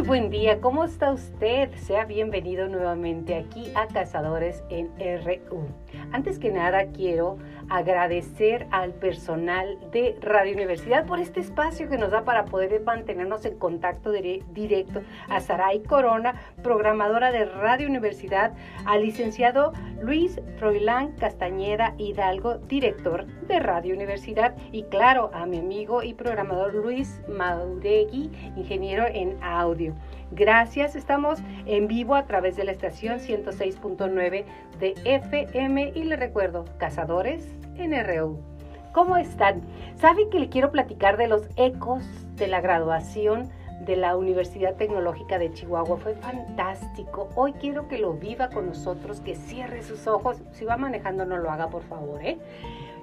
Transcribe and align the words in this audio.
Muy 0.00 0.08
buen 0.08 0.30
día, 0.30 0.62
¿cómo 0.62 0.84
está 0.84 1.12
usted? 1.12 1.68
Sea 1.74 2.06
bienvenido 2.06 2.68
nuevamente 2.68 3.34
aquí 3.34 3.70
a 3.74 3.86
Cazadores 3.86 4.64
en 4.70 4.88
RU. 4.96 5.66
Antes 6.10 6.38
que 6.38 6.50
nada 6.50 6.86
quiero 6.86 7.36
agradecer 7.70 8.66
al 8.72 8.92
personal 8.92 9.78
de 9.92 10.18
Radio 10.20 10.54
Universidad 10.54 11.06
por 11.06 11.20
este 11.20 11.40
espacio 11.40 11.88
que 11.88 11.96
nos 11.96 12.10
da 12.10 12.24
para 12.24 12.44
poder 12.44 12.82
mantenernos 12.82 13.44
en 13.44 13.58
contacto 13.58 14.12
directo 14.12 15.02
a 15.28 15.40
Saray 15.40 15.82
Corona, 15.84 16.34
programadora 16.62 17.30
de 17.30 17.46
Radio 17.46 17.88
Universidad, 17.88 18.52
al 18.84 19.02
licenciado 19.02 19.72
Luis 20.02 20.40
Froilán 20.58 21.12
Castañeda 21.12 21.94
Hidalgo, 21.96 22.58
director 22.58 23.26
de 23.46 23.60
Radio 23.60 23.94
Universidad, 23.94 24.56
y 24.72 24.82
claro, 24.84 25.30
a 25.32 25.46
mi 25.46 25.58
amigo 25.58 26.02
y 26.02 26.14
programador 26.14 26.74
Luis 26.74 27.22
Mauregui, 27.28 28.30
ingeniero 28.56 29.06
en 29.06 29.40
audio. 29.42 29.94
Gracias, 30.32 30.96
estamos 30.96 31.40
en 31.66 31.86
vivo 31.88 32.14
a 32.14 32.26
través 32.26 32.56
de 32.56 32.64
la 32.64 32.72
estación 32.72 33.18
106.9 33.18 34.44
de 34.78 34.94
FM 35.04 35.92
y 35.94 36.04
le 36.04 36.16
recuerdo, 36.16 36.64
Cazadores 36.78 37.59
NRU. 37.76 38.38
¿Cómo 38.92 39.16
están? 39.16 39.62
¿Saben 39.96 40.30
que 40.30 40.40
le 40.40 40.48
quiero 40.48 40.70
platicar 40.70 41.16
de 41.16 41.28
los 41.28 41.48
ecos 41.56 42.02
de 42.36 42.48
la 42.48 42.60
graduación 42.60 43.48
de 43.86 43.96
la 43.96 44.16
Universidad 44.16 44.74
Tecnológica 44.74 45.38
de 45.38 45.52
Chihuahua? 45.52 45.96
Fue 45.98 46.14
fantástico. 46.14 47.28
Hoy 47.36 47.52
quiero 47.54 47.86
que 47.88 47.98
lo 47.98 48.14
viva 48.14 48.50
con 48.50 48.66
nosotros, 48.66 49.20
que 49.20 49.36
cierre 49.36 49.82
sus 49.82 50.06
ojos. 50.06 50.38
Si 50.52 50.64
va 50.64 50.76
manejando, 50.76 51.24
no 51.24 51.36
lo 51.36 51.50
haga, 51.50 51.68
por 51.68 51.82
favor, 51.82 52.24
¿eh? 52.24 52.38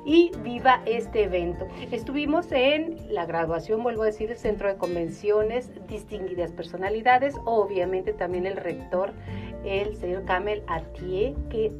y 0.08 0.32
viva 0.42 0.82
este 0.86 1.24
evento. 1.24 1.68
Estuvimos 1.92 2.50
en 2.54 2.96
la 3.10 3.26
graduación, 3.26 3.84
vuelvo 3.84 4.04
a 4.04 4.06
decir, 4.06 4.32
el 4.32 4.38
centro 4.38 4.70
de 4.70 4.78
convenciones, 4.78 5.70
distinguidas 5.90 6.54
personalidades, 6.54 7.36
obviamente 7.44 8.14
también 8.14 8.46
el 8.46 8.56
rector, 8.56 9.12
el 9.66 9.98
señor 9.98 10.24
Camel 10.24 10.64
Atié, 10.68 11.36
que 11.50 11.74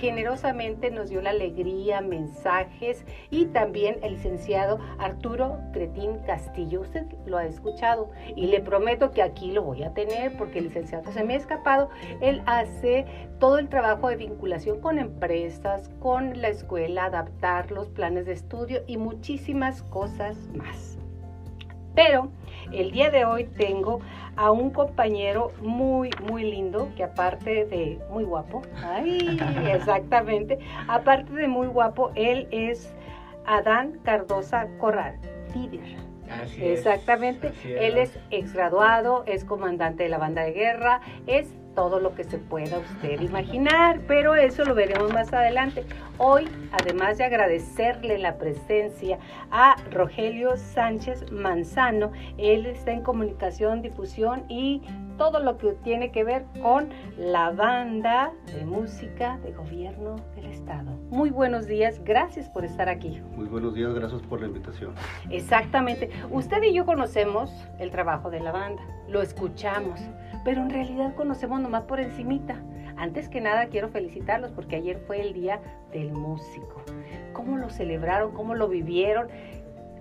generosamente 0.00 0.90
nos 0.90 1.10
dio 1.10 1.20
la 1.20 1.30
alegría, 1.30 2.00
mensajes 2.00 3.04
y 3.30 3.46
también 3.46 3.98
el 4.02 4.14
licenciado 4.14 4.78
Arturo 4.98 5.58
Cretín 5.72 6.18
Castillo. 6.26 6.82
Usted 6.82 7.06
lo 7.26 7.38
ha 7.38 7.44
escuchado 7.44 8.10
y 8.36 8.46
le 8.46 8.60
prometo 8.60 9.10
que 9.10 9.22
aquí 9.22 9.52
lo 9.52 9.62
voy 9.62 9.82
a 9.82 9.94
tener 9.94 10.36
porque 10.36 10.58
el 10.58 10.66
licenciado 10.66 11.10
se 11.12 11.24
me 11.24 11.34
ha 11.34 11.36
escapado. 11.36 11.90
Él 12.20 12.42
hace 12.46 13.06
todo 13.38 13.58
el 13.58 13.68
trabajo 13.68 14.08
de 14.08 14.16
vinculación 14.16 14.80
con 14.80 14.98
empresas, 14.98 15.90
con 16.00 16.40
la 16.40 16.48
escuela, 16.48 17.06
adaptar 17.06 17.70
los 17.70 17.88
planes 17.88 18.26
de 18.26 18.32
estudio 18.32 18.82
y 18.86 18.96
muchísimas 18.96 19.82
cosas 19.82 20.36
más. 20.54 20.98
Pero 21.94 22.30
el 22.72 22.90
día 22.90 23.10
de 23.10 23.24
hoy 23.24 23.44
tengo 23.44 24.00
a 24.36 24.50
un 24.50 24.70
compañero 24.70 25.52
muy, 25.60 26.10
muy 26.28 26.44
lindo, 26.44 26.90
que 26.96 27.04
aparte 27.04 27.64
de 27.66 27.98
muy 28.10 28.24
guapo, 28.24 28.62
ay, 28.82 29.38
exactamente, 29.72 30.58
aparte 30.86 31.32
de 31.32 31.48
muy 31.48 31.66
guapo, 31.66 32.12
él 32.14 32.46
es 32.50 32.94
Adán 33.46 33.98
Cardosa 34.04 34.68
Corral, 34.78 35.18
líder. 35.54 35.96
Así 36.30 36.62
Exactamente, 36.62 37.52
él 37.64 37.96
es 37.96 38.18
exgraduado, 38.30 39.24
es 39.26 39.44
comandante 39.44 40.02
de 40.02 40.08
la 40.10 40.18
banda 40.18 40.42
de 40.42 40.52
guerra, 40.52 41.00
es 41.26 41.54
todo 41.78 42.00
lo 42.00 42.12
que 42.12 42.24
se 42.24 42.38
pueda 42.38 42.80
usted 42.80 43.20
imaginar, 43.20 44.00
pero 44.08 44.34
eso 44.34 44.64
lo 44.64 44.74
veremos 44.74 45.12
más 45.12 45.32
adelante. 45.32 45.84
Hoy, 46.18 46.48
además 46.72 47.18
de 47.18 47.24
agradecerle 47.24 48.18
la 48.18 48.36
presencia 48.36 49.20
a 49.52 49.76
Rogelio 49.92 50.56
Sánchez 50.56 51.30
Manzano, 51.30 52.10
él 52.36 52.66
está 52.66 52.90
en 52.90 53.04
comunicación, 53.04 53.80
difusión 53.80 54.42
y 54.48 54.82
todo 55.18 55.38
lo 55.38 55.56
que 55.56 55.72
tiene 55.84 56.10
que 56.10 56.24
ver 56.24 56.46
con 56.62 56.88
la 57.16 57.50
banda 57.50 58.32
de 58.46 58.64
música 58.64 59.38
de 59.44 59.52
gobierno 59.52 60.16
del 60.34 60.46
estado. 60.46 60.90
Muy 61.10 61.30
buenos 61.30 61.66
días, 61.66 62.00
gracias 62.04 62.48
por 62.48 62.64
estar 62.64 62.88
aquí. 62.88 63.20
Muy 63.36 63.46
buenos 63.46 63.74
días, 63.74 63.94
gracias 63.94 64.22
por 64.22 64.40
la 64.40 64.46
invitación. 64.46 64.94
Exactamente. 65.30 66.10
Usted 66.30 66.60
y 66.62 66.72
yo 66.72 66.86
conocemos 66.86 67.52
el 67.78 67.92
trabajo 67.92 68.30
de 68.30 68.40
la 68.40 68.50
banda, 68.50 68.82
lo 69.08 69.22
escuchamos, 69.22 70.00
pero 70.48 70.62
en 70.62 70.70
realidad 70.70 71.14
conocemos 71.14 71.60
nomás 71.60 71.82
por 71.82 72.00
encimita. 72.00 72.56
Antes 72.96 73.28
que 73.28 73.38
nada 73.38 73.66
quiero 73.66 73.90
felicitarlos 73.90 74.50
porque 74.52 74.76
ayer 74.76 74.98
fue 75.06 75.20
el 75.20 75.34
día 75.34 75.60
del 75.92 76.10
músico. 76.10 76.80
¿Cómo 77.34 77.58
lo 77.58 77.68
celebraron? 77.68 78.32
¿Cómo 78.32 78.54
lo 78.54 78.66
vivieron? 78.66 79.28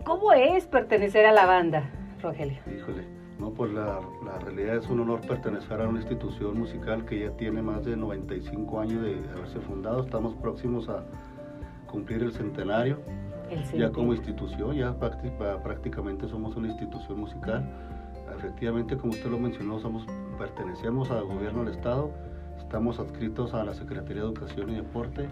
¿Cómo 0.06 0.32
es 0.32 0.66
pertenecer 0.66 1.26
a 1.26 1.34
la 1.34 1.46
banda, 1.46 1.90
Rogelio? 2.22 2.60
Híjole, 2.74 3.04
no, 3.38 3.52
pues 3.52 3.74
la, 3.74 4.00
la 4.24 4.40
realidad 4.40 4.78
es 4.78 4.88
un 4.88 5.02
honor 5.02 5.20
pertenecer 5.20 5.82
a 5.82 5.90
una 5.90 6.00
institución 6.00 6.58
musical 6.58 7.04
que 7.04 7.20
ya 7.20 7.32
tiene 7.32 7.62
más 7.62 7.84
de 7.84 7.98
95 7.98 8.80
años 8.80 9.04
de 9.04 9.18
haberse 9.36 9.60
fundado. 9.60 10.02
Estamos 10.02 10.34
próximos 10.36 10.88
a 10.88 11.04
cumplir 11.88 12.24
el 12.24 12.32
centenario. 12.32 13.02
El 13.50 13.64
ya 13.78 13.92
como 13.92 14.14
institución, 14.14 14.78
ya 14.78 14.96
prácticamente 14.98 16.30
somos 16.30 16.56
una 16.56 16.70
institución 16.70 17.20
musical. 17.20 17.70
Efectivamente, 18.38 18.98
como 18.98 19.14
usted 19.14 19.30
lo 19.30 19.40
mencionó, 19.40 19.80
somos, 19.80 20.06
pertenecemos 20.38 21.10
al 21.10 21.24
gobierno 21.24 21.64
del 21.64 21.74
Estado, 21.74 22.12
estamos 22.60 23.00
adscritos 23.00 23.54
a 23.54 23.64
la 23.64 23.74
Secretaría 23.74 24.22
de 24.22 24.28
Educación 24.30 24.70
y 24.70 24.76
Deporte, 24.76 25.28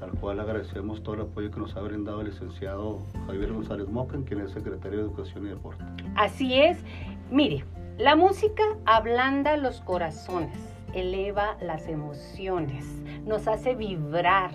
al 0.00 0.12
cual 0.12 0.40
agradecemos 0.40 1.02
todo 1.02 1.16
el 1.16 1.20
apoyo 1.22 1.50
que 1.50 1.60
nos 1.60 1.76
ha 1.76 1.80
brindado 1.80 2.20
el 2.22 2.28
licenciado 2.28 3.00
Javier 3.26 3.52
González 3.52 3.88
Mocan, 3.88 4.22
quien 4.22 4.40
es 4.40 4.52
secretario 4.52 4.98
de 4.98 5.04
Educación 5.04 5.46
y 5.46 5.50
Deporte. 5.50 5.84
Así 6.16 6.54
es. 6.54 6.82
Mire, 7.30 7.64
la 7.98 8.16
música 8.16 8.62
ablanda 8.86 9.56
los 9.56 9.82
corazones, 9.82 10.56
eleva 10.94 11.58
las 11.60 11.86
emociones, 11.86 12.86
nos 13.26 13.46
hace 13.46 13.74
vibrar 13.74 14.52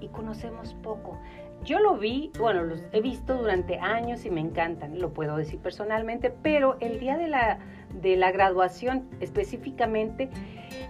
y 0.00 0.08
conocemos 0.08 0.74
poco. 0.82 1.18
Yo 1.64 1.78
lo 1.78 1.96
vi, 1.96 2.32
bueno, 2.38 2.62
los 2.62 2.82
he 2.92 3.00
visto 3.00 3.36
durante 3.36 3.78
años 3.78 4.24
y 4.24 4.30
me 4.30 4.40
encantan, 4.40 4.98
lo 4.98 5.12
puedo 5.12 5.36
decir 5.36 5.60
personalmente, 5.60 6.30
pero 6.42 6.76
el 6.80 6.98
día 6.98 7.18
de 7.18 7.28
la, 7.28 7.58
de 8.00 8.16
la 8.16 8.32
graduación 8.32 9.08
específicamente 9.20 10.30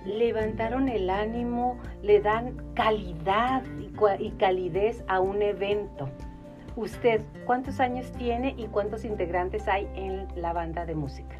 levantaron 0.07 0.89
el 0.89 1.11
ánimo, 1.11 1.79
le 2.03 2.21
dan 2.21 2.57
calidad 2.75 3.63
y 4.19 4.31
calidez 4.33 5.05
a 5.09 5.21
un 5.21 5.43
evento. 5.43 6.09
Usted, 6.77 7.21
¿cuántos 7.45 7.81
años 7.81 8.11
tiene 8.13 8.55
y 8.57 8.67
cuántos 8.67 9.05
integrantes 9.05 9.67
hay 9.69 9.89
en 9.95 10.29
la 10.41 10.53
banda 10.53 10.87
de 10.87 10.95
música? 10.95 11.37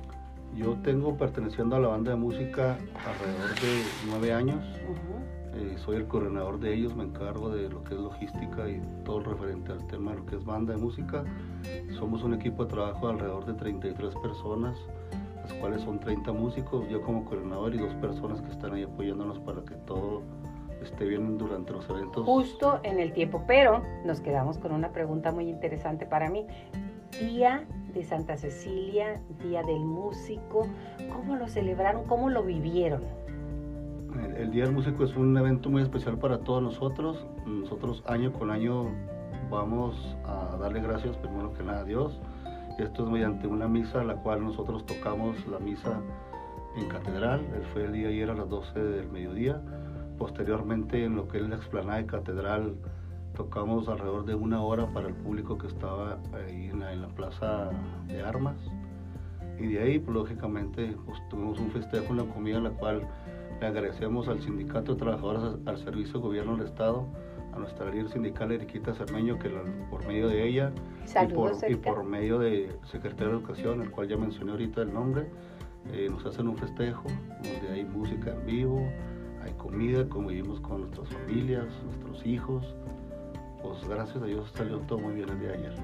Yo 0.57 0.77
tengo 0.83 1.17
perteneciendo 1.17 1.77
a 1.77 1.81
la 1.81 1.89
banda 1.89 2.11
de 2.11 2.17
música 2.17 2.77
alrededor 3.07 3.55
de 3.61 3.83
nueve 4.09 4.33
años. 4.33 4.65
Eh, 5.55 5.77
soy 5.79 5.97
el 5.97 6.07
coordinador 6.07 6.61
de 6.61 6.75
ellos, 6.75 6.95
me 6.95 7.05
encargo 7.05 7.51
de 7.51 7.69
lo 7.69 7.83
que 7.83 7.95
es 7.95 8.01
logística 8.01 8.69
y 8.69 8.81
todo 9.05 9.21
referente 9.21 9.73
al 9.73 9.85
tema 9.89 10.13
de 10.13 10.19
lo 10.19 10.27
que 10.27 10.37
es 10.37 10.45
banda 10.45 10.75
de 10.75 10.81
música. 10.81 11.25
Somos 11.99 12.23
un 12.23 12.35
equipo 12.35 12.65
de 12.65 12.71
trabajo 12.71 13.09
de 13.09 13.15
alrededor 13.15 13.47
de 13.47 13.55
33 13.55 14.15
personas, 14.17 14.77
las 15.43 15.53
cuales 15.55 15.83
son 15.83 15.99
30 15.99 16.33
músicos, 16.33 16.89
yo 16.89 17.03
como 17.03 17.25
coordinador 17.25 17.75
y 17.75 17.79
dos 17.79 17.95
personas 17.95 18.41
que 18.43 18.51
están 18.51 18.75
ahí 18.75 18.85
apoyándonos 18.85 19.41
para 19.41 19.63
que 19.63 19.75
todo 19.87 20.23
esté 20.83 21.05
bien 21.05 21.37
durante 21.37 21.73
los 21.73 21.89
eventos. 21.91 22.25
Justo 22.25 22.81
en 22.85 23.01
el 23.01 23.13
tiempo, 23.13 23.43
pero 23.47 23.83
nos 24.05 24.21
quedamos 24.21 24.59
con 24.59 24.73
una 24.73 24.93
pregunta 24.93 25.33
muy 25.33 25.49
interesante 25.49 26.07
para 26.07 26.31
mí. 26.31 26.47
Día 27.19 27.67
de 27.93 28.05
Santa 28.05 28.37
Cecilia, 28.37 29.21
Día 29.43 29.63
del 29.63 29.81
Músico, 29.81 30.67
¿cómo 31.13 31.37
lo 31.37 31.49
celebraron? 31.49 32.05
¿Cómo 32.05 32.31
lo 32.31 32.45
vivieron? 32.45 33.03
El 34.37 34.51
Día 34.51 34.65
del 34.65 34.73
Músico 34.73 35.05
es 35.05 35.15
un 35.17 35.37
evento 35.37 35.71
muy 35.71 35.83
especial 35.83 36.19
para 36.19 36.39
todos 36.39 36.63
nosotros. 36.63 37.25
Nosotros 37.47 38.03
año 38.07 38.33
con 38.33 38.51
año 38.51 38.89
vamos 39.51 40.17
a 40.25 40.57
darle 40.57 40.81
gracias 40.81 41.17
primero 41.17 41.53
que 41.53 41.63
nada 41.63 41.81
a 41.81 41.85
Dios. 41.85 42.19
Esto 42.79 43.05
es 43.05 43.11
mediante 43.11 43.47
una 43.47 43.69
misa, 43.69 44.03
la 44.05 44.17
cual 44.17 44.45
nosotros 44.45 44.87
tocamos 44.87 45.47
la 45.47 45.59
misa 45.59 46.01
en 46.77 46.89
catedral. 46.89 47.41
Fue 47.73 47.85
el 47.85 47.93
día 47.93 48.09
ayer 48.09 48.31
a 48.31 48.35
las 48.35 48.49
12 48.49 48.79
del 48.79 49.09
mediodía. 49.09 49.61
Posteriormente 50.19 51.05
en 51.05 51.17
lo 51.17 51.29
que 51.29 51.39
es 51.39 51.49
la 51.49 51.57
explanada 51.57 51.99
de 51.99 52.07
catedral 52.07 52.77
tocamos 53.35 53.89
alrededor 53.89 54.25
de 54.25 54.35
una 54.35 54.63
hora 54.63 54.87
para 54.93 55.09
el 55.09 55.15
público 55.15 55.57
que 55.57 55.67
estaba 55.67 56.19
ahí 56.35 56.71
en 56.71 56.81
la, 56.81 57.09
plaza 57.09 57.71
de 58.07 58.23
armas. 58.23 58.57
Y 59.59 59.67
de 59.67 59.83
ahí, 59.83 59.99
pues, 59.99 60.15
lógicamente, 60.15 60.97
pues, 61.07 61.19
tuvimos 61.29 61.59
un 61.59 61.71
festejo, 61.71 62.13
una 62.13 62.25
comida, 62.25 62.61
la 62.61 62.71
cual 62.71 63.07
le 63.61 63.67
agradecemos 63.67 64.27
al 64.29 64.41
Sindicato 64.41 64.95
de 64.95 65.01
Trabajadores 65.01 65.59
al 65.67 65.79
Servicio 65.79 66.15
de 66.15 66.21
Gobierno 66.21 66.57
del 66.57 66.67
Estado, 66.67 67.07
a 67.53 67.59
nuestra 67.59 67.91
líder 67.91 68.09
sindical 68.09 68.53
Eriquita 68.53 68.95
Cermeño, 68.95 69.39
que 69.39 69.51
por 69.91 70.07
medio 70.07 70.29
de 70.29 70.49
ella 70.49 70.73
y 71.23 71.27
por, 71.33 71.53
y 71.69 71.75
por, 71.75 72.05
medio 72.05 72.39
de 72.39 72.75
Secretario 72.91 73.33
de 73.33 73.39
Educación, 73.39 73.83
el 73.83 73.91
cual 73.91 74.09
ya 74.09 74.17
mencioné 74.17 74.53
ahorita 74.53 74.83
el 74.83 74.95
nombre, 74.95 75.27
eh, 75.93 76.09
nos 76.11 76.25
hacen 76.25 76.49
un 76.49 76.57
festejo 76.57 77.05
donde 77.43 77.69
hay 77.71 77.85
música 77.85 78.33
en 78.33 78.47
vivo, 78.47 78.89
hay 79.45 79.53
comida, 79.53 80.09
convivimos 80.09 80.61
con 80.61 80.83
nuestras 80.83 81.09
familias, 81.09 81.67
nuestros 81.85 82.25
hijos. 82.25 82.75
Pues 83.63 83.87
gracias 83.87 84.23
a 84.23 84.27
Dios 84.27 84.51
salió 84.55 84.79
todo 84.81 84.99
muy 84.99 85.15
bien 85.15 85.29
el 85.29 85.39
día 85.39 85.49
de 85.51 85.55
ayer. 85.59 85.75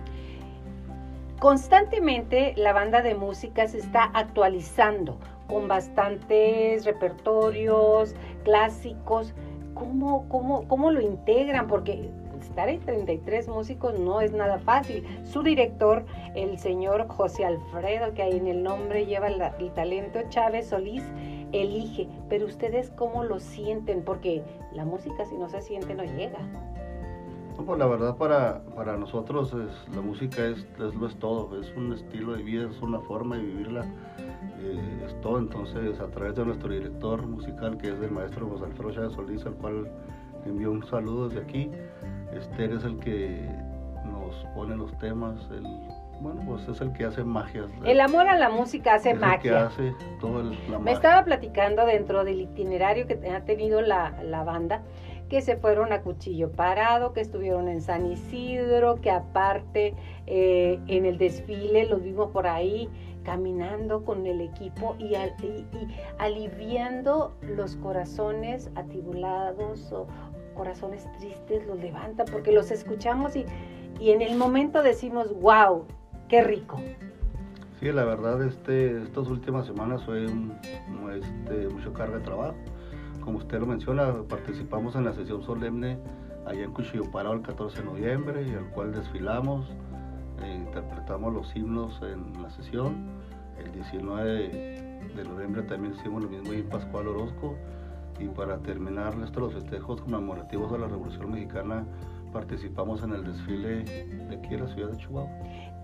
Constantemente 1.40 2.54
la 2.56 2.72
banda 2.72 3.02
de 3.02 3.14
música 3.14 3.68
se 3.68 3.78
está 3.78 4.04
actualizando 4.14 5.18
con 5.48 5.68
bastantes 5.68 6.84
repertorios 6.84 8.14
clásicos. 8.44 9.34
¿Cómo, 9.74 10.26
cómo, 10.28 10.66
cómo 10.68 10.90
lo 10.90 11.00
integran? 11.00 11.66
Porque 11.66 12.10
estar 12.46 12.68
en 12.70 12.80
33 12.80 13.48
músicos 13.48 13.98
no 13.98 14.20
es 14.22 14.32
nada 14.32 14.58
fácil. 14.58 15.04
Su 15.24 15.42
director, 15.42 16.06
el 16.34 16.58
señor 16.58 17.06
José 17.08 17.44
Alfredo, 17.44 18.14
que 18.14 18.22
ahí 18.22 18.38
en 18.38 18.46
el 18.46 18.62
nombre 18.62 19.04
lleva 19.04 19.28
el 19.28 19.72
talento, 19.74 20.20
Chávez 20.30 20.68
Solís, 20.68 21.02
elige. 21.52 22.08
Pero 22.30 22.46
ustedes 22.46 22.90
cómo 22.96 23.24
lo 23.24 23.40
sienten, 23.40 24.02
porque 24.02 24.42
la 24.72 24.86
música 24.86 25.26
si 25.26 25.36
no 25.36 25.50
se 25.50 25.60
siente 25.60 25.94
no 25.94 26.04
llega. 26.04 26.38
pues 27.64 27.78
la 27.78 27.86
verdad 27.86 28.16
para, 28.16 28.62
para 28.74 28.96
nosotros 28.96 29.54
la 29.94 30.00
música 30.00 30.46
es, 30.46 30.66
es, 30.78 30.94
lo 30.94 31.06
es 31.06 31.16
todo, 31.16 31.60
es 31.60 31.74
un 31.76 31.92
estilo 31.92 32.32
de 32.32 32.42
vida, 32.42 32.70
es 32.70 32.80
una 32.80 33.00
forma 33.00 33.36
de 33.36 33.42
vivirla, 33.42 33.84
eh, 34.60 35.04
es 35.06 35.20
todo. 35.20 35.38
Entonces 35.38 35.98
a 36.00 36.06
través 36.08 36.34
de 36.34 36.44
nuestro 36.44 36.70
director 36.70 37.26
musical 37.26 37.78
que 37.78 37.88
es 37.88 38.00
el 38.00 38.10
maestro 38.10 38.48
José 38.48 38.64
Alfredo 38.64 38.92
Chávez 38.92 39.12
Solís, 39.12 39.46
al 39.46 39.54
cual 39.54 39.90
envío 40.44 40.70
un 40.70 40.84
saludo 40.86 41.28
desde 41.28 41.42
aquí, 41.42 41.70
Esther 42.32 42.72
es 42.72 42.84
el 42.84 42.98
que 42.98 43.48
nos 44.04 44.34
pone 44.54 44.76
los 44.76 44.96
temas, 44.98 45.36
el, 45.50 45.64
bueno, 46.20 46.42
pues 46.46 46.66
es 46.68 46.80
el 46.80 46.92
que 46.92 47.04
hace 47.04 47.24
magia. 47.24 47.66
El 47.84 48.00
amor 48.00 48.28
a 48.28 48.36
la 48.36 48.48
música 48.48 48.94
hace 48.94 49.14
magia. 49.14 49.34
El 49.34 49.40
que 49.40 49.54
hace 49.54 49.94
todo 50.20 50.40
el, 50.40 50.56
la 50.70 50.78
Me 50.78 50.92
estaba 50.92 51.24
platicando 51.24 51.84
dentro 51.84 52.24
del 52.24 52.40
itinerario 52.40 53.06
que 53.06 53.18
ha 53.30 53.44
tenido 53.44 53.80
la, 53.82 54.22
la 54.22 54.44
banda, 54.44 54.82
que 55.28 55.40
se 55.40 55.56
fueron 55.56 55.92
a 55.92 56.02
Cuchillo 56.02 56.52
Parado, 56.52 57.12
que 57.12 57.20
estuvieron 57.20 57.68
en 57.68 57.80
San 57.80 58.06
Isidro, 58.06 59.00
que 59.00 59.10
aparte 59.10 59.94
eh, 60.26 60.78
en 60.86 61.04
el 61.04 61.18
desfile 61.18 61.86
los 61.86 62.02
vimos 62.02 62.30
por 62.30 62.46
ahí 62.46 62.88
caminando 63.26 64.04
con 64.04 64.24
el 64.24 64.40
equipo 64.40 64.94
y, 65.00 65.14
aliviando 66.18 67.36
los 67.42 67.74
corazones 67.76 68.70
atibulados 68.76 69.92
o, 69.92 70.06
corazones 70.54 71.06
tristes 71.18 71.66
los 71.66 71.78
levanta 71.78 72.24
porque 72.24 72.50
los 72.50 72.70
escuchamos 72.70 73.36
y, 73.36 73.44
y 74.00 74.12
en 74.12 74.22
el 74.22 74.38
momento 74.38 74.82
decimos, 74.82 75.34
wow, 75.38 75.84
qué 76.28 76.42
rico. 76.42 76.80
Sí, 77.80 77.92
la 77.92 78.04
verdad, 78.04 78.42
este, 78.42 79.02
estas 79.02 79.28
últimas 79.28 79.66
semanas 79.66 80.02
fue 80.04 80.24
este, 80.24 81.68
mucho 81.68 81.92
carga 81.92 82.18
de 82.18 82.24
trabajo. 82.24 82.54
Como 83.20 83.38
usted 83.38 83.58
lo 83.58 83.66
menciona, 83.66 84.14
participamos 84.28 84.94
en 84.94 85.04
la 85.04 85.12
sesión 85.12 85.42
solemne 85.42 85.98
allá 86.46 86.62
en 86.62 86.72
Cuchillo 86.72 87.10
Parado 87.10 87.34
el 87.34 87.42
14 87.42 87.80
de 87.80 87.84
noviembre, 87.84 88.46
y 88.48 88.54
al 88.54 88.70
cual 88.70 88.92
desfilamos, 88.92 89.68
e 90.42 90.54
interpretamos 90.54 91.34
los 91.34 91.54
himnos 91.54 92.00
en 92.02 92.40
la 92.40 92.48
sesión. 92.50 93.15
El 93.58 93.72
19 93.72 94.48
de 95.16 95.24
noviembre 95.24 95.62
también 95.62 95.94
hicimos 95.94 96.22
lo 96.22 96.28
mismo 96.28 96.52
en 96.52 96.68
Pascual 96.68 97.08
Orozco 97.08 97.56
y 98.18 98.28
para 98.28 98.58
terminar 98.58 99.16
nuestros 99.16 99.54
festejos 99.54 100.00
conmemorativos 100.00 100.72
de 100.72 100.78
la 100.78 100.88
Revolución 100.88 101.30
Mexicana 101.32 101.84
participamos 102.32 103.02
en 103.02 103.12
el 103.12 103.24
desfile 103.24 103.84
de 103.84 104.36
aquí 104.36 104.54
en 104.54 104.64
la 104.64 104.68
ciudad 104.74 104.90
de 104.90 104.96
Chihuahua. 104.98 105.30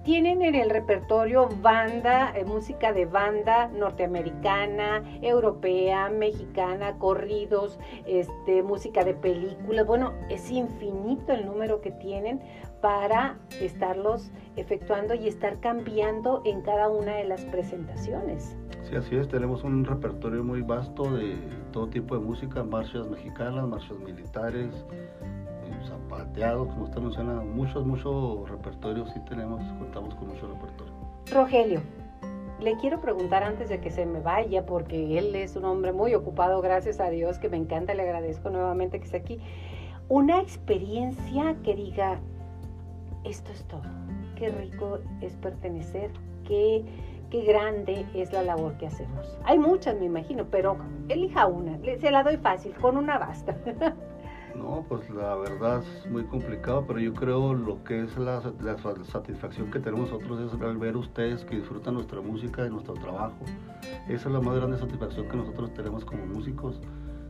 Tienen 0.04 0.42
en 0.42 0.56
el 0.56 0.68
repertorio 0.68 1.48
banda, 1.62 2.32
eh, 2.36 2.44
música 2.44 2.92
de 2.92 3.06
banda 3.06 3.68
norteamericana, 3.68 5.04
europea, 5.22 6.08
mexicana, 6.08 6.98
corridos, 6.98 7.78
este, 8.04 8.64
música 8.64 9.04
de 9.04 9.14
películas. 9.14 9.86
Bueno, 9.86 10.12
es 10.28 10.50
infinito 10.50 11.32
el 11.32 11.46
número 11.46 11.80
que 11.80 11.92
tienen 11.92 12.40
para 12.80 13.38
estarlos 13.60 14.32
efectuando 14.56 15.14
y 15.14 15.28
estar 15.28 15.60
cambiando 15.60 16.42
en 16.44 16.62
cada 16.62 16.88
una 16.88 17.14
de 17.14 17.24
las 17.24 17.44
presentaciones. 17.44 18.56
Sí, 18.82 18.96
así 18.96 19.14
es, 19.14 19.28
tenemos 19.28 19.62
un 19.62 19.84
repertorio 19.84 20.42
muy 20.42 20.62
vasto 20.62 21.04
de 21.12 21.36
todo 21.70 21.86
tipo 21.86 22.16
de 22.16 22.22
música, 22.22 22.64
marchas 22.64 23.06
mexicanas, 23.08 23.68
marchas 23.68 23.96
militares, 24.00 24.84
zapateados, 25.86 26.68
como 26.68 26.84
usted 26.84 27.00
menciona, 27.00 27.34
muchos, 27.40 27.84
muchos 27.86 28.48
repertorios, 28.50 29.10
sí 29.10 29.20
tenemos, 29.28 29.62
contamos 29.78 30.14
con 30.14 30.28
mucho 30.28 30.46
repertorio. 30.46 30.92
Rogelio, 31.30 31.80
le 32.60 32.76
quiero 32.76 33.00
preguntar 33.00 33.42
antes 33.42 33.68
de 33.68 33.80
que 33.80 33.90
se 33.90 34.06
me 34.06 34.20
vaya, 34.20 34.66
porque 34.66 35.18
él 35.18 35.34
es 35.34 35.56
un 35.56 35.64
hombre 35.64 35.92
muy 35.92 36.14
ocupado, 36.14 36.60
gracias 36.60 37.00
a 37.00 37.10
Dios, 37.10 37.38
que 37.38 37.48
me 37.48 37.56
encanta, 37.56 37.94
le 37.94 38.02
agradezco 38.02 38.50
nuevamente 38.50 38.98
que 38.98 39.04
esté 39.04 39.16
aquí. 39.16 39.40
Una 40.08 40.40
experiencia 40.40 41.56
que 41.64 41.74
diga, 41.74 42.18
esto 43.24 43.50
es 43.52 43.64
todo, 43.64 43.82
qué 44.36 44.48
rico 44.50 44.98
es 45.20 45.34
pertenecer, 45.36 46.10
qué 46.46 46.84
qué 47.32 47.40
grande 47.44 48.04
es 48.12 48.30
la 48.30 48.42
labor 48.42 48.76
que 48.76 48.86
hacemos. 48.86 49.38
Hay 49.44 49.58
muchas, 49.58 49.98
me 49.98 50.04
imagino, 50.04 50.44
pero 50.50 50.76
elija 51.08 51.46
una, 51.46 51.78
se 51.98 52.10
la 52.10 52.22
doy 52.22 52.36
fácil, 52.36 52.74
con 52.74 52.98
una 52.98 53.18
basta. 53.18 53.56
No, 54.54 54.84
pues 54.88 55.08
la 55.10 55.34
verdad 55.36 55.82
es 55.82 56.10
muy 56.10 56.24
complicado, 56.24 56.84
pero 56.86 56.98
yo 56.98 57.14
creo 57.14 57.54
lo 57.54 57.82
que 57.84 58.02
es 58.02 58.16
la, 58.18 58.40
satisfacción 59.04 59.70
que 59.70 59.78
tenemos 59.78 60.10
nosotros 60.10 60.40
es 60.40 60.60
al 60.60 60.76
ver 60.76 60.96
ustedes 60.96 61.44
que 61.44 61.56
disfrutan 61.56 61.94
nuestra 61.94 62.20
música 62.20 62.66
y 62.66 62.70
nuestro 62.70 62.94
trabajo. 62.94 63.38
Esa 64.08 64.28
es 64.28 64.34
la 64.34 64.40
más 64.40 64.56
grande 64.56 64.78
satisfacción 64.78 65.28
que 65.28 65.36
nosotros 65.36 65.72
tenemos 65.74 66.04
como 66.04 66.26
músicos, 66.26 66.80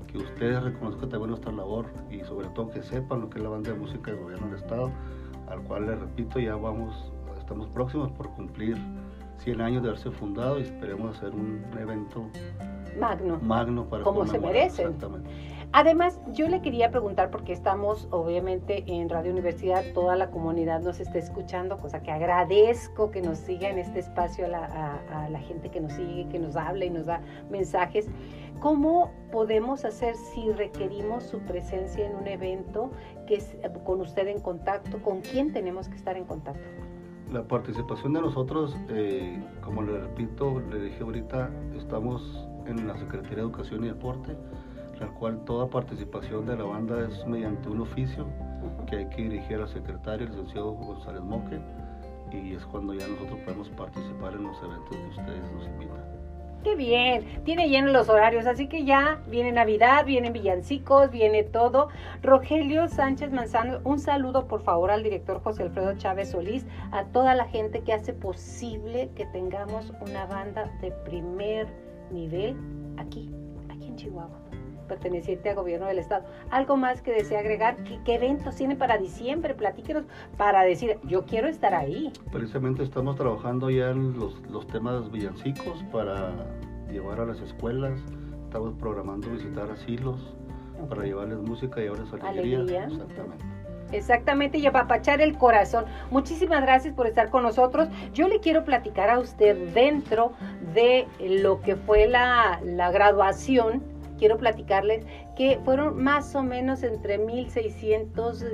que 0.06 0.19
ustedes 0.19 0.62
reconozcan 0.62 1.08
también 1.08 1.30
nuestra 1.30 1.52
labor 1.52 1.86
y 2.10 2.20
sobre 2.20 2.48
todo 2.48 2.70
que 2.70 2.82
sepan 2.82 3.20
lo 3.20 3.30
que 3.30 3.38
es 3.38 3.44
la 3.44 3.50
banda 3.50 3.70
de 3.70 3.78
música 3.78 4.10
del 4.10 4.20
gobierno 4.20 4.46
del 4.48 4.56
estado, 4.56 4.90
al 5.48 5.62
cual 5.62 5.86
les 5.86 5.98
repito, 5.98 6.38
ya 6.38 6.56
vamos, 6.56 7.12
estamos 7.38 7.69
próximos 7.69 8.10
por 8.12 8.30
cumplir 8.30 8.76
100 9.38 9.60
años 9.60 9.82
de 9.82 9.88
haberse 9.88 10.10
fundado 10.10 10.58
y 10.58 10.62
esperemos 10.62 11.16
hacer 11.16 11.30
un 11.30 11.64
evento 11.78 12.28
magno, 12.98 13.38
magno 13.42 13.84
para 13.84 14.04
como 14.04 14.26
se 14.26 14.38
merece. 14.38 14.86
Además, 15.74 16.20
yo 16.34 16.48
le 16.48 16.60
quería 16.60 16.90
preguntar, 16.90 17.30
porque 17.30 17.54
estamos 17.54 18.06
obviamente 18.10 18.84
en 18.86 19.08
Radio 19.08 19.32
Universidad, 19.32 19.82
toda 19.94 20.16
la 20.16 20.30
comunidad 20.30 20.82
nos 20.82 21.00
está 21.00 21.19
escuchando, 21.19 21.78
cosa 21.78 22.02
que 22.02 22.10
agradezco 22.10 23.10
que 23.10 23.22
nos 23.22 23.38
siga 23.38 23.70
en 23.70 23.78
este 23.78 24.00
espacio 24.00 24.44
a 24.44 24.48
la, 24.48 25.00
a 25.10 25.30
la 25.30 25.38
gente 25.40 25.70
que 25.70 25.80
nos 25.80 25.92
sigue, 25.92 26.28
que 26.28 26.38
nos 26.38 26.56
habla 26.56 26.84
y 26.84 26.90
nos 26.90 27.06
da 27.06 27.22
mensajes. 27.50 28.06
¿Cómo 28.60 29.12
podemos 29.32 29.86
hacer 29.86 30.14
si 30.14 30.52
requerimos 30.52 31.24
su 31.24 31.40
presencia 31.40 32.06
en 32.06 32.16
un 32.16 32.26
evento 32.26 32.90
que 33.26 33.36
es 33.36 33.56
con 33.84 34.02
usted 34.02 34.28
en 34.28 34.40
contacto? 34.40 35.02
¿Con 35.02 35.22
quién 35.22 35.54
tenemos 35.54 35.88
que 35.88 35.96
estar 35.96 36.16
en 36.19 36.24
contacto? 36.24 36.69
la 37.32 37.48
participación 37.48 38.12
de 38.12 38.20
nosotros, 38.20 38.76
eh, 38.90 39.42
como 39.62 39.82
le 39.82 39.98
repito, 39.98 40.60
le 40.70 40.82
dije 40.82 41.02
ahorita, 41.02 41.50
estamos 41.74 42.46
en 42.67 42.86
la 42.86 42.96
Secretaría 42.98 43.36
de 43.36 43.43
Educación 43.43 43.84
y 43.84 43.88
Deporte, 43.88 44.36
la 45.02 45.08
cual 45.08 45.44
toda 45.44 45.66
participación 45.66 46.46
de 46.46 46.56
la 46.56 46.64
banda 46.64 47.08
es 47.08 47.26
mediante 47.26 47.68
un 47.68 47.80
oficio 47.80 48.26
que 48.88 48.98
hay 48.98 49.08
que 49.08 49.22
dirigir 49.22 49.56
al 49.56 49.68
secretario, 49.68 50.26
el 50.26 50.32
licenciado 50.32 50.72
González 50.72 51.22
Moque, 51.22 51.60
y 52.30 52.54
es 52.54 52.64
cuando 52.66 52.94
ya 52.94 53.08
nosotros 53.08 53.40
podemos 53.40 53.68
participar 53.70 54.34
en 54.34 54.44
los 54.44 54.56
eventos 54.62 54.96
que 54.96 55.20
ustedes 55.20 55.52
nos 55.52 55.66
invitan. 55.66 56.12
Qué 56.62 56.76
bien, 56.76 57.42
tiene 57.44 57.68
lleno 57.68 57.90
los 57.90 58.08
horarios, 58.08 58.46
así 58.46 58.68
que 58.68 58.84
ya 58.84 59.20
viene 59.26 59.50
Navidad, 59.50 60.06
vienen 60.06 60.32
villancicos, 60.32 61.10
viene 61.10 61.42
todo. 61.42 61.88
Rogelio 62.22 62.86
Sánchez 62.86 63.32
Manzano, 63.32 63.80
un 63.82 63.98
saludo 63.98 64.46
por 64.46 64.62
favor 64.62 64.92
al 64.92 65.02
director 65.02 65.42
José 65.42 65.64
Alfredo 65.64 65.98
Chávez 65.98 66.30
Solís, 66.30 66.64
a 66.92 67.06
toda 67.06 67.34
la 67.34 67.46
gente 67.46 67.80
que 67.80 67.92
hace 67.92 68.12
posible 68.12 69.10
que 69.16 69.26
tengamos 69.26 69.92
una 70.00 70.26
banda 70.26 70.70
de 70.80 70.92
primer 70.92 71.66
nivel 72.12 72.54
aquí, 72.96 73.28
aquí 73.68 73.88
en 73.88 73.96
Chihuahua 73.96 74.42
perteneciente 74.82 75.51
al 75.51 75.56
gobierno 75.56 75.86
del 75.86 75.98
estado. 75.98 76.24
¿Algo 76.51 76.77
más 76.77 77.03
que 77.03 77.12
desea 77.12 77.41
agregar? 77.41 77.77
¿Qué, 78.05 78.15
eventos 78.15 78.56
tienen 78.56 78.79
para 78.79 78.98
diciembre? 78.98 79.55
Platíquenos 79.55 80.05
para 80.36 80.62
decir, 80.62 80.98
yo 81.05 81.24
quiero 81.24 81.48
estar 81.48 81.74
ahí. 81.74 82.12
Precisamente 82.31 82.82
estamos 82.82 83.17
trabajando 83.17 83.70
ya 83.70 83.91
en 83.91 84.19
los, 84.19 84.41
los 84.51 84.67
temas 84.67 85.10
villancicos 85.10 85.82
para 85.93 86.32
llevar 86.91 87.20
a 87.20 87.27
las 87.27 87.41
escuelas. 87.41 88.01
Estamos 88.44 88.74
programando 88.79 89.31
visitar 89.31 89.70
asilos 89.70 90.34
para 90.89 91.05
llevarles 91.05 91.39
música 91.39 91.81
y 91.81 91.84
llevarles 91.84 92.12
alegría. 92.12 92.58
alegría. 92.58 92.84
Exactamente. 92.84 93.44
Exactamente, 93.93 94.58
y 94.58 94.67
apapachar 94.67 95.20
el 95.20 95.36
corazón. 95.36 95.84
Muchísimas 96.10 96.62
gracias 96.62 96.94
por 96.94 97.06
estar 97.06 97.31
con 97.31 97.43
nosotros. 97.43 97.89
Yo 98.15 98.27
le 98.27 98.41
quiero 98.41 98.65
platicar 98.65 99.10
a 99.10 99.19
usted 99.19 99.72
dentro 99.74 100.32
de 100.74 101.06
lo 101.20 101.60
que 101.60 101.77
fue 101.77 102.08
la, 102.08 102.60
la 102.65 102.91
graduación 102.91 103.82
quiero 104.22 104.38
platicarles 104.38 105.05
que 105.34 105.58
fueron 105.64 106.00
más 106.00 106.36
o 106.36 106.44
menos 106.44 106.84
entre 106.84 107.19
1.600 107.19 108.44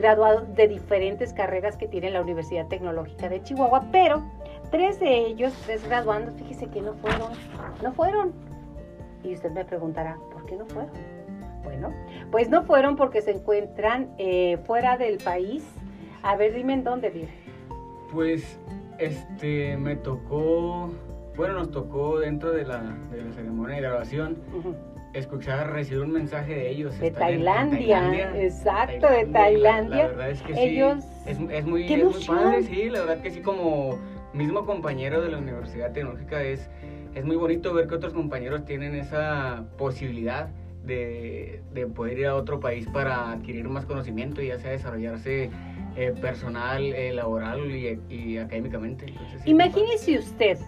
graduados 0.00 0.52
de 0.56 0.66
diferentes 0.66 1.32
carreras 1.32 1.76
que 1.76 1.86
tiene 1.86 2.10
la 2.10 2.20
Universidad 2.20 2.66
Tecnológica 2.66 3.28
de 3.28 3.40
Chihuahua, 3.40 3.84
pero 3.92 4.24
tres 4.72 4.98
de 4.98 5.18
ellos, 5.18 5.52
tres 5.66 5.86
graduandos, 5.86 6.34
fíjese 6.34 6.66
que 6.66 6.80
no 6.82 6.94
fueron, 6.94 7.30
no 7.80 7.92
fueron. 7.92 8.32
Y 9.22 9.34
usted 9.34 9.52
me 9.52 9.64
preguntará, 9.64 10.16
¿por 10.32 10.44
qué 10.46 10.56
no 10.56 10.66
fueron? 10.66 10.90
Bueno, 11.62 11.92
pues 12.32 12.48
no 12.50 12.64
fueron 12.64 12.96
porque 12.96 13.22
se 13.22 13.30
encuentran 13.30 14.10
eh, 14.18 14.58
fuera 14.66 14.96
del 14.96 15.18
país. 15.18 15.64
A 16.24 16.34
ver, 16.34 16.54
dime 16.54 16.72
en 16.72 16.82
dónde 16.82 17.10
vive. 17.10 17.30
Pues 18.12 18.58
Este, 18.98 19.76
me 19.76 19.94
tocó, 19.94 20.90
bueno, 21.36 21.54
nos 21.54 21.70
tocó 21.70 22.18
dentro 22.18 22.50
de 22.50 22.64
la, 22.64 22.82
de 23.12 23.22
la 23.22 23.32
ceremonia 23.32 23.76
de 23.76 23.82
grabación 23.82 24.38
Ujú. 24.52 24.74
Escuchar, 25.14 25.72
recibir 25.72 26.02
un 26.02 26.12
mensaje 26.12 26.54
de 26.54 26.70
ellos. 26.70 26.98
De 26.98 27.10
Tailandia, 27.10 28.32
exacto, 28.42 29.06
de 29.08 29.22
La- 29.22 29.26
La, 29.26 29.32
Tailandia. 29.32 30.06
verdad 30.08 30.30
es 30.30 30.42
que 30.42 30.54
sí, 30.54 30.60
Ellos- 30.60 31.04
es, 31.26 31.38
es 31.50 31.64
muy, 31.64 31.86
¡Qué 31.86 31.94
es 31.94 32.04
muy 32.04 32.24
padre, 32.24 32.62
sí, 32.64 32.90
la 32.90 33.00
verdad 33.00 33.22
que 33.22 33.30
sí, 33.30 33.40
como 33.40 33.98
mismo 34.32 34.66
compañero 34.66 35.22
de 35.22 35.30
la 35.30 35.38
Universidad 35.38 35.92
Tecnológica 35.92 36.42
es, 36.42 36.68
es 37.14 37.24
muy 37.24 37.36
bonito 37.36 37.72
ver 37.72 37.86
que 37.86 37.94
otros 37.94 38.12
compañeros 38.12 38.64
tienen 38.64 38.94
esa 38.96 39.64
posibilidad 39.78 40.48
de, 40.84 41.62
de 41.72 41.86
poder 41.86 42.18
ir 42.18 42.26
a 42.26 42.34
otro 42.34 42.60
país 42.60 42.86
para 42.92 43.30
adquirir 43.32 43.68
más 43.68 43.86
conocimiento, 43.86 44.42
ya 44.42 44.58
sea 44.58 44.72
desarrollarse 44.72 45.50
eh, 45.96 46.12
personal, 46.20 46.82
eh, 46.82 47.12
laboral 47.14 47.70
y, 47.70 48.00
y 48.10 48.38
académicamente. 48.38 49.06
Entonces, 49.06 49.40
sí, 49.42 49.50
Imagínese 49.50 50.18
usted, 50.18 50.58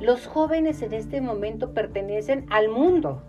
los 0.00 0.26
jóvenes 0.26 0.82
en 0.82 0.92
este 0.92 1.20
momento 1.20 1.72
pertenecen 1.72 2.44
al 2.50 2.68
mundo, 2.68 3.22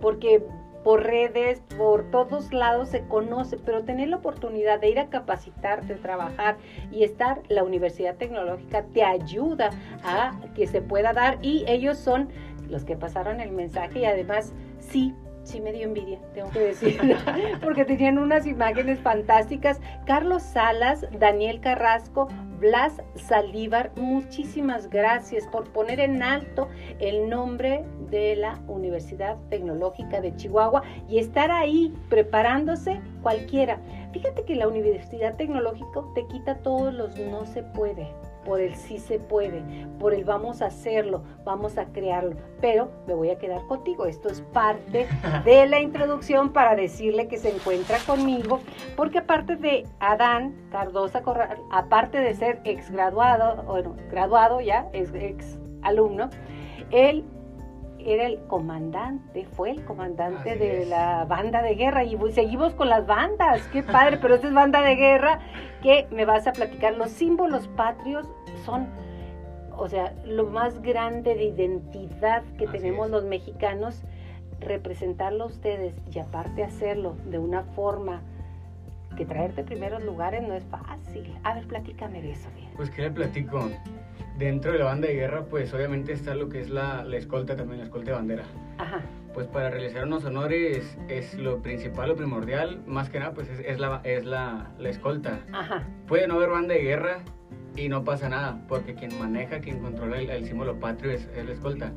porque 0.00 0.42
por 0.82 1.02
redes, 1.02 1.60
por 1.76 2.10
todos 2.10 2.52
lados 2.52 2.88
se 2.88 3.06
conoce, 3.06 3.58
pero 3.58 3.84
tener 3.84 4.08
la 4.08 4.16
oportunidad 4.16 4.80
de 4.80 4.90
ir 4.90 4.98
a 4.98 5.10
capacitarte, 5.10 5.94
trabajar 5.96 6.56
y 6.90 7.04
estar, 7.04 7.42
la 7.48 7.64
Universidad 7.64 8.16
Tecnológica 8.16 8.84
te 8.94 9.04
ayuda 9.04 9.70
a 10.02 10.32
que 10.54 10.66
se 10.66 10.80
pueda 10.80 11.12
dar 11.12 11.38
y 11.42 11.64
ellos 11.68 11.98
son 11.98 12.30
los 12.68 12.84
que 12.84 12.96
pasaron 12.96 13.40
el 13.40 13.50
mensaje 13.52 14.00
y 14.00 14.04
además 14.04 14.54
sí. 14.78 15.14
Sí 15.42 15.60
me 15.60 15.72
dio 15.72 15.84
envidia, 15.84 16.18
tengo 16.34 16.50
que 16.50 16.60
decir, 16.60 16.98
porque 17.62 17.84
tenían 17.84 18.18
unas 18.18 18.46
imágenes 18.46 19.00
fantásticas. 19.00 19.80
Carlos 20.06 20.42
Salas, 20.42 21.06
Daniel 21.18 21.60
Carrasco, 21.60 22.28
Blas 22.60 23.02
Saldívar, 23.14 23.90
muchísimas 23.96 24.90
gracias 24.90 25.46
por 25.46 25.64
poner 25.72 25.98
en 25.98 26.22
alto 26.22 26.68
el 26.98 27.30
nombre 27.30 27.86
de 28.10 28.36
la 28.36 28.60
Universidad 28.68 29.38
Tecnológica 29.48 30.20
de 30.20 30.36
Chihuahua 30.36 30.82
y 31.08 31.18
estar 31.18 31.50
ahí 31.50 31.94
preparándose 32.10 33.00
cualquiera. 33.22 33.80
Fíjate 34.12 34.44
que 34.44 34.56
la 34.56 34.68
Universidad 34.68 35.36
Tecnológica 35.36 36.02
te 36.14 36.26
quita 36.26 36.58
todos 36.58 36.92
los 36.92 37.18
no 37.18 37.46
se 37.46 37.62
puede, 37.62 38.08
por 38.44 38.60
el 38.60 38.74
sí 38.74 38.98
se 38.98 39.18
puede, 39.18 39.62
por 39.98 40.14
el 40.14 40.24
vamos 40.24 40.62
a 40.62 40.66
hacerlo, 40.66 41.22
vamos 41.44 41.78
a 41.78 41.86
crearlo, 41.86 42.36
pero 42.60 42.90
me 43.06 43.14
voy 43.14 43.30
a 43.30 43.38
quedar 43.38 43.66
contigo. 43.66 44.06
Esto 44.06 44.28
es 44.28 44.40
parte 44.40 45.06
de 45.44 45.66
la 45.66 45.80
introducción 45.80 46.52
para 46.52 46.74
decirle 46.74 47.28
que 47.28 47.38
se 47.38 47.54
encuentra 47.54 47.98
conmigo, 48.06 48.60
porque 48.96 49.18
aparte 49.18 49.56
de 49.56 49.86
Adán 49.98 50.54
Cardosa 50.70 51.22
Corral, 51.22 51.58
aparte 51.70 52.18
de 52.18 52.34
ser 52.34 52.60
ex 52.64 52.90
graduado, 52.90 53.62
bueno, 53.64 53.96
graduado 54.10 54.60
ya, 54.60 54.88
es 54.92 55.12
ex 55.14 55.58
alumno, 55.82 56.30
él 56.90 57.24
era 58.06 58.26
el 58.26 58.38
comandante, 58.46 59.44
fue 59.46 59.70
el 59.70 59.84
comandante 59.84 60.50
Así 60.50 60.58
de 60.58 60.82
es. 60.82 60.88
la 60.88 61.24
banda 61.24 61.62
de 61.62 61.74
guerra 61.74 62.04
y 62.04 62.16
pues, 62.16 62.34
seguimos 62.34 62.74
con 62.74 62.88
las 62.88 63.06
bandas, 63.06 63.62
qué 63.72 63.82
padre, 63.82 64.18
pero 64.20 64.34
esta 64.34 64.48
es 64.48 64.54
banda 64.54 64.82
de 64.82 64.94
guerra 64.96 65.40
que 65.82 66.06
me 66.10 66.24
vas 66.24 66.46
a 66.46 66.52
platicar. 66.52 66.94
Los 66.96 67.10
símbolos 67.10 67.68
patrios 67.68 68.28
son, 68.64 68.88
o 69.76 69.88
sea, 69.88 70.12
lo 70.24 70.44
más 70.46 70.80
grande 70.82 71.34
de 71.34 71.44
identidad 71.44 72.42
que 72.58 72.64
Así 72.66 72.78
tenemos 72.78 73.06
es. 73.06 73.12
los 73.12 73.24
mexicanos, 73.24 74.02
representarlo 74.60 75.44
a 75.44 75.46
ustedes 75.46 75.94
y 76.14 76.18
aparte 76.18 76.62
hacerlo 76.62 77.16
de 77.26 77.38
una 77.38 77.62
forma 77.62 78.22
que 79.16 79.24
traerte 79.24 79.64
primeros 79.64 80.02
lugares 80.04 80.42
no 80.46 80.54
es 80.54 80.64
fácil. 80.64 81.34
A 81.42 81.54
ver, 81.54 81.66
platícame 81.66 82.22
de 82.22 82.32
eso, 82.32 82.48
bien. 82.56 82.70
Pues, 82.76 82.90
¿qué 82.90 83.02
le 83.02 83.10
platico? 83.10 83.68
Dentro 84.40 84.72
de 84.72 84.78
la 84.78 84.86
banda 84.86 85.06
de 85.06 85.14
guerra, 85.14 85.44
pues 85.44 85.72
obviamente 85.74 86.12
está 86.12 86.34
lo 86.34 86.48
que 86.48 86.60
es 86.60 86.70
la, 86.70 87.04
la 87.04 87.16
escolta 87.16 87.54
también, 87.56 87.78
la 87.78 87.84
escolta 87.84 88.10
de 88.10 88.16
bandera. 88.16 88.44
Ajá, 88.78 89.02
Pues 89.34 89.46
para 89.46 89.70
realizar 89.70 90.04
unos 90.04 90.24
honores 90.24 90.98
es 91.08 91.34
lo 91.34 91.60
principal, 91.62 92.08
lo 92.08 92.16
primordial, 92.16 92.80
más 92.86 93.10
que 93.10 93.18
nada, 93.20 93.34
pues 93.34 93.48
es, 93.50 93.60
es 93.60 93.78
la, 93.78 94.00
es 94.02 94.24
la, 94.24 94.70
la 94.78 94.88
escolta. 94.88 95.40
ajá, 95.52 95.86
Puede 96.08 96.26
no 96.26 96.34
haber 96.34 96.48
banda 96.50 96.74
de 96.74 96.80
guerra 96.80 97.18
y 97.76 97.88
no 97.90 98.02
pasa 98.02 98.28
nada, 98.30 98.62
porque 98.66 98.94
quien 98.94 99.16
maneja, 99.18 99.60
quien 99.60 99.78
controla 99.80 100.18
el, 100.18 100.30
el 100.30 100.44
símbolo 100.46 100.80
patrio 100.80 101.12
es, 101.12 101.28
es 101.36 101.44
la 101.44 101.52
escolta. 101.52 101.92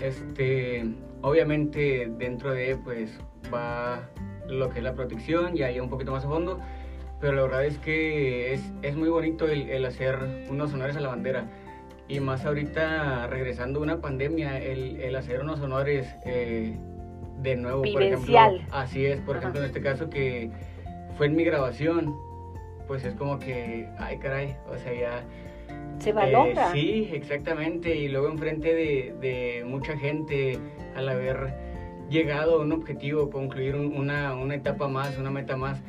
Este, 0.00 0.84
obviamente 1.20 2.10
dentro 2.18 2.50
de 2.50 2.76
pues 2.76 3.18
va 3.54 4.08
lo 4.48 4.68
que 4.68 4.78
es 4.78 4.84
la 4.84 4.94
protección, 4.94 5.54
ya 5.54 5.66
ahí 5.66 5.78
un 5.78 5.88
poquito 5.88 6.10
más 6.10 6.24
a 6.24 6.28
fondo, 6.28 6.60
pero 7.22 7.36
la 7.36 7.42
verdad 7.42 7.64
es 7.64 7.78
que 7.78 8.52
es, 8.52 8.72
es 8.82 8.96
muy 8.96 9.08
bonito 9.08 9.48
el, 9.48 9.70
el 9.70 9.86
hacer 9.86 10.18
unos 10.50 10.74
honores 10.74 10.96
a 10.96 11.00
la 11.00 11.08
bandera. 11.08 11.46
Y 12.08 12.18
más 12.18 12.44
ahorita, 12.44 13.28
regresando 13.28 13.78
a 13.78 13.82
una 13.84 14.00
pandemia, 14.00 14.58
el, 14.58 15.00
el 15.00 15.14
hacer 15.14 15.40
unos 15.40 15.60
honores 15.60 16.06
eh, 16.26 16.76
de 17.40 17.56
nuevo, 17.56 17.82
Vivencial. 17.82 18.50
por 18.50 18.54
ejemplo. 18.56 18.76
Así 18.76 19.06
es, 19.06 19.20
por 19.20 19.36
Ajá. 19.36 19.38
ejemplo, 19.44 19.60
en 19.60 19.66
este 19.68 19.80
caso 19.80 20.10
que 20.10 20.50
fue 21.16 21.26
en 21.26 21.36
mi 21.36 21.44
grabación, 21.44 22.12
pues 22.88 23.04
es 23.04 23.14
como 23.14 23.38
que, 23.38 23.88
ay 23.98 24.18
caray, 24.18 24.56
o 24.68 24.76
sea, 24.78 24.92
ya... 24.92 25.24
se 26.00 26.10
eh, 26.10 26.12
valora. 26.12 26.72
sí, 26.72 27.08
exactamente, 27.12 27.94
y 27.94 28.08
luego 28.08 28.28
enfrente 28.28 28.74
de, 28.74 29.14
de 29.20 29.64
mucha 29.64 29.96
gente, 29.96 30.58
al 30.96 31.08
haber 31.08 31.54
llegado 32.10 32.56
a 32.60 32.62
un 32.62 32.72
objetivo, 32.72 33.30
concluir 33.30 33.76
un- 33.76 33.96
una, 33.96 34.34
una 34.34 34.56
etapa 34.56 34.88
más, 34.88 35.16
una 35.16 35.30
meta 35.30 35.56
más, 35.56 35.80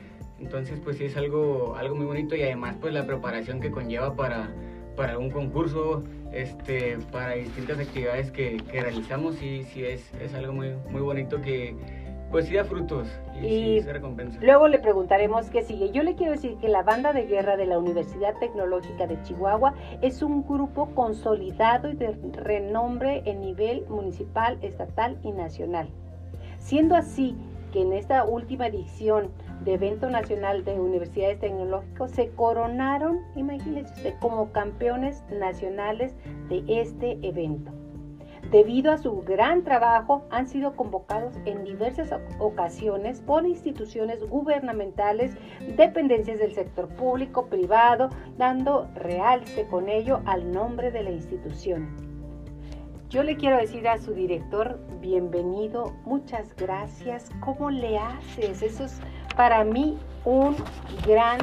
entonces 0.43 0.79
pues 0.83 0.97
sí 0.97 1.05
es 1.05 1.15
algo, 1.15 1.75
algo 1.77 1.95
muy 1.95 2.05
bonito 2.05 2.35
y 2.35 2.43
además 2.43 2.75
pues 2.79 2.93
la 2.93 3.05
preparación 3.05 3.62
que 3.62 3.71
conlleva 3.71 4.13
para, 4.15 4.50
para 4.95 5.17
un 5.17 5.31
concurso, 5.31 6.03
este, 6.33 6.97
para 7.12 7.33
distintas 7.35 7.79
actividades 7.79 8.29
que, 8.31 8.57
que 8.57 8.81
realizamos 8.81 9.41
y 9.41 9.63
sí 9.63 9.85
es, 9.85 10.13
es 10.21 10.33
algo 10.33 10.53
muy, 10.53 10.75
muy 10.89 11.01
bonito 11.01 11.41
que 11.41 11.75
pues 12.29 12.47
sí 12.47 12.55
da 12.55 12.65
frutos 12.65 13.07
y, 13.39 13.45
Y 13.45 13.79
sí 13.79 13.81
se 13.85 13.93
recompensa. 13.93 14.39
Luego 14.41 14.67
le 14.67 14.79
preguntaremos 14.79 15.50
qué 15.51 15.62
sigue. 15.62 15.91
Yo 15.91 16.01
le 16.01 16.15
quiero 16.15 16.31
decir 16.31 16.57
que 16.57 16.67
la 16.67 16.81
banda 16.81 17.13
de 17.13 17.27
guerra 17.27 17.57
de 17.57 17.67
la 17.67 17.77
Universidad 17.77 18.33
Tecnológica 18.39 19.05
de 19.05 19.21
Chihuahua 19.21 19.75
es 20.01 20.23
un 20.23 20.43
grupo 20.45 20.89
consolidado 20.95 21.89
y 21.89 21.93
de 21.93 22.17
renombre 22.33 23.21
en 23.25 23.39
nivel 23.39 23.85
municipal, 23.88 24.57
estatal 24.62 25.19
y 25.23 25.31
nacional. 25.31 25.89
Siendo 26.57 26.95
así 26.95 27.35
que 27.71 27.81
en 27.81 27.93
esta 27.93 28.23
última 28.23 28.67
edición 28.67 29.29
de 29.63 29.74
evento 29.74 30.10
nacional 30.10 30.63
de 30.65 30.79
universidades 30.79 31.39
tecnológicas 31.39 32.12
se 32.12 32.29
coronaron, 32.32 33.22
imagínense 33.36 33.93
usted, 33.93 34.13
como 34.20 34.51
campeones 34.51 35.24
nacionales 35.29 36.15
de 36.50 36.63
este 36.67 37.20
evento. 37.22 37.72
Debido 38.51 38.91
a 38.91 38.98
su 38.98 39.22
gran 39.22 39.63
trabajo, 39.63 40.25
han 40.29 40.48
sido 40.48 40.75
convocados 40.75 41.34
en 41.46 41.63
diversas 41.63 42.13
ocasiones 42.39 43.22
por 43.22 43.48
instituciones 43.48 44.24
gubernamentales, 44.27 45.36
dependencias 45.75 46.39
del 46.39 46.53
sector 46.53 46.88
público, 46.89 47.48
privado, 47.48 48.10
dando 48.38 48.88
realce 48.96 49.65
con 49.67 49.89
ello 49.89 50.22
al 50.25 50.51
nombre 50.51 50.91
de 50.91 51.03
la 51.03 51.12
institución. 51.12 52.13
Yo 53.10 53.22
le 53.22 53.38
quiero 53.38 53.58
decir 53.58 53.88
a 53.88 54.00
su 54.00 54.13
director, 54.13 54.79
bienvenido, 55.00 55.93
muchas 56.03 56.55
gracias. 56.55 57.29
¿Cómo 57.41 57.70
le 57.70 58.00
haces? 58.00 58.63
Eso 58.63 58.86
es 58.86 59.00
para 59.35 59.63
mí 59.63 59.97
un 60.25 60.55
gran 61.07 61.39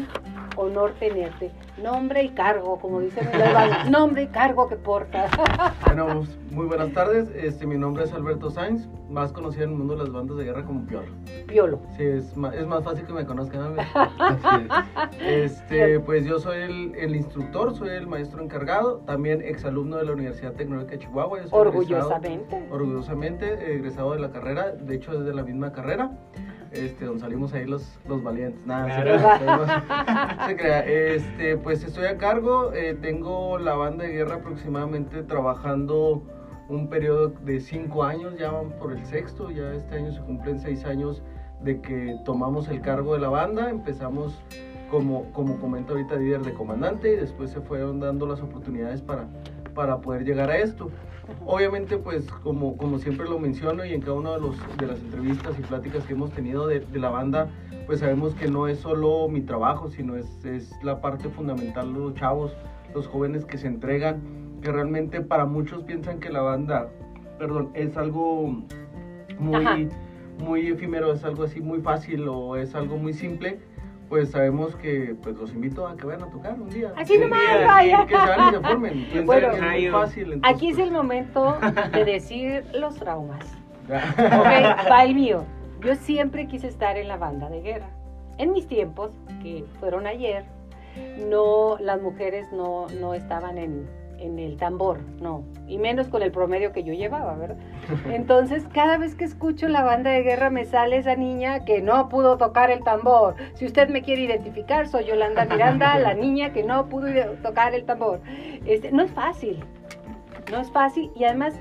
honor 0.57 0.93
tenerte. 0.99 1.51
Nombre 1.83 2.23
y 2.25 2.29
cargo, 2.31 2.79
como 2.79 3.01
dicen 3.01 3.27
en. 3.33 3.91
Nombre 3.91 4.25
y 4.25 4.27
cargo 4.29 4.69
que 4.69 4.77
portas. 4.77 5.31
Bueno, 5.87 6.07
pues, 6.19 6.39
muy 6.53 6.67
buenas 6.67 6.93
tardes. 6.93 7.29
Este, 7.35 7.67
mi 7.67 7.77
nombre 7.77 8.05
es 8.05 8.13
Alberto 8.13 8.49
Sainz, 8.51 8.87
más 9.09 9.33
conocido 9.33 9.65
en 9.65 9.71
el 9.71 9.77
mundo 9.77 9.95
de 9.97 10.05
las 10.05 10.13
bandas 10.13 10.37
de 10.37 10.45
guerra 10.45 10.63
como 10.65 10.87
Piolo. 10.87 11.09
Piolo. 11.49 11.81
Sí, 11.97 12.05
es 12.05 12.37
más, 12.37 12.55
es 12.55 12.65
más 12.67 12.85
fácil 12.85 13.07
que 13.07 13.13
me 13.13 13.25
conozcan 13.27 13.61
a 13.63 13.69
mí. 13.71 13.77
Así 14.19 14.67
es. 15.21 15.53
Este, 15.63 15.99
pues 16.01 16.25
yo 16.27 16.39
soy 16.39 16.59
el, 16.63 16.95
el 16.97 17.17
instructor, 17.17 17.75
soy 17.75 17.89
el 17.91 18.07
maestro 18.07 18.41
encargado, 18.43 18.99
también 19.07 19.43
exalumno 19.43 19.97
de 19.97 20.05
la 20.05 20.13
Universidad 20.13 20.53
Tecnológica 20.53 20.93
de 20.93 20.99
Chihuahua. 21.01 21.41
Orgullosamente. 21.51 22.57
egresado- 22.57 22.75
orgullosamente 22.75 23.75
egresado 23.75 24.13
de 24.13 24.21
la 24.21 24.31
carrera, 24.31 24.71
de 24.71 24.95
hecho 24.95 25.13
es 25.15 25.25
de 25.25 25.35
la 25.35 25.43
misma 25.43 25.73
carrera. 25.73 26.11
Este, 26.73 27.05
donde 27.05 27.21
salimos 27.21 27.53
ahí 27.53 27.67
los, 27.67 27.99
los 28.09 28.23
valientes. 28.23 28.65
Nada, 28.65 28.97
se 28.97 29.03
Claro. 29.03 30.57
crea. 30.57 30.81
Este, 30.87 31.57
pues 31.57 31.83
estoy 31.85 32.07
a 32.07 32.17
cargo, 32.17 32.73
eh, 32.73 32.97
tengo 33.01 33.59
la 33.59 33.75
banda 33.75 34.05
de 34.05 34.13
guerra 34.13 34.37
aproximadamente 34.37 35.23
trabajando 35.25 36.23
un 36.69 36.89
periodo 36.89 37.29
de 37.29 37.59
cinco 37.61 38.05
años, 38.05 38.37
ya 38.39 38.53
van 38.53 38.71
por 38.79 38.93
el 38.93 39.05
sexto, 39.05 39.51
ya 39.51 39.73
este 39.75 39.97
año 39.97 40.13
se 40.13 40.21
cumplen 40.21 40.61
seis 40.61 40.85
años 40.85 41.23
de 41.63 41.81
que 41.81 42.17
tomamos 42.25 42.69
el 42.69 42.81
cargo 42.81 43.15
de 43.15 43.21
la 43.21 43.29
banda, 43.29 43.69
empezamos 43.69 44.41
como, 44.91 45.25
como 45.33 45.59
comenta 45.59 45.93
ahorita 45.93 46.15
líder 46.17 46.43
de 46.43 46.55
comandante 46.55 47.13
y 47.13 47.17
después 47.17 47.51
se 47.51 47.61
fueron 47.61 47.99
dando 48.01 48.27
las 48.27 48.41
oportunidades 48.41 49.03
para, 49.03 49.27
para 49.75 49.99
poder 49.99 50.25
llegar 50.25 50.51
a 50.51 50.59
esto. 50.59 50.89
Obviamente, 51.47 51.97
pues 51.97 52.31
como, 52.43 52.77
como 52.77 52.99
siempre 52.99 53.29
lo 53.29 53.39
menciono 53.39 53.85
y 53.85 53.93
en 53.93 54.01
cada 54.01 54.15
una 54.15 54.33
de, 54.33 54.41
los, 54.41 54.57
de 54.79 54.87
las 54.87 55.01
entrevistas 55.01 55.59
y 55.59 55.63
pláticas 55.63 56.05
que 56.05 56.13
hemos 56.13 56.31
tenido 56.31 56.67
de, 56.67 56.81
de 56.81 56.99
la 56.99 57.11
banda, 57.11 57.49
pues 57.87 58.01
sabemos 58.01 58.35
que 58.35 58.49
no 58.49 58.69
es 58.69 58.79
solo 58.79 59.29
mi 59.29 59.41
trabajo, 59.41 59.91
sino 59.91 60.17
es, 60.17 60.45
es 60.45 60.73
la 60.83 61.01
parte 61.01 61.29
fundamental 61.29 61.93
de 61.93 61.99
los 61.99 62.15
chavos, 62.15 62.53
los 62.95 63.07
jóvenes 63.07 63.45
que 63.45 63.59
se 63.59 63.67
entregan, 63.67 64.21
que 64.63 64.71
realmente 64.71 65.21
para 65.21 65.45
muchos 65.45 65.83
piensan 65.83 66.21
que 66.21 66.31
la 66.31 66.43
banda, 66.43 66.89
perdón, 67.39 67.71
es 67.75 67.97
algo 67.97 68.63
Ajá. 69.53 69.77
muy, 69.77 69.89
muy 70.39 70.67
efímero, 70.69 71.13
es 71.13 71.25
algo 71.25 71.45
así 71.45 71.61
muy 71.61 71.81
fácil 71.81 72.29
o 72.29 72.57
es 72.57 72.75
algo 72.75 72.97
muy 72.97 73.13
simple. 73.13 73.59
Pues 74.11 74.33
sabemos 74.33 74.75
que 74.75 75.15
pues 75.23 75.37
los 75.37 75.53
invito 75.55 75.87
a 75.87 75.97
que 75.97 76.05
vayan 76.05 76.25
a 76.25 76.31
tocar 76.31 76.61
un 76.61 76.69
día. 76.69 76.93
Así 76.97 77.17
nomás, 77.17 77.65
vaya. 77.65 78.05
Que 78.07 78.17
se 78.17 78.27
van 78.27 78.49
y 78.49 78.51
se 78.51 78.61
formen. 78.61 79.09
Bueno, 79.25 79.53
es 79.53 79.63
muy 79.63 79.87
fácil. 79.89 80.33
entonces, 80.33 80.57
Aquí 80.57 80.71
es 80.71 80.79
el 80.79 80.89
pues, 80.89 80.93
momento 80.93 81.57
de 81.93 82.05
decir 82.05 82.65
los 82.75 82.97
traumas. 82.97 83.47
Ok, 83.89 84.91
va 84.91 85.05
el 85.05 85.15
mío. 85.15 85.45
Yo 85.85 85.95
siempre 85.95 86.47
quise 86.49 86.67
estar 86.67 86.97
en 86.97 87.07
la 87.07 87.17
banda 87.17 87.49
de 87.49 87.63
guerra. 87.63 87.89
En 88.39 88.53
mis 88.53 88.67
tiempos, 88.67 89.13
que 89.43 89.65
fueron 89.79 90.07
ayer, 90.09 90.45
no, 91.29 91.77
las 91.79 92.03
mujeres 92.03 92.47
no, 92.53 92.87
no 93.01 93.15
estaban 93.15 93.59
en, 93.59 93.89
en 94.21 94.39
el 94.39 94.57
tambor, 94.57 95.01
no. 95.21 95.45
Y 95.67 95.79
menos 95.79 96.09
con 96.09 96.23
el 96.23 96.31
promedio 96.31 96.73
que 96.73 96.85
yo 96.85 96.93
llevaba, 96.93 97.35
¿verdad? 97.35 97.57
Entonces, 98.13 98.65
cada 98.73 98.99
vez 98.99 99.15
que 99.15 99.25
escucho 99.25 99.69
la 99.69 99.83
banda 99.83 100.11
de 100.11 100.23
guerra 100.23 100.51
me 100.51 100.65
sale 100.65 100.99
esa 100.99 101.17
niña 101.17 101.65
que 101.65 101.81
no 101.81 102.09
pudo 102.09 102.37
tocar 102.37 102.71
el 102.71 102.85
tambor. 102.85 103.35
Si 103.55 103.67
usted 103.67 103.89
me 103.89 104.03
quiere 104.03 104.23
identificar, 104.23 104.87
soy 104.87 105.07
Yolanda 105.07 105.47
Miranda, 105.47 105.99
la 105.99 106.15
niña 106.15 106.53
que 106.53 106.63
no 106.63 106.89
pudo 106.89 107.09
tocar 107.43 107.75
el 107.75 107.85
tambor. 107.85 108.21
Este, 108.67 108.93
no 108.93 109.03
es 109.03 109.11
fácil, 109.11 109.65
no 110.51 110.61
es 110.61 110.71
fácil. 110.71 111.11
Y 111.17 111.25
además, 111.25 111.59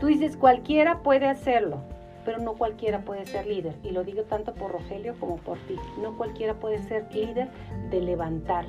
tú 0.00 0.06
dices, 0.06 0.36
cualquiera 0.36 1.02
puede 1.02 1.26
hacerlo, 1.26 1.82
pero 2.24 2.38
no 2.38 2.54
cualquiera 2.54 3.00
puede 3.00 3.26
ser 3.26 3.46
líder. 3.46 3.74
Y 3.82 3.90
lo 3.90 4.04
digo 4.04 4.22
tanto 4.22 4.54
por 4.54 4.72
Rogelio 4.72 5.14
como 5.20 5.36
por 5.36 5.58
ti. 5.66 5.76
No 6.02 6.16
cualquiera 6.16 6.54
puede 6.54 6.82
ser 6.82 7.12
líder 7.12 7.48
de 7.90 8.00
levantar 8.00 8.64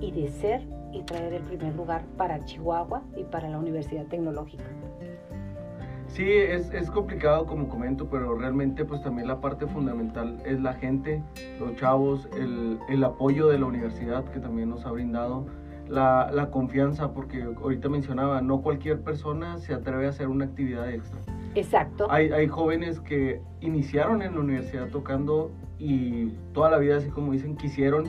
y 0.00 0.10
de 0.10 0.28
ser 0.28 0.62
y 0.92 1.02
traer 1.02 1.32
el 1.34 1.42
primer 1.42 1.74
lugar 1.74 2.04
para 2.16 2.44
Chihuahua 2.44 3.02
y 3.16 3.24
para 3.24 3.48
la 3.48 3.58
Universidad 3.58 4.06
Tecnológica. 4.06 4.64
Sí, 6.06 6.28
es, 6.28 6.70
es 6.74 6.90
complicado 6.90 7.46
como 7.46 7.68
comento, 7.68 8.08
pero 8.10 8.34
realmente 8.34 8.84
pues 8.84 9.02
también 9.02 9.28
la 9.28 9.40
parte 9.40 9.66
fundamental 9.66 10.42
es 10.44 10.60
la 10.60 10.74
gente, 10.74 11.22
los 11.58 11.74
chavos, 11.76 12.28
el, 12.36 12.78
el 12.90 13.02
apoyo 13.02 13.48
de 13.48 13.58
la 13.58 13.64
universidad 13.64 14.24
que 14.26 14.38
también 14.38 14.68
nos 14.68 14.84
ha 14.84 14.90
brindado, 14.90 15.46
la, 15.88 16.30
la 16.30 16.50
confianza, 16.50 17.12
porque 17.12 17.42
ahorita 17.42 17.88
mencionaba, 17.88 18.42
no 18.42 18.60
cualquier 18.60 19.00
persona 19.00 19.58
se 19.58 19.72
atreve 19.72 20.06
a 20.06 20.10
hacer 20.10 20.28
una 20.28 20.44
actividad 20.44 20.90
extra. 20.90 21.18
Exacto. 21.54 22.06
Hay, 22.10 22.30
hay 22.30 22.46
jóvenes 22.46 23.00
que 23.00 23.40
iniciaron 23.60 24.22
en 24.22 24.34
la 24.34 24.40
universidad 24.40 24.88
tocando 24.88 25.50
y 25.78 26.28
toda 26.52 26.70
la 26.70 26.78
vida, 26.78 26.96
así 26.96 27.08
como 27.08 27.32
dicen, 27.32 27.56
quisieron 27.56 28.04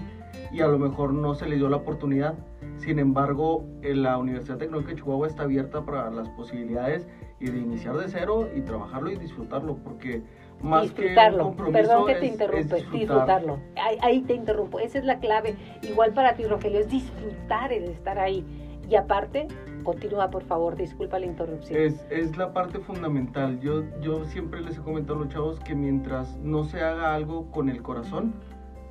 y 0.52 0.62
a 0.62 0.68
lo 0.68 0.78
mejor 0.78 1.14
no 1.14 1.36
se 1.36 1.48
les 1.48 1.58
dio 1.58 1.70
la 1.70 1.78
oportunidad. 1.78 2.36
Sin 2.78 3.00
embargo, 3.00 3.64
en 3.82 4.04
la 4.04 4.18
Universidad 4.18 4.58
Tecnológica 4.58 4.92
de 4.94 4.98
Chihuahua 5.00 5.28
está 5.28 5.44
abierta 5.44 5.86
para 5.86 6.10
las 6.12 6.28
posibilidades 6.30 7.08
y 7.40 7.50
de 7.50 7.58
iniciar 7.60 7.96
de 7.98 8.08
cero 8.10 8.50
y 8.56 8.62
trabajarlo 8.62 9.12
y 9.12 9.16
disfrutarlo, 9.18 9.76
porque 9.78 10.22
más 10.62 10.84
que 10.92 11.02
un 11.02 11.08
disfrutarlo. 11.08 11.44
compromiso 11.46 11.78
Perdón 11.80 12.08
que 12.08 12.16
te 12.16 12.26
es 12.26 12.32
disfrutar. 12.40 12.92
disfrutarlo. 12.92 13.60
Ahí, 13.82 13.98
ahí 14.02 14.22
te 14.22 14.34
interrumpo. 14.34 14.80
Esa 14.80 14.98
es 15.00 15.06
la 15.06 15.20
clave. 15.20 15.56
Igual 15.82 16.14
para 16.14 16.36
ti, 16.36 16.44
Rogelio, 16.44 16.80
es 16.80 16.90
disfrutar 16.90 17.72
el 17.72 17.86
estar 17.86 18.20
ahí. 18.20 18.46
Y 18.90 18.96
aparte, 18.96 19.48
continúa, 19.84 20.30
por 20.30 20.44
favor, 20.44 20.76
disculpa 20.76 21.18
la 21.20 21.26
interrupción. 21.26 21.80
Es, 21.80 22.06
es 22.10 22.36
la 22.38 22.52
parte 22.54 22.80
fundamental. 22.80 23.60
Yo, 23.62 23.84
yo 24.02 24.26
siempre 24.26 24.62
les 24.62 24.78
he 24.78 24.82
comentado 24.82 25.20
a 25.20 25.24
los 25.24 25.30
chavos 25.34 25.60
que 25.62 25.74
mientras 25.74 26.38
no 26.40 26.64
se 26.66 26.82
haga 26.82 27.14
algo 27.16 27.50
con 27.52 27.70
el 27.70 27.82
corazón, 27.82 28.34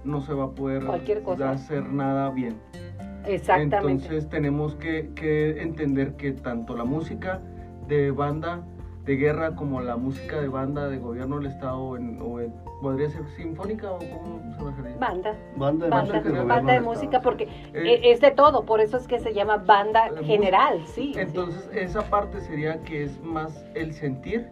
no 0.05 0.21
se 0.23 0.33
va 0.33 0.45
a 0.45 0.51
poder 0.51 0.85
Cualquier 0.85 1.23
cosa. 1.23 1.51
hacer 1.51 1.85
nada 1.91 2.31
bien. 2.31 2.57
Exactamente. 3.27 4.05
Entonces 4.05 4.29
tenemos 4.29 4.75
que, 4.77 5.11
que 5.15 5.63
entender 5.63 6.15
que 6.17 6.33
tanto 6.33 6.77
la 6.77 6.85
música 6.85 7.41
de 7.89 8.11
banda 8.11 8.63
de 9.05 9.17
guerra 9.17 9.57
como 9.57 9.81
la 9.81 9.97
música 9.97 10.41
de 10.41 10.47
banda 10.47 10.89
de 10.89 10.99
gobierno 10.99 11.39
del 11.39 11.47
estado 11.47 11.97
en- 11.97 12.21
o 12.23 12.39
en- 12.41 12.55
podría 12.81 13.11
ser 13.11 13.27
sinfónica 13.37 13.91
o 13.91 13.99
cómo 13.99 14.41
se 14.57 14.65
refería. 14.65 14.97
Banda. 14.97 15.37
Banda 15.57 15.87
de 15.87 15.91
Banda, 15.91 16.15
música 16.15 16.31
del 16.39 16.47
banda 16.47 16.73
de 16.75 16.81
música 16.81 17.05
estado, 17.17 17.23
porque 17.25 17.45
Eh, 17.75 18.01
e- 18.05 18.13
es 18.13 18.21
de 18.21 18.31
todo, 18.31 18.65
por 18.65 18.81
eso 18.81 18.97
es 18.97 19.09
que 19.09 19.19
se 19.19 19.35
llama 19.35 19.57
banda 19.57 20.09
general, 20.23 20.83
sí. 20.87 21.13
sí. 21.15 21.21
Entonces 21.21 21.69
esa 21.75 22.03
parte 22.11 22.41
sería 22.43 22.81
que 22.83 23.03
es 23.05 23.21
más 23.23 23.65
el 23.75 23.93
sentir 23.93 24.49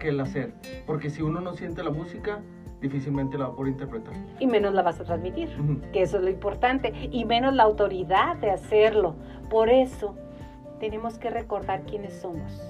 que 0.00 0.08
el 0.08 0.18
hacer, 0.20 0.52
porque 0.84 1.08
si 1.08 1.22
uno 1.22 1.40
no 1.40 1.54
siente 1.54 1.84
la 1.84 1.90
música, 1.90 2.40
difícilmente 2.82 3.38
la 3.38 3.46
va 3.46 3.52
a 3.52 3.56
poder 3.56 3.72
interpretar. 3.72 4.12
Y 4.40 4.46
menos 4.46 4.74
la 4.74 4.82
vas 4.82 5.00
a 5.00 5.04
transmitir, 5.04 5.48
que 5.92 6.02
eso 6.02 6.18
es 6.18 6.24
lo 6.24 6.28
importante, 6.28 6.92
y 7.10 7.24
menos 7.24 7.54
la 7.54 7.62
autoridad 7.62 8.36
de 8.36 8.50
hacerlo. 8.50 9.14
Por 9.48 9.70
eso 9.70 10.16
tenemos 10.80 11.18
que 11.18 11.30
recordar 11.30 11.82
quiénes 11.82 12.12
somos. 12.14 12.60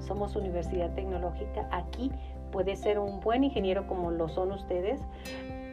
Somos 0.00 0.34
Universidad 0.34 0.94
Tecnológica. 0.94 1.68
Aquí 1.70 2.10
puede 2.50 2.76
ser 2.76 2.98
un 2.98 3.20
buen 3.20 3.44
ingeniero 3.44 3.86
como 3.86 4.10
lo 4.10 4.28
son 4.28 4.52
ustedes, 4.52 5.00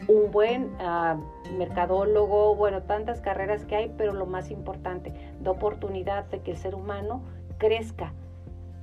un 0.09 0.29
buen 0.31 0.71
ah, 0.79 1.15
mercadólogo, 1.57 2.53
bueno, 2.55 2.81
tantas 2.83 3.21
carreras 3.21 3.65
que 3.65 3.75
hay, 3.75 3.93
pero 3.97 4.13
lo 4.13 4.25
más 4.25 4.51
importante, 4.51 5.13
da 5.41 5.51
oportunidad 5.51 6.25
de 6.25 6.41
que 6.41 6.51
el 6.51 6.57
ser 6.57 6.75
humano 6.75 7.21
crezca 7.57 8.11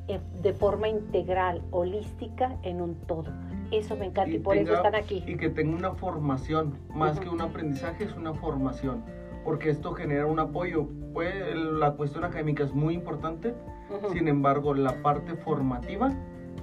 eh, 0.09 0.19
de 0.41 0.53
forma 0.55 0.89
integral, 0.89 1.63
holística, 1.71 2.57
en 2.63 2.81
un 2.81 2.95
todo. 2.95 3.31
Eso 3.73 3.97
me 3.97 4.07
encanta 4.07 4.31
y, 4.31 4.39
por 4.39 4.57
eso 4.57 4.75
están 4.75 4.95
aquí. 4.95 5.25
Y 5.27 5.37
que 5.37 5.49
tenga 5.49 5.75
una 5.75 5.93
formación, 5.93 6.79
más 6.95 7.19
que 7.19 7.29
un 7.29 7.41
aprendizaje, 7.41 8.05
es 8.05 8.15
una 8.15 8.35
formación, 8.35 9.03
porque 9.45 9.71
esto 9.71 9.93
genera 9.93 10.27
un 10.27 10.39
apoyo. 10.39 10.87
Pues, 11.15 11.35
la 11.57 11.93
cuestión 11.93 12.25
académica 12.25 12.65
es 12.65 12.75
muy 12.75 12.95
importante, 12.95 13.55
sin 14.13 14.29
embargo, 14.29 14.75
la 14.75 15.03
parte 15.03 15.35
formativa 15.37 16.13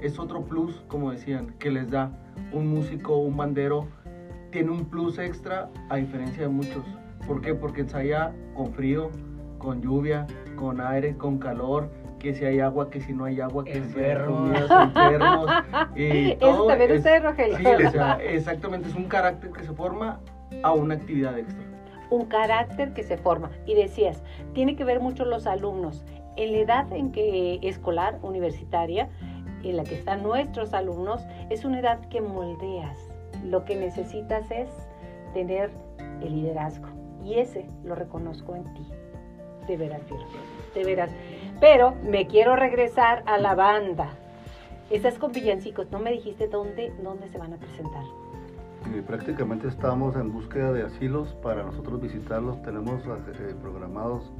es 0.01 0.19
otro 0.19 0.43
plus, 0.45 0.83
como 0.87 1.11
decían, 1.11 1.55
que 1.59 1.71
les 1.71 1.89
da 1.89 2.11
un 2.53 2.67
músico, 2.67 3.17
un 3.17 3.35
bandero, 3.35 3.87
tiene 4.51 4.71
un 4.71 4.85
plus 4.85 5.17
extra 5.17 5.69
a 5.89 5.97
diferencia 5.97 6.43
de 6.43 6.49
muchos. 6.49 6.85
¿Por 7.27 7.41
qué? 7.41 7.53
Porque 7.53 7.81
ensaya 7.81 8.33
con 8.55 8.71
frío, 8.73 9.09
con 9.57 9.81
lluvia, 9.81 10.25
con 10.55 10.79
aire, 10.79 11.17
con 11.17 11.37
calor, 11.37 11.89
que 12.19 12.33
si 12.35 12.45
hay 12.45 12.59
agua, 12.59 12.89
que 12.89 12.99
si 13.01 13.13
no 13.13 13.25
hay 13.25 13.39
agua, 13.41 13.63
que 13.63 13.71
si 13.73 13.77
hay 13.79 13.83
Enfermos. 13.83 14.51
enfermos. 14.59 15.49
Y 15.95 16.03
Eso 16.31 16.39
todo 16.39 16.67
también 16.67 16.91
es- 16.91 16.97
usted, 16.99 17.23
Rogelio. 17.23 17.57
Sí, 17.57 17.65
o 17.87 17.91
sea, 17.91 18.19
exactamente, 18.21 18.89
es 18.89 18.95
un 18.95 19.05
carácter 19.05 19.51
que 19.51 19.63
se 19.63 19.73
forma 19.73 20.19
a 20.63 20.73
una 20.73 20.95
actividad 20.95 21.37
extra. 21.37 21.63
un 22.11 22.25
carácter 22.25 22.93
que 22.93 23.03
se 23.03 23.17
forma. 23.17 23.49
Y 23.65 23.75
decías, 23.75 24.21
tiene 24.53 24.75
que 24.75 24.83
ver 24.83 24.99
mucho 24.99 25.25
los 25.25 25.45
alumnos. 25.47 26.03
En 26.37 26.51
la 26.53 26.57
edad 26.59 26.93
en 26.93 27.11
que 27.11 27.59
escolar, 27.63 28.17
universitaria, 28.21 29.09
en 29.63 29.75
la 29.77 29.83
que 29.83 29.95
están 29.95 30.23
nuestros 30.23 30.73
alumnos, 30.73 31.21
es 31.49 31.65
una 31.65 31.79
edad 31.79 31.99
que 32.09 32.21
moldeas. 32.21 32.97
Lo 33.43 33.63
que 33.65 33.75
necesitas 33.75 34.49
es 34.51 34.69
tener 35.33 35.69
el 36.21 36.33
liderazgo. 36.35 36.87
Y 37.23 37.35
ese 37.35 37.67
lo 37.83 37.93
reconozco 37.95 38.55
en 38.55 38.63
ti. 38.73 38.87
De 39.67 39.77
veras, 39.77 40.01
de 40.73 40.83
veras. 40.83 41.11
Pero 41.59 41.95
me 42.03 42.27
quiero 42.27 42.55
regresar 42.55 43.23
a 43.25 43.37
la 43.37 43.55
banda. 43.55 44.09
Estás 44.89 45.19
con 45.19 45.31
villancicos. 45.31 45.91
No 45.91 45.99
me 45.99 46.11
dijiste 46.11 46.47
dónde, 46.47 46.93
dónde 47.03 47.27
se 47.27 47.37
van 47.37 47.53
a 47.53 47.57
presentar. 47.57 48.03
Y 48.95 49.01
prácticamente 49.01 49.67
estamos 49.67 50.15
en 50.15 50.31
búsqueda 50.31 50.71
de 50.71 50.83
asilos 50.83 51.35
para 51.43 51.63
nosotros 51.63 52.01
visitarlos. 52.01 52.61
Tenemos 52.61 53.03
eh, 53.05 53.55
programados 53.61 54.31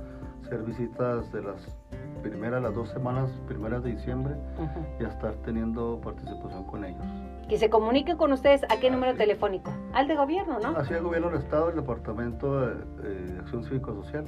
hacer 0.46 0.64
visitas 0.64 1.32
de 1.32 1.44
las 1.44 1.78
primeras, 2.24 2.62
las 2.62 2.74
dos 2.74 2.90
semanas 2.90 3.30
primeras 3.48 3.84
de 3.84 3.92
diciembre 3.92 4.36
Ujú. 4.58 4.86
y 5.00 5.06
a 5.06 5.10
estar 5.10 5.34
teniendo 5.46 6.00
participación 6.02 6.64
con 6.66 6.86
ellos. 6.86 7.04
Que 7.48 7.58
se 7.58 7.70
comuniquen 7.70 8.18
con 8.18 8.32
ustedes. 8.32 8.64
¿A 8.70 8.80
qué 8.80 8.90
número 8.90 9.16
telefónico? 9.16 9.72
Al 9.94 10.08
de 10.08 10.16
gobierno, 10.16 10.60
¿no? 10.60 10.70
Así 10.78 10.94
el 10.94 11.04
gobierno 11.04 11.30
del 11.30 11.40
Estado, 11.40 11.70
el 11.70 11.76
Departamento 11.76 12.62
de, 12.62 12.74
eh, 13.04 13.38
Acción 13.42 13.64
Cívico-Social. 13.64 14.26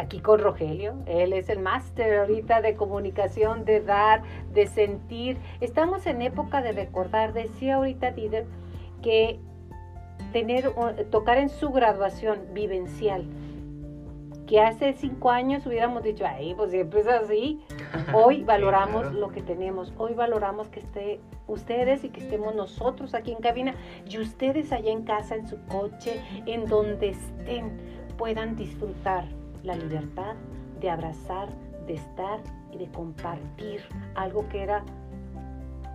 Aquí 0.00 0.20
con 0.20 0.40
Rogelio. 0.40 0.94
Él 1.06 1.32
es 1.32 1.48
el 1.48 1.60
máster 1.60 2.20
ahorita 2.20 2.60
de 2.62 2.74
comunicación, 2.74 3.64
de 3.64 3.80
dar, 3.80 4.22
de 4.52 4.66
sentir. 4.66 5.38
Estamos 5.60 6.06
en 6.06 6.22
época 6.22 6.62
de 6.62 6.72
recordar. 6.72 7.32
Decía 7.32 7.76
ahorita 7.76 8.10
Dider 8.12 8.46
que 9.02 9.38
tener, 10.32 10.72
tocar 11.10 11.38
en 11.38 11.48
su 11.48 11.70
graduación 11.70 12.38
vivencial, 12.52 13.26
que 14.46 14.60
hace 14.60 14.94
cinco 14.94 15.30
años 15.30 15.64
hubiéramos 15.66 16.02
dicho, 16.02 16.24
ay, 16.26 16.54
pues 16.56 16.70
siempre 16.70 17.00
es 17.00 17.06
así. 17.06 17.60
Hoy 18.12 18.42
valoramos 18.42 19.02
claro. 19.02 19.18
lo 19.18 19.28
que 19.30 19.42
tenemos, 19.42 19.92
hoy 19.96 20.14
valoramos 20.14 20.68
que 20.68 20.80
esté 20.80 21.20
ustedes 21.46 22.04
y 22.04 22.08
que 22.08 22.20
estemos 22.20 22.54
nosotros 22.54 23.14
aquí 23.14 23.32
en 23.32 23.38
cabina 23.38 23.74
y 24.08 24.18
ustedes 24.18 24.72
allá 24.72 24.90
en 24.90 25.04
casa, 25.04 25.36
en 25.36 25.46
su 25.46 25.56
coche, 25.66 26.20
en 26.46 26.66
donde 26.66 27.10
estén, 27.10 27.78
puedan 28.16 28.56
disfrutar 28.56 29.39
la 29.62 29.74
libertad 29.76 30.34
de 30.80 30.90
abrazar, 30.90 31.48
de 31.86 31.94
estar 31.94 32.40
y 32.72 32.78
de 32.78 32.90
compartir 32.90 33.80
algo 34.14 34.48
que 34.48 34.62
era, 34.62 34.84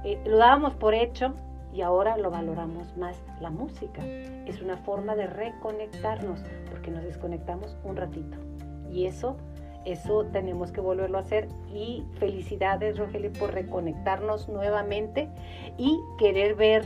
eh, 0.04 0.21
lo 0.25 0.38
dábamos 0.38 0.75
por 0.75 0.93
hecho 0.93 1.34
y 1.73 1.82
ahora 1.82 2.17
lo 2.17 2.32
valoramos 2.32 2.95
más. 2.97 3.21
La 3.41 3.49
música 3.49 4.04
es 4.45 4.62
una 4.62 4.78
forma 4.78 5.15
de 5.15 5.28
reconectarnos 5.28 6.41
porque 6.69 6.91
nos 6.91 7.04
desconectamos 7.04 7.78
un 7.84 7.95
ratito 7.95 8.38
Y 8.89 9.06
eso, 9.06 9.36
eso 9.84 10.25
tenemos 10.32 10.71
que 10.71 10.80
volverlo 10.80 11.17
a 11.17 11.21
hacer. 11.21 11.49
Y 11.73 12.04
felicidades, 12.19 12.97
Rogelio, 12.97 13.34
por 13.34 13.54
reconectarnos 13.54 14.47
nuevamente 14.47 15.30
y 15.78 15.99
querer 16.17 16.56
ver 16.56 16.84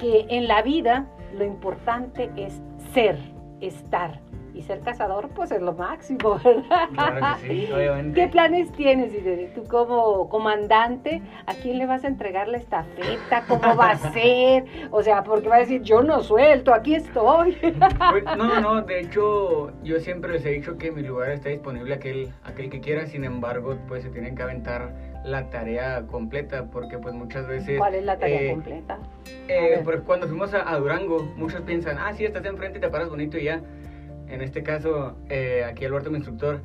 que 0.00 0.26
en 0.28 0.48
la 0.48 0.62
vida 0.62 1.06
lo 1.34 1.44
importante 1.44 2.30
es 2.36 2.60
ser, 2.92 3.18
estar 3.60 4.18
y 4.54 4.62
ser 4.62 4.80
cazador, 4.80 5.28
pues 5.30 5.50
es 5.50 5.62
lo 5.62 5.72
máximo, 5.72 6.38
¿verdad? 6.44 6.88
Claro 6.92 7.38
que 7.40 7.48
sí, 7.48 7.72
obviamente. 7.72 8.20
¿Qué 8.20 8.28
planes 8.28 8.70
tienes, 8.72 9.14
Irene? 9.14 9.48
Tú 9.54 9.64
como 9.64 10.28
comandante, 10.28 11.22
¿a 11.46 11.54
quién 11.54 11.78
le 11.78 11.86
vas 11.86 12.04
a 12.04 12.08
entregar 12.08 12.48
la 12.48 12.58
estafeta? 12.58 13.44
¿Cómo 13.48 13.76
va 13.76 13.90
a 13.90 13.96
ser? 14.12 14.64
O 14.90 15.02
sea, 15.02 15.22
porque 15.24 15.48
va 15.48 15.56
a 15.56 15.60
decir, 15.60 15.82
yo 15.82 16.02
no 16.02 16.22
suelto, 16.22 16.74
aquí 16.74 16.94
estoy. 16.94 17.56
Pues, 18.10 18.24
no, 18.36 18.60
no, 18.60 18.82
de 18.82 19.00
hecho, 19.00 19.72
yo 19.82 20.00
siempre 20.00 20.32
les 20.32 20.44
he 20.44 20.50
dicho 20.50 20.76
que 20.76 20.92
mi 20.92 21.02
lugar 21.02 21.30
está 21.30 21.48
disponible 21.48 21.94
a 21.94 21.96
aquel, 21.96 22.32
aquel 22.44 22.70
que 22.70 22.80
quiera, 22.80 23.06
sin 23.06 23.24
embargo, 23.24 23.76
pues 23.88 24.02
se 24.02 24.10
tienen 24.10 24.34
que 24.36 24.42
aventar 24.42 24.92
la 25.24 25.50
tarea 25.50 26.02
completa, 26.08 26.66
porque 26.66 26.98
pues 26.98 27.14
muchas 27.14 27.46
veces... 27.46 27.78
¿Cuál 27.78 27.94
es 27.94 28.04
la 28.04 28.18
tarea 28.18 28.42
eh, 28.42 28.50
completa? 28.50 28.98
eh, 29.48 29.80
porque 29.84 30.00
cuando 30.00 30.26
fuimos 30.26 30.52
a, 30.52 30.68
a 30.68 30.76
Durango, 30.78 31.22
muchos 31.36 31.60
piensan, 31.62 31.96
ah, 31.98 32.12
sí, 32.12 32.24
estás 32.24 32.44
enfrente 32.44 32.78
y 32.78 32.80
te 32.80 32.88
paras 32.88 33.08
bonito 33.08 33.38
y 33.38 33.44
ya. 33.44 33.60
En 34.32 34.40
este 34.40 34.62
caso, 34.62 35.16
eh, 35.28 35.62
aquí 35.64 35.84
Alberto, 35.84 36.10
mi 36.10 36.16
instructor, 36.16 36.60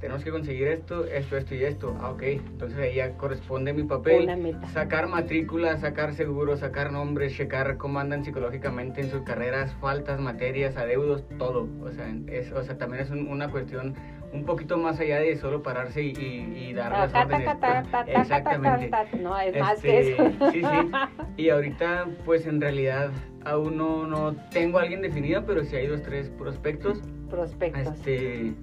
tenemos 0.00 0.24
que 0.24 0.30
conseguir 0.30 0.66
esto, 0.68 1.04
esto, 1.04 1.36
esto 1.36 1.54
y 1.54 1.64
esto. 1.64 1.96
Ah, 2.00 2.10
ok. 2.10 2.22
Entonces 2.22 2.78
ahí 2.78 2.94
ya 2.96 3.12
corresponde 3.16 3.72
mi 3.72 3.82
papel. 3.84 4.22
Una 4.24 4.36
meta. 4.36 4.66
Sacar 4.68 5.06
matrícula, 5.08 5.76
sacar 5.78 6.12
seguros, 6.14 6.60
sacar 6.60 6.90
nombres, 6.92 7.34
checar 7.36 7.76
cómo 7.76 7.98
andan 8.00 8.24
psicológicamente 8.24 9.00
en 9.00 9.10
sus 9.10 9.22
carreras, 9.22 9.74
faltas, 9.80 10.20
materias, 10.20 10.76
adeudos, 10.76 11.24
todo. 11.38 11.68
O 11.84 11.90
sea, 11.90 12.06
es, 12.28 12.50
o 12.52 12.62
sea 12.62 12.78
también 12.78 13.02
es 13.02 13.10
un- 13.10 13.28
una 13.28 13.48
cuestión 13.48 13.94
un 14.32 14.44
poquito 14.44 14.78
más 14.78 14.98
allá 14.98 15.18
de 15.20 15.36
solo 15.36 15.62
pararse 15.62 16.02
y, 16.02 16.12
y- 16.18 16.66
y 16.70 16.72
dar 16.72 16.90
las 16.90 17.14
órdenes. 17.14 17.44
ta, 17.44 17.58
ta, 17.58 17.82
ta, 17.82 17.90
ta, 17.90 18.04
ta, 18.04 18.20
Exactamente. 18.22 18.88
ta, 18.88 19.04
ta. 19.04 19.16
No, 19.18 19.38
es 19.38 19.56
más 19.60 19.80
que 19.80 20.00
Este, 20.00 20.12
eso. 20.14 20.50
Sí, 20.52 20.62
sí. 20.62 20.90
Y 21.36 21.50
ahorita, 21.50 22.06
pues 22.24 22.46
en 22.46 22.60
realidad, 22.60 23.10
aún 23.44 23.76
no, 23.76 24.06
no 24.06 24.34
tengo 24.50 24.78
a 24.78 24.82
alguien 24.82 25.02
definido, 25.02 25.44
pero 25.46 25.64
sí 25.64 25.76
hay 25.76 25.86
dos, 25.86 26.02
tres 26.02 26.28
prospectos. 26.30 27.00
Prospectos. 27.30 27.86
Este, 27.94 28.54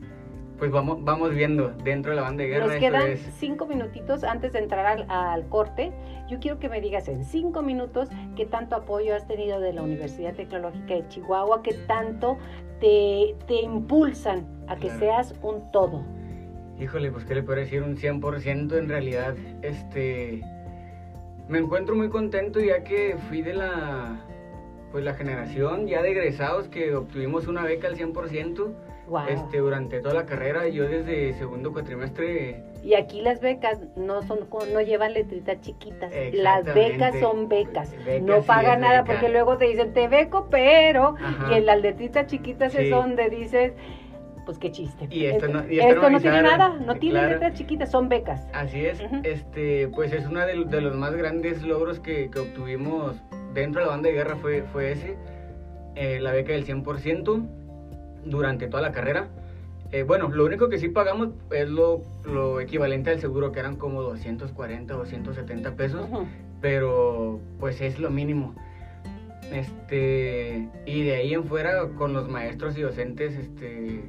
pues 0.58 0.72
vamos, 0.72 1.04
vamos 1.04 1.34
viendo 1.34 1.70
dentro 1.84 2.12
de 2.12 2.18
la 2.18 2.24
banda 2.24 2.44
de 2.44 2.50
guerra. 2.50 2.68
Nos 2.68 2.76
quedan 2.76 3.08
es- 3.12 3.22
cinco 3.38 3.65
minutitos 3.65 4.24
antes 4.24 4.52
de 4.54 4.60
entrar 4.60 4.86
al, 4.86 5.06
al 5.10 5.48
corte. 5.48 5.92
Yo 6.30 6.39
quiero 6.39 6.60
que 6.60 6.68
me 6.70 6.82
digas 6.82 7.08
en 7.08 7.24
cinco 7.24 7.62
minutos 7.62 8.10
qué 8.36 8.46
tanto 8.46 8.76
apoyo 8.76 9.15
has 9.15 9.26
tenido 9.28 9.60
de 9.60 9.74
la 9.74 9.82
Universidad 9.84 10.34
Tecnológica 10.36 10.94
de 10.96 11.08
Chihuahua, 11.08 11.62
qué 11.63 11.74
tanto 11.88 12.38
te, 12.80 13.36
te 13.48 13.62
impulsan 13.62 14.46
a 14.68 14.76
que 14.76 14.88
Claro. 14.88 15.00
seas 15.00 15.36
un 15.42 15.72
todo. 15.72 16.04
Híjole, 16.80 17.12
pues 17.12 17.26
qué 17.26 17.36
le 17.36 17.44
puedo 17.44 17.60
decir, 17.60 17.82
un 17.84 17.98
100% 17.98 18.78
en 18.78 18.88
realidad, 18.88 19.36
este, 19.63 20.42
me 21.50 21.58
encuentro 21.58 21.96
muy 21.96 22.10
contento 22.10 22.60
ya 22.60 22.84
que 22.84 23.18
fui 23.28 23.42
de 23.42 23.54
la, 23.54 24.20
pues 24.91 25.04
la 25.04 25.13
generación 25.13 25.88
ya 25.88 26.02
de 26.02 26.12
egresados 26.12 26.67
que 26.67 26.95
obtuvimos 26.95 27.47
una 27.47 27.63
beca 27.63 27.88
al 27.88 27.95
100%, 27.95 28.73
Wow. 29.08 29.21
este, 29.28 29.58
durante 29.58 30.02
toda 30.02 30.13
la 30.13 30.25
carrera, 30.28 30.67
yo 30.67 30.88
desde 30.88 31.34
segundo 31.34 31.73
cuatrimestre, 31.73 32.63
Y 32.84 32.93
aquí 32.93 33.21
las 33.21 33.41
becas 33.41 33.80
no 33.95 34.21
son 34.21 34.47
no 34.71 34.82
llevan 34.82 35.13
letritas 35.13 35.60
chiquitas. 35.62 36.13
Las 36.34 36.63
becas 36.63 37.19
son 37.19 37.49
becas. 37.49 37.91
Becas 38.06 38.21
no 38.21 38.36
sí 38.36 38.39
es 38.41 38.80
nada 38.80 39.02
beca. 39.02 39.06
porque 39.13 39.30
luego 39.30 39.58
te 39.58 39.65
dicen 39.65 39.93
te 39.93 40.08
beco, 40.08 40.47
pero 40.52 41.15
Ajá. 41.19 41.52
y 41.52 41.56
en 41.58 41.65
las 41.65 41.82
letritas 41.82 42.28
chiquitas 42.28 42.73
es 42.75 42.89
donde 42.91 43.30
dices 43.32 43.73
pues 44.45 44.58
qué 44.60 44.71
chiste. 44.71 45.08
Y 45.12 45.25
esto 45.25 45.47
no- 45.47 45.67
y 45.69 45.80
esto 45.80 45.95
esto 45.95 46.10
no 46.10 46.19
tiene 46.21 46.41
nada, 46.43 46.69
no 46.80 46.95
tiene 46.95 47.19
Claro. 47.19 47.34
letras 47.34 47.54
chiquitas, 47.56 47.91
son 47.91 48.10
becas. 48.10 48.47
así 48.54 48.86
es, 48.86 48.99
este, 49.23 49.88
pues 49.89 50.13
es 50.13 50.25
uno 50.28 50.39
de, 50.45 50.65
de 50.65 50.82
los 50.82 50.95
más 50.95 51.13
grandes 51.15 51.62
logros 51.63 51.99
que, 51.99 52.30
que 52.32 52.39
obtuvimos 52.39 53.15
dentro 53.60 53.82
de 53.82 53.88
la 53.88 53.91
banda 53.93 54.10
de 54.10 54.15
guerra 54.15 54.36
fue, 54.36 54.63
fue 54.72 54.91
ese, 54.91 55.15
eh, 55.95 56.19
la 56.19 56.32
beca 56.32 56.54
del 56.54 56.65
100% 56.65 57.48
durante 58.26 58.67
toda 58.67 58.82
la 58.82 58.91
carrera. 58.91 59.28
Eh, 59.91 60.04
bueno, 60.04 60.30
lo 60.30 60.45
único 60.45 60.69
que 60.69 60.78
sí 60.78 60.89
pagamos 60.89 61.30
es 61.52 61.67
lo, 61.67 62.04
lo 62.24 62.60
equivalente 62.60 63.10
al 63.10 63.19
seguro, 63.19 63.52
que 63.52 63.60
eran 63.60 63.76
como 63.76 64.04
240 64.04 64.93
o 64.93 64.98
270 65.00 65.76
pesos, 65.76 66.08
Ujú. 66.10 66.28
pero 66.62 67.39
pues 67.60 67.82
es 67.82 68.00
lo 68.00 68.12
mínimo. 68.12 68.54
Este, 69.52 70.69
y 70.86 71.04
de 71.04 71.15
ahí 71.15 71.34
en 71.34 71.45
fuera, 71.45 71.88
con 71.98 72.13
los 72.13 72.30
maestros 72.30 72.78
y 72.78 72.82
docentes 72.82 73.36
este, 73.36 74.04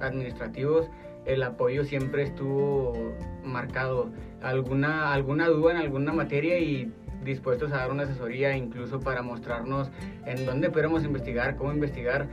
administrativos, 0.00 0.88
el 1.26 1.42
apoyo 1.42 1.84
siempre 1.84 2.22
estuvo 2.22 3.12
marcado. 3.44 4.10
Alguna, 4.40 5.12
alguna 5.12 5.48
duda 5.48 5.72
en 5.72 5.78
alguna 5.78 6.12
materia 6.12 6.58
y 6.58 6.92
dispuestos 7.24 7.72
a 7.72 7.78
dar 7.78 7.90
una 7.90 8.04
asesoría, 8.04 8.56
incluso 8.56 9.00
para 9.00 9.22
mostrarnos 9.22 9.90
en 10.26 10.46
dónde 10.46 10.70
podemos 10.70 11.04
investigar, 11.04 11.56
cómo 11.56 11.72
investigar. 11.72 12.26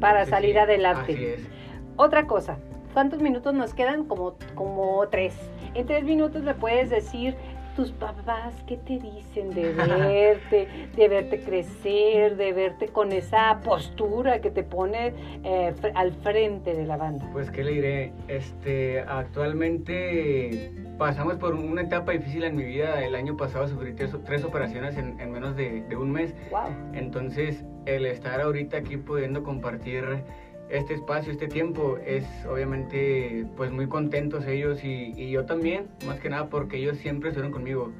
Para 0.00 0.26
salir 0.26 0.58
adelante. 0.58 1.12
Así 1.12 1.24
es. 1.24 1.48
Otra 1.96 2.26
cosa, 2.26 2.58
¿cuántos 2.92 3.20
minutos 3.20 3.54
nos 3.54 3.72
quedan? 3.74 4.04
Como, 4.04 4.36
como 4.54 5.06
tres. 5.08 5.34
En 5.74 5.86
tres 5.86 6.04
minutos 6.04 6.42
me 6.42 6.54
puedes 6.54 6.90
decir 6.90 7.36
tus 7.76 7.92
papás, 7.92 8.54
¿qué 8.66 8.78
te 8.78 8.98
dicen 8.98 9.50
de 9.50 9.72
verte, 9.74 10.66
de 10.96 11.08
verte 11.08 11.40
crecer, 11.40 12.36
de 12.36 12.52
verte 12.54 12.88
con 12.88 13.12
esa 13.12 13.60
postura 13.62 14.40
que 14.40 14.50
te 14.50 14.62
pone 14.62 15.12
eh, 15.44 15.74
al 15.94 16.12
frente 16.14 16.74
de 16.74 16.86
la 16.86 16.96
banda? 16.96 17.28
Pues, 17.32 17.50
¿qué 17.50 17.62
le 17.62 17.72
diré? 17.72 18.12
Este, 18.28 19.00
actualmente 19.00 20.72
pasamos 20.96 21.36
por 21.36 21.54
una 21.54 21.82
etapa 21.82 22.12
difícil 22.12 22.44
en 22.44 22.56
mi 22.56 22.64
vida. 22.64 23.04
El 23.04 23.14
año 23.14 23.36
pasado 23.36 23.68
sufrí 23.68 23.92
tres, 23.92 24.16
tres 24.24 24.42
operaciones 24.42 24.96
en, 24.96 25.20
en 25.20 25.30
menos 25.30 25.54
de, 25.54 25.82
de 25.82 25.96
un 25.96 26.10
mes. 26.10 26.34
Wow. 26.50 26.94
Entonces, 26.94 27.62
el 27.84 28.06
estar 28.06 28.40
ahorita 28.40 28.78
aquí 28.78 28.96
pudiendo 28.96 29.42
compartir 29.42 30.24
este 30.68 30.94
espacio, 30.94 31.32
este 31.32 31.48
tiempo, 31.48 31.98
es 32.04 32.24
obviamente 32.46 33.46
pues 33.56 33.70
muy 33.70 33.88
contentos 33.88 34.46
ellos 34.46 34.82
y, 34.84 35.30
yo 35.30 35.44
también, 35.44 35.86
más 36.06 36.18
que 36.18 36.28
nada 36.28 36.48
porque 36.48 36.78
ellos 36.78 36.98
siempre 36.98 37.30
estuvieron 37.30 37.52
conmigo. 37.52 37.92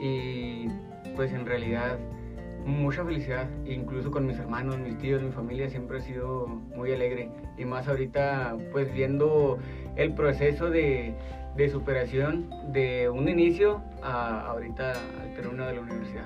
Y 0.00 0.68
pues 1.14 1.32
en 1.32 1.46
realidad 1.46 1.98
mucha 2.64 3.04
felicidad, 3.04 3.48
incluso 3.66 4.10
con 4.10 4.26
mis 4.26 4.38
hermanos, 4.38 4.78
mis 4.78 4.96
tíos, 4.98 5.22
mi 5.22 5.30
familia 5.30 5.68
siempre 5.68 5.98
ha 5.98 6.00
sido 6.00 6.46
muy 6.46 6.92
alegre. 6.92 7.30
Y 7.58 7.64
más 7.64 7.86
ahorita 7.88 8.56
pues 8.72 8.92
viendo 8.92 9.58
el 9.96 10.14
proceso 10.14 10.70
de, 10.70 11.14
de 11.56 11.68
superación 11.68 12.50
de 12.72 13.08
un 13.10 13.28
inicio 13.28 13.82
a 14.02 14.40
ahorita 14.48 14.92
al 15.20 15.34
término 15.34 15.66
de 15.66 15.74
la 15.74 15.80
universidad. 15.82 16.24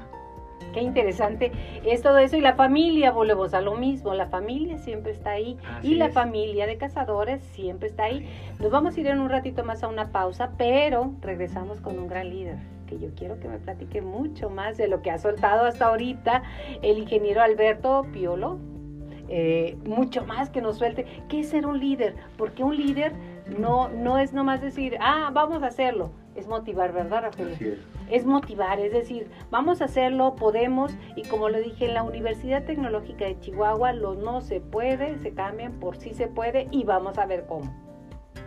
Qué 0.72 0.80
interesante 0.80 1.52
es 1.84 2.02
todo 2.02 2.18
eso. 2.18 2.36
Y 2.36 2.40
la 2.40 2.54
familia, 2.54 3.10
volvemos 3.10 3.54
a 3.54 3.60
lo 3.60 3.76
mismo. 3.76 4.14
La 4.14 4.26
familia 4.26 4.78
siempre 4.78 5.12
está 5.12 5.30
ahí. 5.30 5.56
Así 5.66 5.92
y 5.92 5.94
la 5.94 6.06
es. 6.06 6.14
familia 6.14 6.66
de 6.66 6.76
cazadores 6.76 7.42
siempre 7.42 7.88
está 7.88 8.04
ahí. 8.04 8.28
Nos 8.58 8.70
vamos 8.70 8.96
a 8.96 9.00
ir 9.00 9.06
en 9.06 9.20
un 9.20 9.28
ratito 9.28 9.64
más 9.64 9.82
a 9.82 9.88
una 9.88 10.12
pausa, 10.12 10.52
pero 10.58 11.14
regresamos 11.20 11.80
con 11.80 11.98
un 11.98 12.08
gran 12.08 12.28
líder 12.30 12.58
que 12.86 12.98
yo 12.98 13.08
quiero 13.14 13.38
que 13.38 13.48
me 13.48 13.58
platique 13.58 14.00
mucho 14.00 14.48
más 14.48 14.78
de 14.78 14.88
lo 14.88 15.02
que 15.02 15.10
ha 15.10 15.18
soltado 15.18 15.66
hasta 15.66 15.86
ahorita 15.86 16.42
el 16.80 16.98
ingeniero 16.98 17.42
Alberto 17.42 18.06
Piolo. 18.12 18.58
Eh, 19.30 19.76
mucho 19.84 20.24
más 20.24 20.48
que 20.48 20.62
nos 20.62 20.78
suelte. 20.78 21.04
¿Qué 21.28 21.40
es 21.40 21.50
ser 21.50 21.66
un 21.66 21.78
líder? 21.78 22.16
Porque 22.38 22.64
un 22.64 22.76
líder 22.76 23.12
no, 23.58 23.88
no 23.90 24.18
es 24.18 24.32
nomás 24.32 24.62
decir, 24.62 24.96
ah, 25.00 25.30
vamos 25.32 25.62
a 25.62 25.66
hacerlo. 25.66 26.10
Es 26.34 26.48
motivar, 26.48 26.92
¿verdad, 26.92 27.22
Rafael? 27.22 27.52
Así 27.52 27.68
es. 27.68 27.97
Es 28.10 28.26
motivar, 28.26 28.80
es 28.80 28.92
decir, 28.92 29.30
vamos 29.50 29.80
a 29.80 29.86
hacerlo, 29.86 30.34
podemos, 30.34 30.92
y 31.16 31.22
como 31.22 31.48
le 31.48 31.60
dije, 31.60 31.86
en 31.86 31.94
la 31.94 32.02
Universidad 32.02 32.64
Tecnológica 32.64 33.24
de 33.24 33.38
Chihuahua, 33.40 33.92
los 33.92 34.18
no 34.18 34.40
se 34.40 34.60
puede, 34.60 35.18
se 35.18 35.32
cambian 35.32 35.72
por 35.74 35.96
sí 35.96 36.14
se 36.14 36.26
puede 36.26 36.68
y 36.70 36.84
vamos 36.84 37.18
a 37.18 37.26
ver 37.26 37.46
cómo. 37.46 37.72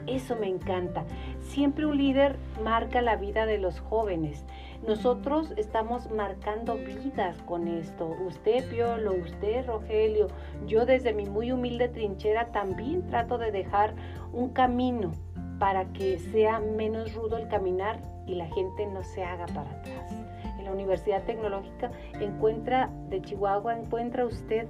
Eso 0.08 0.36
me 0.36 0.47
encanta. 0.47 1.06
Siempre 1.39 1.86
un 1.86 1.97
líder 1.97 2.36
marca 2.63 3.02
la 3.02 3.17
vida 3.17 3.45
de 3.45 3.60
los 3.60 3.80
jóvenes. 3.80 4.43
Nosotros 4.88 5.54
estamos 5.58 6.10
marcando 6.10 6.76
vidas 6.76 7.38
con 7.43 7.67
esto. 7.67 8.15
Usted, 8.26 8.67
Piolo, 8.69 9.13
usted, 9.13 9.67
Rogelio, 9.67 10.28
yo 10.65 10.86
desde 10.86 11.13
mi 11.13 11.26
muy 11.26 11.52
humilde 11.52 11.88
trinchera 11.88 12.52
también 12.52 13.06
trato 13.08 13.38
de 13.38 13.52
dejar 13.52 13.93
un 14.34 14.50
camino 14.50 15.12
para 15.60 15.86
que 15.93 16.17
sea 16.17 16.60
menos 16.60 17.13
rudo 17.13 17.38
el 17.38 17.47
caminar 17.47 18.00
y 18.25 18.36
la 18.36 18.47
gente 18.47 18.86
no 18.88 19.03
se 19.03 19.23
haga 19.23 19.45
para 19.47 19.69
atrás. 19.71 20.12
En 20.57 20.65
la 20.65 20.71
Universidad 20.71 21.23
Tecnológica 21.23 21.91
encuentra 22.19 22.89
de 23.10 23.21
Chihuahua, 23.21 23.77
encuentra 23.77 24.25
usted 24.25 24.67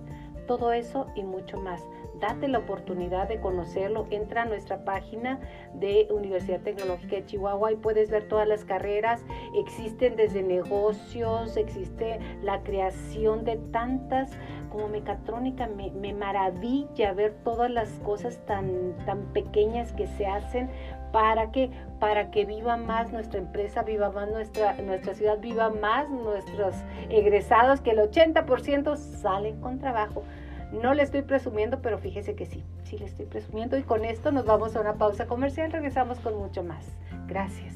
todo 0.47 0.73
eso 0.73 1.07
y 1.15 1.23
mucho 1.23 1.59
más. 1.59 1.85
Date 2.19 2.47
la 2.47 2.59
oportunidad 2.59 3.27
de 3.27 3.39
conocerlo. 3.39 4.05
Entra 4.11 4.43
a 4.43 4.45
nuestra 4.45 4.85
página 4.85 5.39
de 5.73 6.07
Universidad 6.11 6.61
Tecnológica 6.61 7.15
de 7.15 7.25
Chihuahua 7.25 7.71
y 7.71 7.75
puedes 7.77 8.11
ver 8.11 8.27
todas 8.27 8.47
las 8.47 8.63
carreras. 8.63 9.23
Existen 9.55 10.15
desde 10.15 10.43
negocios, 10.43 11.57
existe 11.57 12.19
la 12.43 12.61
creación 12.61 13.43
de 13.43 13.57
tantas 13.71 14.31
como 14.71 14.87
mecatrónica 14.87 15.67
me, 15.67 15.91
me, 15.91 16.13
maravilla 16.13 17.13
ver 17.13 17.33
todas 17.43 17.69
las 17.69 17.89
cosas 17.99 18.37
tan, 18.45 18.95
tan 19.05 19.25
pequeñas 19.33 19.91
que 19.93 20.07
se 20.07 20.25
hacen 20.25 20.69
para 21.11 21.51
que, 21.51 21.69
para 21.99 22.31
que 22.31 22.45
viva 22.45 22.77
más 22.77 23.11
nuestra 23.11 23.39
empresa, 23.39 23.83
viva 23.83 24.11
más 24.11 24.29
nuestra, 24.29 24.73
nuestra 24.81 25.13
ciudad, 25.13 25.39
viva 25.39 25.69
más 25.69 26.09
nuestros 26.09 26.75
egresados, 27.09 27.81
que 27.81 27.91
el 27.91 27.99
80% 27.99 28.95
salen 28.95 29.59
con 29.61 29.79
trabajo. 29.79 30.23
No 30.71 30.93
le 30.93 31.03
estoy 31.03 31.21
presumiendo, 31.21 31.81
pero 31.81 31.97
fíjese 31.97 32.35
que 32.35 32.45
sí, 32.45 32.63
sí 32.83 32.97
le 32.97 33.05
estoy 33.05 33.25
presumiendo. 33.25 33.77
Y 33.77 33.83
con 33.83 34.05
esto 34.05 34.31
nos 34.31 34.45
vamos 34.45 34.75
a 34.75 34.81
una 34.81 34.93
pausa 34.93 35.25
comercial, 35.25 35.71
regresamos 35.71 36.19
con 36.19 36.37
mucho 36.37 36.63
más. 36.63 36.85
Gracias. 37.27 37.73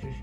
Sí, 0.00 0.08
es 0.08 0.20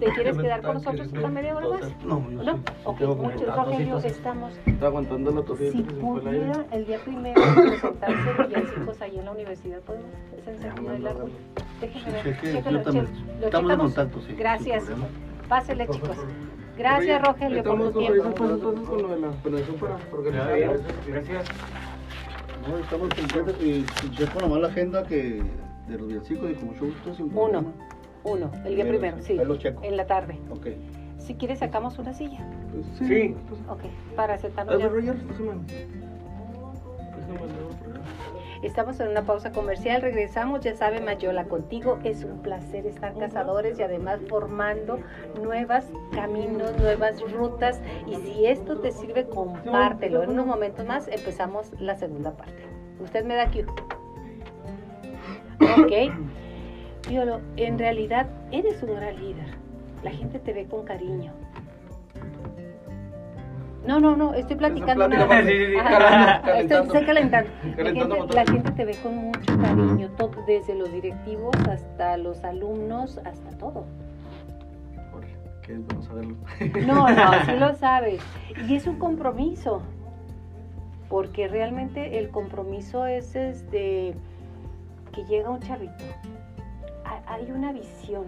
¿Te 0.00 0.06
quieres 0.12 0.36
quedar 0.38 0.62
con 0.62 0.74
nosotros 0.74 1.08
una 1.12 1.28
media 1.28 1.56
hora 1.56 1.68
más? 1.68 2.04
No, 2.04 2.30
yo 2.30 2.42
¿No? 2.42 2.52
sí, 2.56 2.60
sí 2.66 2.72
ok, 2.84 2.98
tengo 2.98 3.14
mucho, 3.16 3.38
como- 3.46 3.56
Rogelio, 3.64 3.98
estamos. 3.98 4.52
Está 4.66 4.86
aguantando 4.86 5.30
la 5.32 5.42
tosita 5.42 5.72
Si 5.72 5.82
pudiera 5.82 6.64
el 6.70 6.86
día 6.86 6.98
primero 6.98 7.40
presentarse 7.54 8.42
villancicos 8.48 9.00
ahí 9.02 9.18
en 9.18 9.24
la 9.24 9.30
universidad, 9.32 9.80
¿podemos? 9.80 10.06
¿Es 10.38 10.46
en 10.48 10.58
sentido 10.60 10.92
del 10.92 11.06
árbol? 11.06 11.30
Déjeme 11.80 12.04
Sí, 12.04 12.28
ver, 12.28 12.40
chécalo, 12.40 12.82
yo 12.82 13.46
estamos 13.46 13.70
en 13.72 13.78
contacto, 13.78 14.20
sí, 14.20 14.34
Gracias. 14.34 14.84
Pásele, 15.48 15.88
chicos. 15.88 16.16
Gracias, 16.76 17.22
Rogelio, 17.22 17.62
por 17.64 17.72
Estamos 17.72 17.86
tu 17.88 17.92
con 17.94 18.06
tiempo. 18.06 18.28
entonces 18.46 18.88
con 18.88 19.02
lo 19.02 19.08
de 19.08 19.20
la 19.20 19.30
planeación 19.30 19.76
para 19.76 19.96
organizar. 20.12 20.80
Gracias. 21.06 21.44
No, 22.68 22.78
estamos 22.78 23.08
contentos 23.14 23.56
y 23.62 23.84
checo 24.10 24.40
nomás 24.40 24.60
la 24.60 24.68
agenda 24.68 25.02
que 25.04 25.42
de 25.88 25.98
los 25.98 26.08
villancicos 26.08 26.50
y 26.50 26.54
con 26.54 26.66
mucho 26.66 26.84
gusto 26.86 27.14
sin 27.14 27.26
Uno, 27.26 27.32
problema. 27.34 27.72
Uno, 28.30 28.50
el 28.64 28.74
día 28.76 28.86
Primero, 28.86 29.16
sí. 29.18 29.34
sí, 29.34 29.38
Ahí 29.38 29.44
lo 29.46 29.56
checo. 29.56 29.82
en 29.82 29.96
la 29.96 30.06
tarde. 30.06 30.38
Ok. 30.50 30.68
Si 31.18 31.34
quieres 31.34 31.58
sacamos 31.60 31.98
una 31.98 32.12
silla, 32.12 32.46
Pues, 32.72 33.08
Sí. 33.08 33.34
pues, 33.48 33.60
ok, 33.68 33.84
para 34.14 34.38
sentarnos 34.38 34.78
ya. 34.78 34.86
Acá. 34.86 34.94
Estamos 38.62 38.98
en 39.00 39.08
una 39.08 39.22
pausa 39.22 39.52
comercial, 39.52 40.00
regresamos, 40.02 40.60
ya 40.60 40.74
sabe 40.74 41.00
Mayola 41.00 41.44
contigo, 41.44 41.98
es 42.04 42.24
un 42.24 42.40
placer 42.42 42.86
estar 42.86 43.16
cazadores 43.16 43.78
y 43.78 43.82
además 43.82 44.20
formando 44.28 44.98
nuevos 45.42 45.84
caminos, 46.12 46.76
nuevas 46.78 47.20
rutas 47.32 47.80
y 48.06 48.14
si 48.16 48.46
esto 48.46 48.78
te 48.80 48.92
sirve, 48.92 49.26
compártelo. 49.26 50.22
En 50.22 50.30
unos 50.30 50.46
momentos 50.46 50.86
más 50.86 51.06
empezamos 51.08 51.70
la 51.80 51.96
segunda 51.96 52.32
parte. 52.36 52.64
Usted 53.00 53.24
me 53.24 53.34
da 53.36 53.50
cue. 53.50 53.66
Ok. 55.60 56.12
Piolo, 57.06 57.40
en 57.56 57.78
realidad 57.78 58.26
eres 58.50 58.82
un 58.82 58.94
gran 58.96 59.16
líder. 59.16 59.46
La 60.02 60.10
gente 60.10 60.38
te 60.38 60.52
ve 60.52 60.66
con 60.66 60.84
cariño. 60.84 61.32
No, 63.86 64.00
no, 64.00 64.16
no, 64.16 64.34
estoy 64.34 64.56
platicando 64.56 65.06
nada 65.06 65.26
más. 65.26 65.44
sí, 65.44 65.50
sí, 65.52 65.66
sí, 65.72 65.76
Ajá, 65.78 66.42
calentando. 66.42 66.52
estoy, 66.52 66.86
estoy 66.86 67.06
calentando. 67.06 67.50
La 67.76 67.84
gente, 67.84 68.04
motores. 68.04 68.34
la 68.34 68.44
gente 68.52 68.70
te 68.72 68.84
ve 68.84 68.96
con 69.00 69.16
mucho 69.16 69.58
cariño, 69.60 70.10
todo, 70.16 70.32
desde 70.44 70.74
los 70.74 70.92
directivos 70.92 71.54
hasta 71.70 72.16
los 72.16 72.42
alumnos, 72.42 73.18
hasta 73.24 73.50
todo. 73.58 73.84
Órale, 75.14 75.32
Que 75.62 75.74
es 75.74 75.86
bueno 75.86 76.02
saberlo. 76.02 76.36
No, 76.84 77.08
no, 77.08 77.32
sí 77.46 77.52
lo 77.56 77.74
sabes. 77.76 78.20
Y 78.68 78.74
es 78.74 78.88
un 78.88 78.98
compromiso, 78.98 79.82
porque 81.08 81.46
realmente 81.46 82.18
el 82.18 82.30
compromiso 82.30 83.06
es 83.06 83.36
este, 83.36 84.14
que 85.12 85.24
llega 85.26 85.48
un 85.48 85.60
chavito, 85.60 85.92
ha- 85.94 86.35
hay 87.26 87.50
una 87.50 87.72
visión. 87.72 88.26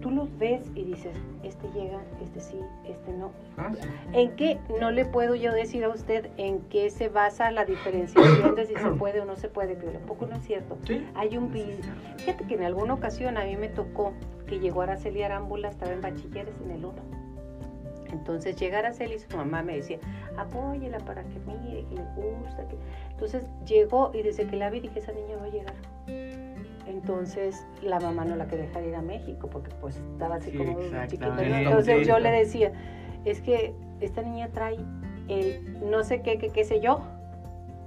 Tú 0.00 0.10
los 0.10 0.28
ves 0.38 0.70
y 0.74 0.84
dices, 0.84 1.16
este 1.42 1.68
llega, 1.72 2.00
este 2.22 2.40
sí, 2.40 2.60
este 2.84 3.12
no. 3.12 3.32
Ah, 3.56 3.72
sí. 3.72 3.88
¿En 4.12 4.36
qué 4.36 4.58
no 4.78 4.90
le 4.90 5.04
puedo 5.04 5.34
yo 5.34 5.52
decir 5.52 5.82
a 5.84 5.88
usted 5.88 6.30
en 6.36 6.60
qué 6.68 6.90
se 6.90 7.08
basa 7.08 7.50
la 7.50 7.64
diferenciación 7.64 8.54
de 8.54 8.66
si 8.66 8.74
se 8.76 8.90
puede 8.98 9.20
o 9.20 9.24
no 9.24 9.36
se 9.36 9.48
puede? 9.48 9.74
Pero 9.74 9.92
tampoco 9.92 10.26
no 10.26 10.36
es 10.36 10.44
cierto. 10.44 10.78
Sí. 10.86 11.04
Hay 11.14 11.36
un 11.36 11.50
Fíjate 11.50 12.46
que 12.46 12.54
en 12.54 12.62
alguna 12.62 12.94
ocasión 12.94 13.36
a 13.36 13.44
mí 13.44 13.56
me 13.56 13.68
tocó 13.68 14.12
que 14.46 14.60
llegó 14.60 14.82
Araceli 14.82 15.22
Arámbula, 15.22 15.68
estaba 15.68 15.92
en 15.92 16.00
bachilleres 16.00 16.54
en 16.60 16.70
el 16.70 16.84
1. 16.84 16.94
Entonces 18.12 18.56
llega 18.56 18.78
Araceli 18.78 19.14
y 19.14 19.18
su 19.18 19.36
mamá 19.36 19.62
me 19.62 19.76
decía, 19.76 19.98
apóyela 20.36 20.98
para 20.98 21.24
que 21.24 21.38
mire, 21.40 21.84
que 21.88 21.94
le 21.94 22.30
gusta. 22.42 22.68
Que... 22.68 22.76
Entonces 23.10 23.44
llegó 23.66 24.10
y 24.14 24.22
desde 24.22 24.46
que 24.46 24.56
la 24.56 24.70
vi 24.70 24.80
dije, 24.80 24.98
esa 24.98 25.12
niña 25.12 25.36
va 25.36 25.46
a 25.46 25.48
llegar. 25.48 25.74
Entonces 26.86 27.66
la 27.82 27.98
mamá 27.98 28.24
no 28.24 28.36
la 28.36 28.46
quería 28.46 28.66
dejar 28.66 28.84
ir 28.84 28.94
a 28.94 29.02
México 29.02 29.48
porque 29.50 29.70
pues 29.80 29.96
estaba 30.12 30.36
así 30.36 30.50
Sí, 30.52 30.58
como 30.58 30.78
chiquita. 31.06 31.36
Entonces 31.44 32.06
yo 32.06 32.18
le 32.18 32.30
decía, 32.30 32.72
es 33.24 33.40
que 33.40 33.74
esta 34.00 34.22
niña 34.22 34.48
trae 34.52 34.78
el 35.28 35.90
no 35.90 36.04
sé 36.04 36.22
qué, 36.22 36.38
qué, 36.38 36.50
qué 36.50 36.64
sé 36.64 36.80
yo. 36.80 37.00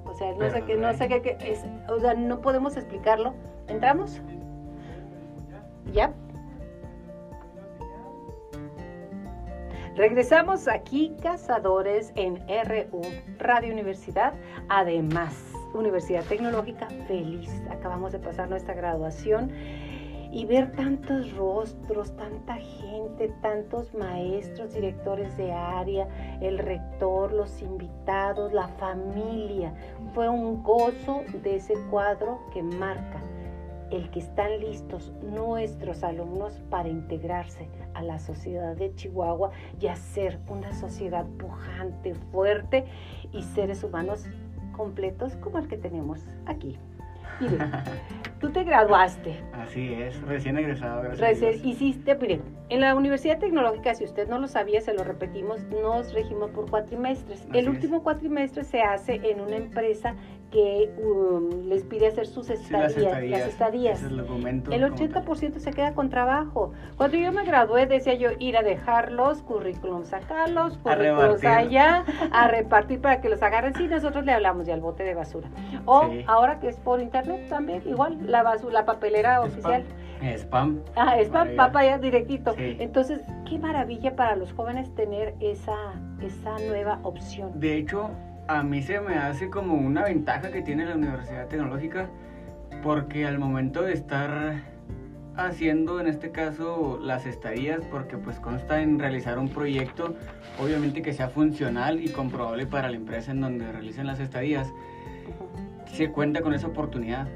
O 0.05 0.13
sea, 0.13 0.33
no 0.33 0.49
sé 0.49 0.63
qué, 0.63 0.75
no 0.75 0.93
sé 0.93 1.07
qué, 1.07 1.21
qué 1.21 1.37
es, 1.39 1.63
o 1.87 1.99
sea, 1.99 2.13
no 2.15 2.41
podemos 2.41 2.75
explicarlo. 2.75 3.33
¿Entramos? 3.67 4.21
¿Ya? 5.93 6.13
Regresamos 9.95 10.67
aquí, 10.67 11.15
Cazadores, 11.21 12.11
en 12.15 12.37
RU, 12.47 13.01
Radio 13.37 13.73
Universidad. 13.73 14.33
Además, 14.69 15.35
Universidad 15.73 16.23
Tecnológica, 16.25 16.87
feliz. 17.07 17.49
Acabamos 17.69 18.11
de 18.11 18.19
pasar 18.19 18.49
nuestra 18.49 18.73
graduación 18.73 19.51
y 20.31 20.45
ver 20.45 20.71
tantos 20.73 21.31
rostros, 21.33 22.15
tanta 22.15 22.55
gente, 22.55 23.29
tantos 23.41 23.93
maestros, 23.95 24.73
directores 24.73 25.35
de 25.37 25.51
área, 25.51 26.07
el 26.41 26.59
rector, 26.59 27.33
los 27.33 27.61
invitados, 27.61 28.53
la 28.53 28.67
familia. 28.67 29.73
Fue 30.13 30.29
un 30.29 30.61
gozo 30.63 31.23
de 31.43 31.55
ese 31.55 31.73
cuadro 31.89 32.39
que 32.53 32.61
marca 32.61 33.21
el 33.91 34.09
que 34.11 34.19
están 34.19 34.59
listos 34.59 35.11
nuestros 35.23 36.03
alumnos 36.03 36.61
para 36.69 36.89
integrarse 36.89 37.67
a 37.95 38.03
la 38.03 38.19
sociedad 38.19 38.75
de 38.75 38.93
Chihuahua 38.93 39.49
y 39.79 39.87
hacer 39.87 40.39
una 40.47 40.73
sociedad 40.73 41.25
pujante, 41.25 42.13
fuerte 42.31 42.85
y 43.31 43.41
seres 43.41 43.83
humanos 43.83 44.27
completos 44.79 45.35
como 45.35 45.57
el 45.59 45.67
que 45.67 45.75
tenemos 45.77 46.25
aquí. 46.45 46.77
Mire, 47.41 47.57
tú 48.39 48.49
te 48.51 48.63
graduaste, 48.63 49.41
Así 49.53 49.93
es, 49.93 50.21
recién 50.23 50.57
egresado, 50.57 51.03
Recién 51.03 51.65
hiciste, 51.65 52.15
mire, 52.15 52.41
en 52.69 52.81
la 52.81 52.95
Universidad 52.95 53.39
Tecnológica, 53.39 53.93
si 53.93 54.03
usted 54.03 54.27
no 54.27 54.39
lo 54.39 54.47
sabía, 54.47 54.81
se 54.81 54.93
lo 54.93 55.03
repetimos, 55.05 55.63
nos 55.65 56.13
regimos 56.13 56.49
por 56.51 56.69
cuatrimestres. 56.69 57.41
Así 57.41 57.57
el 57.57 57.65
es. 57.65 57.67
último 57.67 58.03
cuatrimestre 58.03 58.63
se 58.65 58.81
hace 58.81 59.21
en 59.23 59.39
una 59.39 59.55
empresa 59.55 60.15
que 60.51 60.91
um, 61.03 61.67
les 61.67 61.83
pide 61.83 62.07
hacer 62.07 62.25
sus 62.25 62.47
Sí, 62.47 62.53
estadías. 62.53 62.95
las 62.95 62.97
estadías. 62.97 63.39
las 63.39 63.49
estadías. 63.49 63.97
ese 63.99 64.05
es 64.07 64.11
el 64.11 64.19
El 64.19 64.81
como 64.91 65.35
80% 65.35 65.59
se 65.59 65.71
queda 65.71 65.93
con 65.93 66.09
trabajo. 66.09 66.71
Cuando 66.97 67.17
yo 67.17 67.31
me 67.31 67.43
gradué, 67.45 67.85
decía 67.85 68.15
yo 68.15 68.29
ir 68.39 68.57
a 68.57 68.63
dejarlos, 68.63 69.41
currículum 69.43 70.05
sacarlos, 70.05 70.77
currículums 70.79 71.43
allá, 71.45 72.03
a 72.31 72.47
repartir 72.47 72.99
para 73.01 73.21
que 73.21 73.29
los 73.29 73.41
agarren. 73.43 73.75
Sí, 73.75 73.87
nosotros 73.87 74.25
le 74.25 74.31
hablamos 74.31 74.65
ya 74.65 74.73
al 74.73 74.81
bote 74.81 75.03
de 75.03 75.13
basura. 75.13 75.49
O 75.85 76.07
Sí. 76.09 76.23
ahora 76.27 76.59
que 76.59 76.69
es 76.69 76.77
por 76.77 76.99
internet 77.01 77.47
también, 77.49 77.83
igual, 77.85 78.17
la 78.25 78.43
basura, 78.43 78.73
la 78.73 78.85
papelera 78.85 79.35
Spam. 79.37 79.49
oficial. 79.49 79.83
Spam. 80.37 80.79
Ah, 80.95 81.15
va 81.31 81.71
para 81.71 81.79
allá 81.79 81.97
directito. 81.99 82.53
Sí. 82.53 82.75
Entonces, 82.79 83.21
qué 83.47 83.57
maravilla 83.57 84.15
para 84.15 84.35
los 84.35 84.51
jóvenes 84.53 84.93
tener 84.95 85.35
esa, 85.39 85.77
esa 86.21 86.57
nueva 86.67 86.99
opción. 87.03 87.51
De 87.59 87.77
hecho, 87.77 88.09
a 88.49 88.63
mí 88.63 88.81
se 88.81 88.99
me 88.99 89.13
hace 89.13 89.51
como 89.51 89.75
una 89.75 90.05
ventaja 90.05 90.49
que 90.49 90.63
tiene 90.63 90.83
la 90.83 90.95
Universidad 90.95 91.47
Tecnológica 91.47 92.09
porque 92.81 93.27
al 93.27 93.37
momento 93.37 93.83
de 93.83 93.93
estar 93.93 94.63
haciendo 95.35 95.99
en 95.99 96.07
este 96.07 96.31
caso 96.31 96.99
las 96.99 97.27
estadías 97.27 97.81
porque 97.91 98.17
pues 98.17 98.39
consta 98.39 98.81
en 98.81 98.97
realizar 98.97 99.37
un 99.37 99.49
proyecto 99.49 100.15
obviamente 100.59 101.03
que 101.03 101.13
sea 101.13 101.29
funcional 101.29 102.03
y 102.03 102.09
comprobable 102.09 102.65
para 102.65 102.89
la 102.89 102.95
empresa 102.95 103.29
en 103.29 103.41
donde 103.41 103.71
realicen 103.71 104.07
las 104.07 104.19
estadías 104.19 104.73
se 105.85 106.09
cuenta 106.11 106.41
con 106.41 106.55
esa 106.55 106.67
oportunidad. 106.67 107.27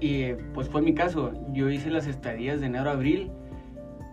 Y 0.00 0.32
pues 0.52 0.68
fue 0.68 0.82
mi 0.82 0.94
caso. 0.94 1.32
Yo 1.52 1.70
hice 1.70 1.90
las 1.90 2.06
estadías 2.06 2.60
de 2.60 2.66
enero 2.66 2.90
a 2.90 2.92
abril 2.94 3.30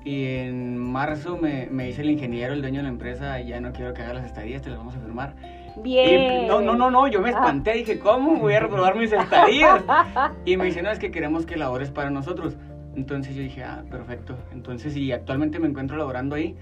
y 0.06 0.26
en 0.26 0.78
marzo 0.78 1.38
me, 1.38 1.68
me 1.72 1.88
dice 1.88 2.02
el 2.02 2.12
ingeniero 2.12 2.54
el 2.54 2.62
dueño 2.62 2.78
de 2.78 2.84
la 2.84 2.90
empresa. 2.90 3.40
Ya 3.42 3.60
no 3.60 3.72
quiero 3.72 3.94
que 3.94 4.04
haga 4.04 4.14
las 4.14 4.26
estadías 4.26 4.62
te 4.62 4.70
las 4.70 4.78
vamos 4.78 4.96
a 4.96 5.00
firmar 5.00 5.36
Bien. 5.78 6.44
y, 6.44 6.48
no, 6.48 6.62
no, 6.62 6.76
no, 6.76 6.92
no, 6.92 7.08
yo 7.08 7.22
me 7.22 7.30
Ah. 7.30 7.32
espanté, 7.32 7.74
dije, 7.74 8.00
¿cómo 8.00 8.36
voy 8.38 8.54
a 8.54 8.60
reprobar 8.60 8.96
mis 8.96 9.12
estadías? 9.12 9.84
Y 10.46 10.58
me 10.58 10.66
dice, 10.66 10.82
no, 10.82 10.92
es 10.92 11.00
que 11.00 11.12
queremos 11.12 11.46
que 11.46 11.56
labores 11.58 11.90
para 11.92 12.10
nosotros. 12.10 12.58
Entonces 12.96 13.36
yo 13.36 13.42
dije, 13.42 13.64
ah, 13.64 13.84
perfecto. 13.90 14.36
Entonces, 14.52 14.96
y 14.96 15.12
actualmente 15.12 15.58
me 15.60 15.68
encuentro 15.68 15.98
laborando 15.98 16.36
ahí, 16.36 16.56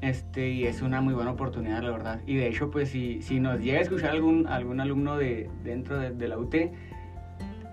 este, 0.00 0.48
y 0.50 0.64
es 0.66 0.82
una 0.82 1.00
muy 1.00 1.14
buena 1.14 1.30
oportunidad, 1.32 1.82
la 1.82 1.90
verdad. 1.90 2.20
Y 2.26 2.36
de 2.36 2.48
hecho, 2.48 2.70
pues, 2.70 2.88
si, 2.90 3.22
si 3.22 3.38
nos 3.40 3.60
llega 3.60 3.78
a 3.78 3.82
escuchar 3.82 4.10
algún, 4.10 4.46
algún 4.48 4.80
alumno 4.80 5.16
de, 5.16 5.48
dentro 5.62 5.98
de, 5.98 6.10
de 6.10 6.28
la 6.28 6.38
UT, 6.38 6.54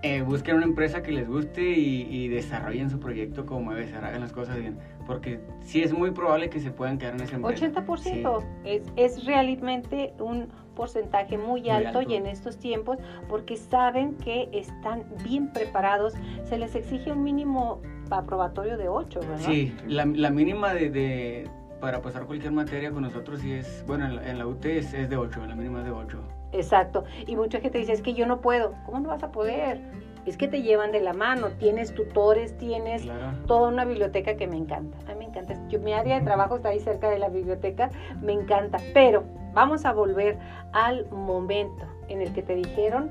eh, 0.02 0.20
busquen 0.22 0.56
una 0.56 0.66
empresa 0.66 1.02
que 1.02 1.10
les 1.10 1.26
guste 1.26 1.62
y, 1.62 2.02
y 2.08 2.28
desarrollen 2.28 2.90
su 2.90 3.00
proyecto 3.00 3.44
como 3.46 3.72
debe 3.72 3.88
ser, 3.88 4.04
hagan 4.04 4.20
las 4.20 4.32
cosas 4.32 4.58
bien. 4.58 4.78
porque 5.06 5.40
sí 5.62 5.82
es 5.82 5.92
muy 5.92 6.10
probable 6.12 6.48
que 6.50 6.60
se 6.60 6.70
puedan 6.70 6.98
quedar 6.98 7.14
en 7.14 7.22
ese 7.22 7.36
empresa. 7.36 7.66
80% 7.72 8.44
es, 8.64 8.82
es 8.96 9.24
realmente 9.24 10.12
un 10.18 10.48
porcentaje 10.76 11.36
muy, 11.38 11.68
alto. 11.68 12.02
y 12.02 12.14
en 12.14 12.26
estos 12.26 12.56
tiempos 12.58 12.98
porque 13.28 13.56
saben 13.56 14.14
que 14.14 14.48
están 14.52 15.02
bien 15.24 15.52
preparados. 15.52 16.14
Se 16.44 16.56
les 16.56 16.76
exige 16.76 17.10
un 17.10 17.24
mínimo 17.24 17.80
aprobatorio 18.10 18.76
de 18.76 18.88
8, 18.88 19.18
¿verdad? 19.20 19.38
Sí, 19.40 19.74
la, 19.88 20.04
la 20.04 20.30
mínima 20.30 20.72
de, 20.72 20.90
de- 20.90 21.50
para 21.80 22.00
pasar 22.00 22.24
cualquier 22.26 22.52
materia 22.52 22.90
con 22.92 23.02
nosotros 23.02 23.40
sí 23.40 23.52
es, 23.52 23.84
bueno, 23.86 24.06
en 24.06 24.16
la, 24.16 24.30
en 24.30 24.38
la 24.38 24.46
UT 24.46 24.64
es, 24.66 24.94
es 24.94 25.10
de 25.10 25.16
8, 25.16 25.44
la 25.46 25.56
mínima 25.56 25.80
es 25.80 25.86
de 25.86 25.90
8. 25.90 26.18
Exacto. 26.52 27.04
Y 27.26 27.34
mucha 27.36 27.60
gente 27.60 27.78
dice, 27.78 27.92
es 27.92 28.00
que 28.02 28.14
yo 28.14 28.26
no 28.26 28.40
puedo. 28.40 28.72
¿Cómo 28.86 29.00
no 29.00 29.08
vas 29.08 29.22
a 29.22 29.32
poder? 29.32 29.80
Es 30.26 30.36
que 30.36 30.48
te 30.48 30.62
llevan 30.62 30.92
de 30.92 31.00
la 31.00 31.12
mano. 31.12 31.48
Tienes 31.58 31.94
tutores, 31.94 32.56
tienes 32.58 33.02
Claro. 33.02 33.38
toda 33.46 33.68
una 33.68 33.84
biblioteca 33.84 34.36
que 34.36 34.46
me 34.46 34.56
encanta. 34.56 34.98
A 35.06 35.14
mí 35.14 35.20
me 35.20 35.24
encanta. 35.26 35.54
Yo, 35.68 35.78
mi 35.80 35.92
área 35.92 36.18
de 36.18 36.24
trabajo 36.24 36.56
está 36.56 36.70
ahí 36.70 36.80
cerca 36.80 37.08
de 37.08 37.18
la 37.18 37.28
biblioteca. 37.28 37.90
Me 38.20 38.32
encanta. 38.32 38.78
Pero 38.92 39.22
vamos 39.54 39.84
a 39.84 39.92
volver 39.92 40.36
al 40.72 41.08
momento 41.10 41.84
en 42.08 42.20
el 42.22 42.32
que 42.32 42.42
te 42.42 42.54
dijeron, 42.56 43.10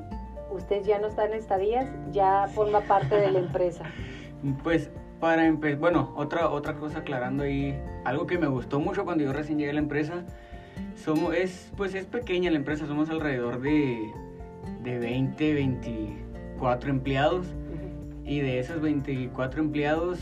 usted 0.51 0.83
ya 0.83 0.99
no 0.99 1.07
está 1.07 1.25
en 1.25 1.33
estadías, 1.33 1.89
ya 2.11 2.47
forma 2.53 2.81
parte 2.81 3.15
de 3.15 3.31
la 3.31 3.39
empresa. 3.39 3.83
Pues 4.63 4.91
para 5.19 5.45
empezar, 5.47 5.79
bueno, 5.79 6.13
otra, 6.15 6.49
otra 6.49 6.75
cosa 6.75 6.99
aclarando 6.99 7.43
ahí, 7.43 7.75
algo 8.03 8.27
que 8.27 8.37
me 8.37 8.45
gustó 8.47 8.79
mucho 8.79 9.03
cuando 9.05 9.23
yo 9.23 9.33
recién 9.33 9.57
llegué 9.57 9.71
a 9.71 9.73
la 9.73 9.79
empresa, 9.79 10.23
somos, 10.95 11.33
es, 11.33 11.71
pues 11.75 11.95
es 11.95 12.05
pequeña 12.05 12.51
la 12.51 12.57
empresa, 12.57 12.85
somos 12.85 13.09
alrededor 13.09 13.59
de, 13.61 14.11
de 14.83 14.99
20, 14.99 15.53
24 16.55 16.89
empleados 16.89 17.47
y 18.23 18.39
de 18.39 18.59
esos 18.59 18.81
24 18.81 19.61
empleados 19.61 20.19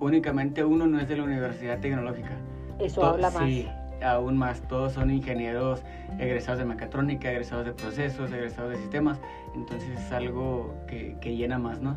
únicamente 0.00 0.64
uno 0.64 0.86
no 0.86 0.98
es 1.00 1.08
de 1.08 1.16
la 1.16 1.24
Universidad 1.24 1.78
Tecnológica. 1.80 2.36
Eso 2.78 3.00
To- 3.00 3.06
habla 3.08 3.30
más. 3.30 3.44
Sí, 3.44 3.68
aún 4.04 4.36
más. 4.36 4.62
Todos 4.68 4.92
son 4.92 5.10
ingenieros 5.10 5.82
egresados 6.18 6.58
de 6.60 6.64
mecatrónica, 6.64 7.30
egresados 7.30 7.64
de 7.66 7.72
procesos, 7.72 8.32
egresados 8.32 8.70
de 8.70 8.76
sistemas. 8.78 9.20
Entonces 9.54 9.90
es 9.98 10.12
algo 10.12 10.74
que, 10.88 11.16
que 11.20 11.36
llena 11.36 11.58
más, 11.58 11.80
¿no? 11.80 11.96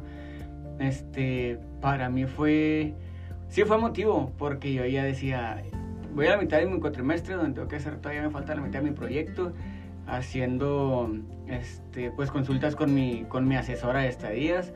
Este, 0.80 1.60
para 1.82 2.10
mí 2.10 2.26
fue, 2.26 2.94
sí 3.48 3.64
fue 3.64 3.78
motivo, 3.78 4.32
porque 4.38 4.74
yo 4.74 4.86
ya 4.86 5.04
decía, 5.04 5.64
voy 6.14 6.28
a 6.28 6.32
la 6.32 6.38
mitad 6.38 6.58
de 6.58 6.66
mi 6.66 6.80
cuatrimestre 6.80 7.36
donde 7.36 7.54
tengo 7.54 7.68
que 7.68 7.78
hacer, 7.78 7.98
todavía 7.98 8.22
me 8.24 8.30
falta 8.30 8.54
la 8.56 8.62
mitad 8.62 8.80
de 8.82 8.90
mi 8.90 8.96
proyecto, 8.96 9.54
haciendo, 10.08 11.12
este, 11.48 12.12
pues 12.12 12.32
consultas 12.32 12.76
con 12.76 12.94
mi, 12.94 13.26
con 13.28 13.48
mi 13.48 13.56
asesora 13.56 14.02
de 14.02 14.10
estadías. 14.10 14.74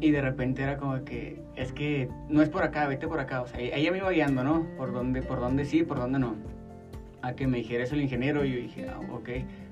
Y 0.00 0.10
de 0.10 0.20
repente 0.20 0.62
era 0.62 0.78
como 0.78 1.04
que, 1.04 1.40
es 1.54 1.72
que 1.72 2.08
no 2.28 2.42
es 2.42 2.48
por 2.48 2.64
acá, 2.64 2.88
vete 2.88 3.06
por 3.06 3.20
acá. 3.20 3.42
O 3.42 3.46
sea, 3.46 3.60
ella 3.60 3.92
me 3.92 3.98
iba 3.98 4.10
guiando, 4.10 4.42
¿no? 4.42 4.66
Por 4.76 4.92
dónde, 4.92 5.22
por 5.22 5.38
dónde 5.38 5.64
sí, 5.64 5.84
por 5.84 5.98
dónde 5.98 6.18
no. 6.18 6.34
A 7.22 7.34
que 7.34 7.46
me 7.46 7.58
dijera 7.58 7.84
eso 7.84 7.94
el 7.94 8.02
ingeniero 8.02 8.44
y 8.44 8.52
yo 8.52 8.56
dije, 8.56 8.88
ah, 8.88 8.98
ok. 9.12 9.28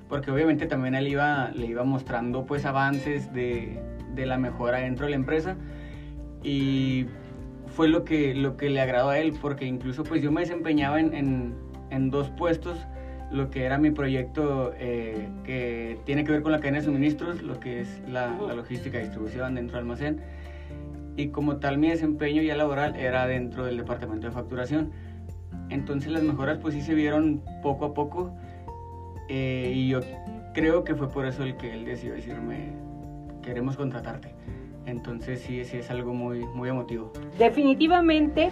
Porque 0.07 0.31
obviamente 0.31 0.67
también 0.67 0.95
él 0.95 1.07
iba, 1.07 1.51
le 1.51 1.65
iba 1.65 1.83
mostrando 1.83 2.45
pues 2.45 2.65
avances 2.65 3.33
de, 3.33 3.81
de 4.15 4.25
la 4.25 4.37
mejora 4.37 4.79
dentro 4.79 5.05
de 5.05 5.11
la 5.11 5.15
empresa. 5.17 5.57
Y 6.43 7.07
fue 7.67 7.89
lo 7.89 8.05
que, 8.05 8.33
lo 8.33 8.55
que 8.55 8.69
le 8.69 8.79
agradó 8.79 9.09
a 9.09 9.19
él, 9.19 9.33
porque 9.41 9.65
incluso 9.65 10.03
pues 10.03 10.21
yo 10.21 10.31
me 10.31 10.41
desempeñaba 10.41 10.99
en, 10.99 11.13
en, 11.13 11.55
en 11.89 12.09
dos 12.09 12.29
puestos 12.29 12.77
lo 13.31 13.49
que 13.49 13.63
era 13.63 13.77
mi 13.77 13.91
proyecto 13.91 14.73
eh, 14.77 15.27
que 15.43 15.97
tiene 16.05 16.23
que 16.23 16.31
ver 16.33 16.41
con 16.41 16.51
la 16.51 16.59
cadena 16.59 16.79
de 16.79 16.85
suministros, 16.85 17.41
lo 17.41 17.59
que 17.59 17.81
es 17.81 18.01
la, 18.07 18.37
la 18.45 18.53
logística 18.53 18.99
y 18.99 19.03
distribución 19.03 19.55
dentro 19.55 19.77
del 19.77 19.85
almacén. 19.85 20.21
Y 21.15 21.29
como 21.29 21.57
tal 21.57 21.77
mi 21.77 21.89
desempeño 21.89 22.41
ya 22.41 22.55
laboral 22.55 22.95
era 22.95 23.27
dentro 23.27 23.65
del 23.65 23.77
departamento 23.77 24.27
de 24.27 24.33
facturación. 24.33 24.91
Entonces 25.69 26.11
las 26.11 26.23
mejoras 26.23 26.57
pues 26.59 26.73
sí 26.73 26.81
se 26.81 26.93
vieron 26.93 27.41
poco 27.61 27.85
a 27.85 27.93
poco 27.93 28.35
eh, 29.29 29.71
y 29.73 29.89
yo 29.89 30.01
creo 30.53 30.83
que 30.83 30.95
fue 30.95 31.09
por 31.09 31.25
eso 31.25 31.43
el 31.43 31.55
que 31.55 31.73
él 31.73 31.85
decidió 31.85 32.13
decirme 32.13 32.73
queremos 33.41 33.77
contratarte. 33.77 34.35
Entonces 34.85 35.41
sí, 35.41 35.63
sí 35.63 35.77
es 35.77 35.89
algo 35.89 36.13
muy, 36.13 36.39
muy 36.39 36.69
emotivo. 36.69 37.11
Definitivamente 37.37 38.51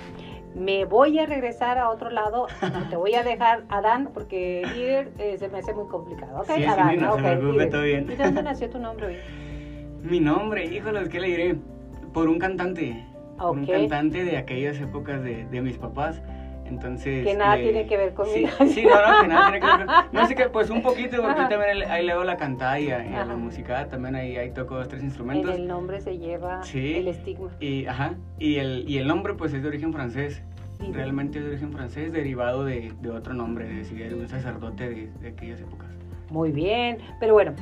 me 0.60 0.86
voy 0.86 1.17
a 1.19 1.26
regresar 1.26 1.78
a 1.78 1.89
otro 1.89 2.10
lado. 2.10 2.48
Te 2.89 2.95
voy 2.98 3.15
a 3.15 3.24
dejar 3.24 3.63
a 3.69 3.82
Dan 3.82 4.10
porque 4.13 4.63
líder 4.76 5.12
eh, 5.17 5.38
se 5.38 5.48
me 5.50 5.60
hace 5.60 5.74
muy 5.74 5.88
complicado. 5.88 6.41
¿ok? 6.41 6.48
Sí, 6.48 6.54
sí, 6.58 6.63
Adán, 6.65 6.98
no 7.00 7.13
se 7.13 7.19
ok, 7.22 7.26
preocupe, 7.26 7.52
líder. 7.54 7.69
todo 7.69 7.82
bien. 7.84 8.04
¿Y 8.12 8.15
de 8.15 8.24
dónde 8.24 8.43
nació 8.43 8.69
tu 8.69 8.80
nombre 8.80 9.08
hoy? 9.08 9.17
Mi 10.04 10.19
nombre, 10.19 10.65
híjole, 10.65 11.08
¿qué 11.10 11.19
le 11.19 11.28
diré? 11.28 11.56
Por 12.13 12.28
un 12.30 12.39
cantante. 12.39 13.06
Un 13.39 13.62
Ok. 13.63 13.69
cantante 13.69 14.24
de 14.26 14.38
aquellas 14.38 14.80
épocas 14.82 15.24
de, 15.24 15.45
de 15.45 15.62
mis 15.62 15.78
papás. 15.78 16.22
Entonces. 16.69 17.25
Que 17.25 17.34
nada 17.36 17.55
le- 17.58 17.63
tiene 17.63 17.88
que 17.88 17.97
ver 17.97 18.13
conmigo. 18.13 18.49
sí, 18.67 18.84
no, 18.86 18.95
no, 19.15 19.21
que 19.21 19.27
nada 19.27 19.51
tiene 19.51 19.60
que 19.60 19.77
ver 19.77 19.86
con- 19.86 19.95
No 20.13 20.27
sé 20.27 20.36
qué, 20.36 20.49
pues 20.49 20.69
un 20.69 20.82
poquito, 20.82 21.17
porque 21.17 21.32
Ajá. 21.41 21.43
yo 21.49 21.49
también 21.58 21.89
ahí 21.91 22.05
le 22.05 22.12
hago 22.12 22.23
la 22.23 22.38
cantada 22.38 22.79
y 22.79 22.89
a 22.91 23.25
la 23.25 23.36
música 23.36 23.88
también 23.88 24.15
ahí, 24.15 24.38
ahí 24.38 24.51
toco 24.51 24.75
dos, 24.75 24.88
tres 24.88 25.01
En 25.01 25.08
instrumentos. 25.08 25.55
el 25.55 25.67
nombre 25.67 25.99
se 26.01 26.17
lleva 26.17 26.63
Sí. 26.63 26.95
el 26.95 27.08
estigma. 27.08 27.49
Y, 27.60 27.86
ajá, 27.88 28.13
y 28.38 28.55
el, 28.58 28.86
y 28.88 28.97
el 28.97 29.08
nombre 29.08 29.34
pues 29.34 29.53
es 29.53 29.62
de 29.63 29.67
origen 29.67 29.91
francés. 29.93 30.41
Sí. 30.79 30.91
Realmente 30.93 31.39
es 31.39 31.43
de 31.43 31.49
origen 31.51 31.73
francés, 31.73 32.13
derivado 32.13 32.63
de, 32.63 32.93
de 33.01 33.10
otro 33.10 33.34
nombre, 33.34 33.69
es 33.69 33.89
decir, 33.89 34.08
de 34.10 34.15
un 34.15 34.27
sacerdote 34.29 34.89
de, 34.89 35.08
de 35.19 35.27
aquellas 35.29 35.60
épocas. 35.60 35.88
Muy 36.29 36.51
bien, 36.51 36.99
pero 37.19 37.34
bueno, 37.34 37.53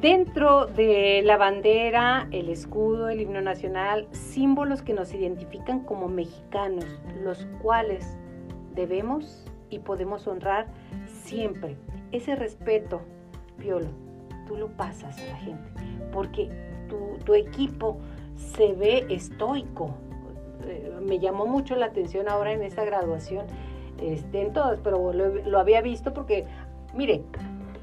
dentro 0.00 0.66
de 0.66 1.22
la 1.24 1.36
bandera, 1.36 2.26
el 2.30 2.48
escudo, 2.48 3.08
el 3.08 3.20
himno 3.20 3.40
nacional, 3.40 4.06
símbolos 4.12 4.82
que 4.82 4.92
nos 4.92 5.12
identifican 5.14 5.80
como 5.80 6.08
mexicanos, 6.08 6.84
los 7.22 7.46
cuales 7.62 8.16
debemos 8.74 9.44
y 9.70 9.78
podemos 9.78 10.26
honrar 10.26 10.66
siempre. 11.06 11.76
Ese 12.10 12.36
respeto, 12.36 13.00
Piolo, 13.58 13.88
tú 14.46 14.56
lo 14.56 14.68
pasas 14.68 15.18
a 15.18 15.26
la 15.26 15.36
gente, 15.36 15.70
porque 16.12 16.50
tu, 16.88 17.18
tu 17.24 17.34
equipo 17.34 17.98
se 18.36 18.72
ve 18.74 19.06
estoico. 19.08 19.94
Eh, 20.66 20.98
Me 21.02 21.18
llamó 21.18 21.46
mucho 21.46 21.74
la 21.76 21.86
atención 21.86 22.28
ahora 22.28 22.52
en 22.52 22.62
esta 22.62 22.84
graduación, 22.84 23.46
este, 24.00 24.42
en 24.42 24.52
todas, 24.52 24.78
pero 24.82 25.12
lo, 25.12 25.28
lo 25.28 25.58
había 25.58 25.80
visto 25.80 26.12
porque, 26.12 26.46
mire, 26.94 27.22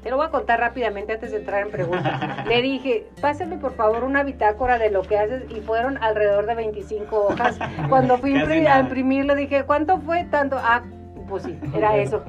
te 0.02 0.10
lo 0.10 0.16
voy 0.16 0.26
a 0.26 0.30
contar 0.30 0.60
rápidamente 0.60 1.12
antes 1.12 1.30
de 1.30 1.38
entrar 1.38 1.62
en 1.62 1.70
preguntas. 1.70 2.46
Le 2.46 2.62
dije, 2.62 3.06
pásame 3.20 3.58
por 3.58 3.74
favor 3.74 4.04
una 4.04 4.22
bitácora 4.22 4.78
de 4.78 4.90
lo 4.90 5.02
que 5.02 5.18
haces 5.18 5.44
y 5.50 5.60
fueron 5.60 5.98
alrededor 6.02 6.46
de 6.46 6.54
25 6.54 7.26
hojas. 7.26 7.58
Cuando 7.88 8.18
fui 8.18 8.32
nada. 8.32 8.76
a 8.76 8.80
imprimirlo 8.80 9.34
dije, 9.34 9.64
¿cuánto 9.64 9.98
fue 9.98 10.24
tanto? 10.24 10.56
Ah, 10.58 10.82
pues 11.28 11.44
sí, 11.44 11.58
era 11.74 11.96
eso. 11.96 12.22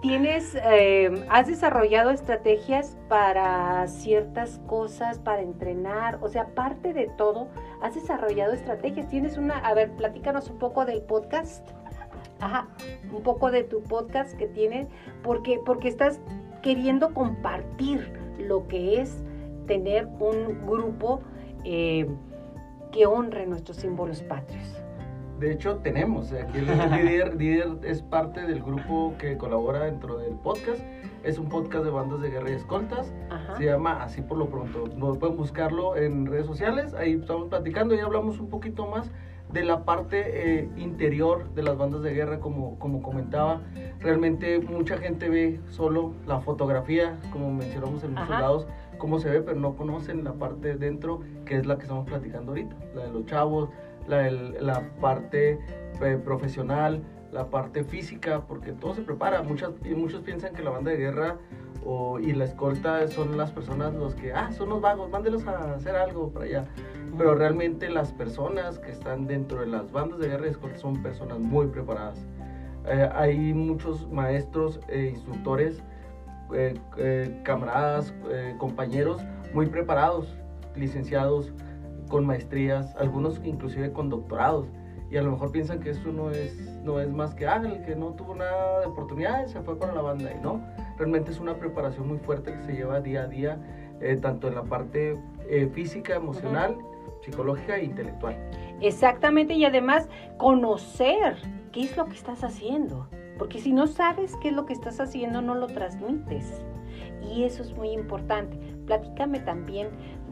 Tienes, 0.00 0.56
eh, 0.64 1.24
has 1.30 1.46
desarrollado 1.46 2.10
estrategias 2.10 2.98
para 3.08 3.86
ciertas 3.86 4.60
cosas, 4.66 5.20
para 5.20 5.42
entrenar, 5.42 6.18
o 6.22 6.28
sea, 6.28 6.42
aparte 6.42 6.92
de 6.92 7.06
todo, 7.16 7.46
has 7.80 7.94
desarrollado 7.94 8.52
estrategias. 8.52 9.06
Tienes 9.08 9.36
una, 9.36 9.58
a 9.58 9.74
ver, 9.74 9.92
platícanos 9.92 10.50
un 10.50 10.58
poco 10.58 10.84
del 10.86 11.02
podcast. 11.02 11.68
Ajá, 12.40 12.66
un 13.12 13.22
poco 13.22 13.52
de 13.52 13.62
tu 13.62 13.84
podcast 13.84 14.36
que 14.36 14.48
tienes, 14.48 14.88
porque, 15.22 15.60
porque 15.64 15.86
estás 15.86 16.18
queriendo 16.62 17.12
compartir 17.12 18.12
lo 18.38 18.66
que 18.68 19.00
es 19.00 19.22
tener 19.66 20.06
un 20.18 20.66
grupo 20.66 21.20
eh, 21.64 22.08
que 22.90 23.06
honre 23.06 23.46
nuestros 23.46 23.78
símbolos 23.78 24.22
patrios. 24.22 24.82
De 25.38 25.50
hecho, 25.50 25.78
tenemos. 25.78 26.32
Aquí 26.32 26.58
el 26.58 26.66
líder, 27.04 27.34
líder 27.34 27.78
es 27.82 28.00
parte 28.00 28.42
del 28.42 28.62
grupo 28.62 29.14
que 29.18 29.36
colabora 29.36 29.86
dentro 29.86 30.18
del 30.18 30.34
podcast. 30.34 30.80
Es 31.24 31.38
un 31.38 31.48
podcast 31.48 31.84
de 31.84 31.90
bandas 31.90 32.20
de 32.20 32.30
guerra 32.30 32.50
y 32.50 32.54
escoltas. 32.54 33.12
Ajá. 33.28 33.56
Se 33.56 33.64
llama 33.64 34.02
Así 34.02 34.22
por 34.22 34.38
lo 34.38 34.46
pronto. 34.48 34.84
No 34.96 35.14
pueden 35.14 35.36
buscarlo 35.36 35.96
en 35.96 36.26
redes 36.26 36.46
sociales. 36.46 36.94
Ahí 36.94 37.14
estamos 37.14 37.48
platicando 37.48 37.94
y 37.94 37.98
hablamos 37.98 38.38
un 38.38 38.48
poquito 38.48 38.86
más 38.86 39.10
de 39.52 39.64
la 39.64 39.84
parte 39.84 40.60
eh, 40.60 40.68
interior 40.76 41.52
de 41.54 41.62
las 41.62 41.76
bandas 41.76 42.02
de 42.02 42.12
guerra, 42.14 42.40
como, 42.40 42.78
como 42.78 43.02
comentaba. 43.02 43.60
Realmente 44.00 44.58
mucha 44.60 44.96
gente 44.96 45.28
ve 45.28 45.60
solo 45.68 46.14
la 46.26 46.40
fotografía, 46.40 47.18
como 47.30 47.52
mencionamos 47.52 48.02
en 48.04 48.12
los 48.14 48.20
Ajá. 48.22 48.32
soldados, 48.32 48.66
cómo 48.98 49.18
se 49.18 49.28
ve, 49.30 49.42
pero 49.42 49.60
no 49.60 49.76
conocen 49.76 50.24
la 50.24 50.32
parte 50.32 50.68
de 50.68 50.76
dentro, 50.76 51.20
que 51.44 51.56
es 51.56 51.66
la 51.66 51.76
que 51.76 51.82
estamos 51.82 52.06
platicando 52.08 52.52
ahorita. 52.52 52.74
La 52.94 53.02
de 53.04 53.10
los 53.12 53.26
chavos, 53.26 53.68
la, 54.08 54.18
del- 54.18 54.64
la 54.66 54.82
parte 55.00 55.58
eh, 56.00 56.18
profesional, 56.24 57.02
la 57.30 57.46
parte 57.50 57.84
física, 57.84 58.42
porque 58.46 58.72
todo 58.72 58.94
se 58.94 59.02
prepara. 59.02 59.42
Muchas, 59.42 59.72
y 59.84 59.94
muchos 59.94 60.22
piensan 60.22 60.54
que 60.54 60.62
la 60.62 60.70
banda 60.70 60.90
de 60.90 60.96
guerra 60.98 61.36
o, 61.84 62.18
y 62.18 62.32
la 62.32 62.44
escolta 62.44 63.06
son 63.08 63.36
las 63.36 63.50
personas 63.50 63.94
los 63.94 64.14
que, 64.14 64.32
ah, 64.32 64.52
son 64.52 64.68
los 64.68 64.80
vagos, 64.80 65.10
mándelos 65.10 65.46
a 65.46 65.74
hacer 65.74 65.96
algo 65.96 66.30
para 66.30 66.46
allá. 66.46 66.64
Pero 67.16 67.34
realmente 67.34 67.90
las 67.90 68.12
personas 68.12 68.78
que 68.78 68.90
están 68.90 69.26
dentro 69.26 69.60
de 69.60 69.66
las 69.66 69.92
bandas 69.92 70.18
de 70.18 70.28
guerra 70.28 70.46
y 70.46 70.50
escolta 70.50 70.78
son 70.78 71.02
personas 71.02 71.38
muy 71.38 71.66
preparadas. 71.66 72.24
Eh, 72.86 73.08
hay 73.14 73.54
muchos 73.54 74.10
maestros 74.10 74.80
e 74.88 75.10
instructores, 75.10 75.82
eh, 76.54 76.74
eh, 76.98 77.40
camaradas, 77.44 78.12
eh, 78.30 78.54
compañeros 78.58 79.22
muy 79.54 79.66
preparados, 79.66 80.36
licenciados 80.76 81.50
con 82.08 82.26
maestrías, 82.26 82.94
algunos 82.96 83.40
inclusive 83.44 83.92
con 83.92 84.10
doctorados. 84.10 84.66
y 85.10 85.18
a 85.18 85.22
lo 85.22 85.32
mejor 85.32 85.52
piensan 85.52 85.80
que 85.80 85.90
esto 85.90 86.10
no 86.10 86.30
es, 86.30 86.54
no 86.84 86.98
es 86.98 87.10
más 87.10 87.34
que, 87.34 87.46
ah, 87.46 87.60
el 87.62 87.84
que 87.84 87.94
no 87.94 88.14
tuvo 88.14 88.34
nada 88.34 88.80
de 88.80 88.86
oportunidades 88.86 89.50
se 89.50 89.60
fue 89.60 89.78
para 89.78 89.92
la 89.92 90.00
banda 90.00 90.32
y 90.32 90.40
no, 90.40 90.62
realmente 90.96 91.30
es 91.30 91.40
una 91.40 91.56
preparación 91.56 92.08
muy 92.08 92.18
fuerte 92.18 92.52
que 92.52 92.62
se 92.62 92.72
lleva 92.72 93.00
día 93.00 93.22
a 93.22 93.26
día, 93.26 93.58
eh, 94.00 94.16
tanto 94.20 94.48
en 94.48 94.54
la 94.54 94.62
parte 94.62 95.18
eh, 95.48 95.68
física, 95.72 96.14
emocional, 96.14 96.76
psicológica 97.22 97.76
e 97.76 97.84
intelectual. 97.84 98.36
Exactamente, 98.80 99.54
y 99.54 99.64
además 99.64 100.08
conocer 100.38 101.36
qué 101.70 101.82
es 101.84 101.96
lo 101.96 102.06
que 102.06 102.14
estás 102.14 102.42
haciendo, 102.44 103.08
porque 103.38 103.60
si 103.60 103.72
no 103.72 103.86
sabes 103.86 104.36
qué 104.42 104.48
es 104.48 104.54
lo 104.54 104.66
que 104.66 104.72
estás 104.72 105.00
haciendo, 105.00 105.40
no 105.40 105.54
lo 105.54 105.66
transmites. 105.68 106.64
Y 107.22 107.44
eso 107.44 107.62
es 107.62 107.74
muy 107.74 107.90
importante. 107.90 108.58
Platícame 108.86 109.40
también 109.40 109.88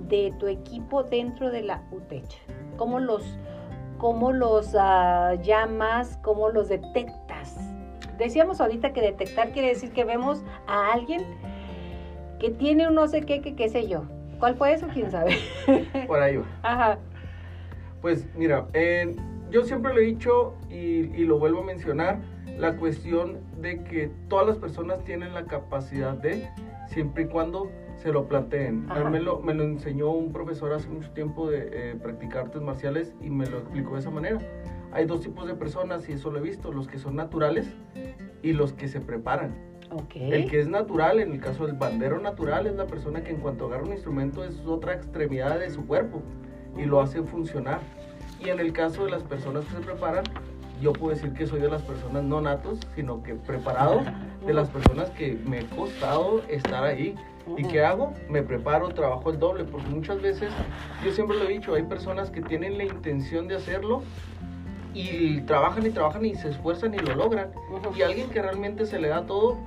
de 0.08 0.34
tu 0.38 0.46
equipo 0.48 1.02
dentro 1.02 1.50
de 1.50 1.62
la 1.62 1.82
UTECH. 1.92 2.36
¿Cómo 2.76 2.98
los, 2.98 3.38
cómo 3.98 4.32
los 4.32 4.74
ah, 4.78 5.34
llamas? 5.42 6.18
¿Cómo 6.22 6.50
los 6.50 6.68
detectas? 6.68 7.39
Decíamos 8.20 8.60
ahorita 8.60 8.92
que 8.92 9.00
detectar 9.00 9.50
quiere 9.50 9.68
decir 9.68 9.92
que 9.92 10.04
vemos 10.04 10.44
a 10.66 10.92
alguien 10.92 11.24
que 12.38 12.50
tiene 12.50 12.86
un 12.86 12.94
no 12.94 13.08
sé 13.08 13.22
qué, 13.22 13.40
que 13.40 13.56
qué 13.56 13.70
sé 13.70 13.88
yo. 13.88 14.02
¿Cuál 14.38 14.56
fue 14.56 14.74
eso? 14.74 14.86
¿Quién 14.92 15.10
sabe? 15.10 15.38
Por 16.06 16.20
ahí 16.20 16.36
va. 16.36 16.44
Ajá. 16.62 16.98
Pues 18.02 18.26
mira, 18.36 18.66
eh, 18.74 19.16
yo 19.50 19.64
siempre 19.64 19.94
lo 19.94 20.00
he 20.00 20.04
dicho 20.04 20.54
y, 20.68 21.10
y, 21.16 21.24
lo 21.24 21.38
vuelvo 21.38 21.60
a 21.60 21.64
mencionar, 21.64 22.20
la 22.58 22.76
cuestión 22.76 23.38
de 23.58 23.82
que 23.84 24.10
todas 24.28 24.46
las 24.46 24.58
personas 24.58 25.02
tienen 25.04 25.32
la 25.32 25.46
capacidad 25.46 26.12
de, 26.12 26.46
siempre 26.88 27.24
y 27.24 27.26
cuando 27.26 27.70
se 27.96 28.12
lo 28.12 28.26
planteen. 28.26 28.86
Me 29.10 29.20
lo, 29.20 29.40
me 29.40 29.54
lo, 29.54 29.64
enseñó 29.64 30.10
un 30.10 30.32
profesor 30.32 30.72
hace 30.72 30.88
mucho 30.88 31.10
tiempo 31.10 31.50
de 31.50 31.68
eh, 31.72 31.94
practicar 32.02 32.46
artes 32.46 32.62
marciales 32.62 33.14
y 33.22 33.30
me 33.30 33.46
lo 33.46 33.58
explicó 33.58 33.94
de 33.94 34.00
esa 34.00 34.10
manera. 34.10 34.38
Hay 34.92 35.06
dos 35.06 35.20
tipos 35.20 35.46
de 35.46 35.54
personas 35.54 36.08
y 36.08 36.12
eso 36.12 36.30
lo 36.30 36.38
he 36.38 36.42
visto, 36.42 36.72
los 36.72 36.88
que 36.88 36.98
son 36.98 37.16
naturales 37.16 37.66
y 38.42 38.52
los 38.52 38.72
que 38.72 38.88
se 38.88 39.00
preparan. 39.00 39.54
Okay. 39.90 40.32
El 40.32 40.48
que 40.48 40.60
es 40.60 40.68
natural, 40.68 41.18
en 41.18 41.32
el 41.32 41.40
caso 41.40 41.66
del 41.66 41.76
bandero 41.76 42.20
natural, 42.20 42.66
es 42.66 42.74
la 42.74 42.86
persona 42.86 43.22
que 43.22 43.30
en 43.30 43.38
cuanto 43.38 43.66
agarra 43.66 43.84
un 43.84 43.92
instrumento 43.92 44.44
es 44.44 44.60
otra 44.64 44.94
extremidad 44.94 45.58
de 45.58 45.70
su 45.70 45.84
cuerpo 45.86 46.22
y 46.76 46.84
lo 46.84 47.00
hace 47.00 47.22
funcionar. 47.22 47.80
Y 48.44 48.48
en 48.48 48.60
el 48.60 48.72
caso 48.72 49.04
de 49.04 49.10
las 49.10 49.22
personas 49.22 49.64
que 49.64 49.72
se 49.76 49.80
preparan, 49.80 50.24
yo 50.80 50.92
puedo 50.92 51.14
decir 51.14 51.32
que 51.34 51.46
soy 51.46 51.60
de 51.60 51.68
las 51.68 51.82
personas 51.82 52.24
no 52.24 52.40
natos, 52.40 52.78
sino 52.94 53.22
que 53.22 53.34
preparado, 53.34 54.02
de 54.46 54.54
las 54.54 54.70
personas 54.70 55.10
que 55.10 55.38
me 55.46 55.60
ha 55.60 55.70
costado 55.70 56.42
estar 56.48 56.84
ahí. 56.84 57.14
¿Y 57.56 57.64
qué 57.64 57.84
hago? 57.84 58.14
Me 58.28 58.42
preparo, 58.42 58.88
trabajo 58.90 59.30
el 59.30 59.38
doble, 59.38 59.64
porque 59.64 59.88
muchas 59.88 60.22
veces, 60.22 60.52
yo 61.04 61.10
siempre 61.10 61.36
lo 61.36 61.44
he 61.44 61.52
dicho, 61.52 61.74
hay 61.74 61.82
personas 61.82 62.30
que 62.30 62.40
tienen 62.40 62.78
la 62.78 62.84
intención 62.84 63.48
de 63.48 63.56
hacerlo 63.56 64.02
y 64.94 65.40
trabajan 65.42 65.86
y 65.86 65.90
trabajan 65.90 66.24
y 66.24 66.34
se 66.34 66.48
esfuerzan 66.48 66.94
y 66.94 66.98
lo 66.98 67.14
logran. 67.14 67.50
Y 67.96 68.02
alguien 68.02 68.28
que 68.30 68.42
realmente 68.42 68.86
se 68.86 68.98
le 68.98 69.08
da 69.08 69.26
todo, 69.26 69.58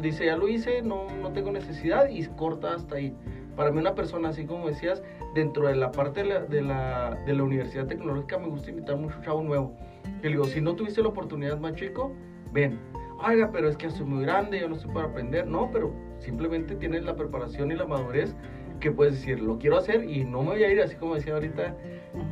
dice, 0.00 0.26
ya 0.26 0.36
lo 0.36 0.48
hice, 0.48 0.82
no, 0.82 1.06
no 1.22 1.32
tengo 1.32 1.50
necesidad 1.52 2.08
y 2.08 2.24
corta 2.26 2.74
hasta 2.74 2.96
ahí. 2.96 3.14
Para 3.56 3.70
mí 3.70 3.78
una 3.78 3.94
persona, 3.94 4.30
así 4.30 4.46
como 4.46 4.68
decías, 4.68 5.02
dentro 5.34 5.66
de 5.66 5.76
la 5.76 5.92
parte 5.92 6.22
de 6.22 6.28
la, 6.28 6.40
de 6.40 6.62
la, 6.62 7.18
de 7.26 7.34
la 7.34 7.42
Universidad 7.42 7.86
Tecnológica 7.86 8.38
me 8.38 8.48
gusta 8.48 8.70
invitar 8.70 8.96
mucho 8.96 9.16
chavo 9.22 9.42
nuevo. 9.42 9.76
Que 10.22 10.28
le 10.28 10.36
digo, 10.36 10.44
si 10.44 10.60
no 10.60 10.74
tuviste 10.74 11.02
la 11.02 11.08
oportunidad 11.08 11.58
más 11.58 11.74
chico, 11.74 12.12
ven. 12.52 12.78
Oiga, 13.22 13.50
pero 13.52 13.68
es 13.68 13.76
que 13.76 13.90
soy 13.90 14.06
muy 14.06 14.22
grande, 14.22 14.60
yo 14.60 14.68
no 14.68 14.76
estoy 14.76 14.92
para 14.94 15.08
aprender. 15.08 15.46
No, 15.46 15.70
pero 15.70 15.92
simplemente 16.18 16.74
tienes 16.74 17.04
la 17.04 17.16
preparación 17.16 17.70
y 17.70 17.74
la 17.74 17.86
madurez 17.86 18.34
que 18.80 18.90
puedes 18.90 19.14
decir, 19.14 19.40
lo 19.40 19.58
quiero 19.58 19.76
hacer 19.76 20.04
y 20.04 20.24
no 20.24 20.42
me 20.42 20.50
voy 20.50 20.64
a 20.64 20.72
ir 20.72 20.80
así 20.80 20.96
como 20.96 21.14
decía 21.14 21.34
ahorita, 21.34 21.74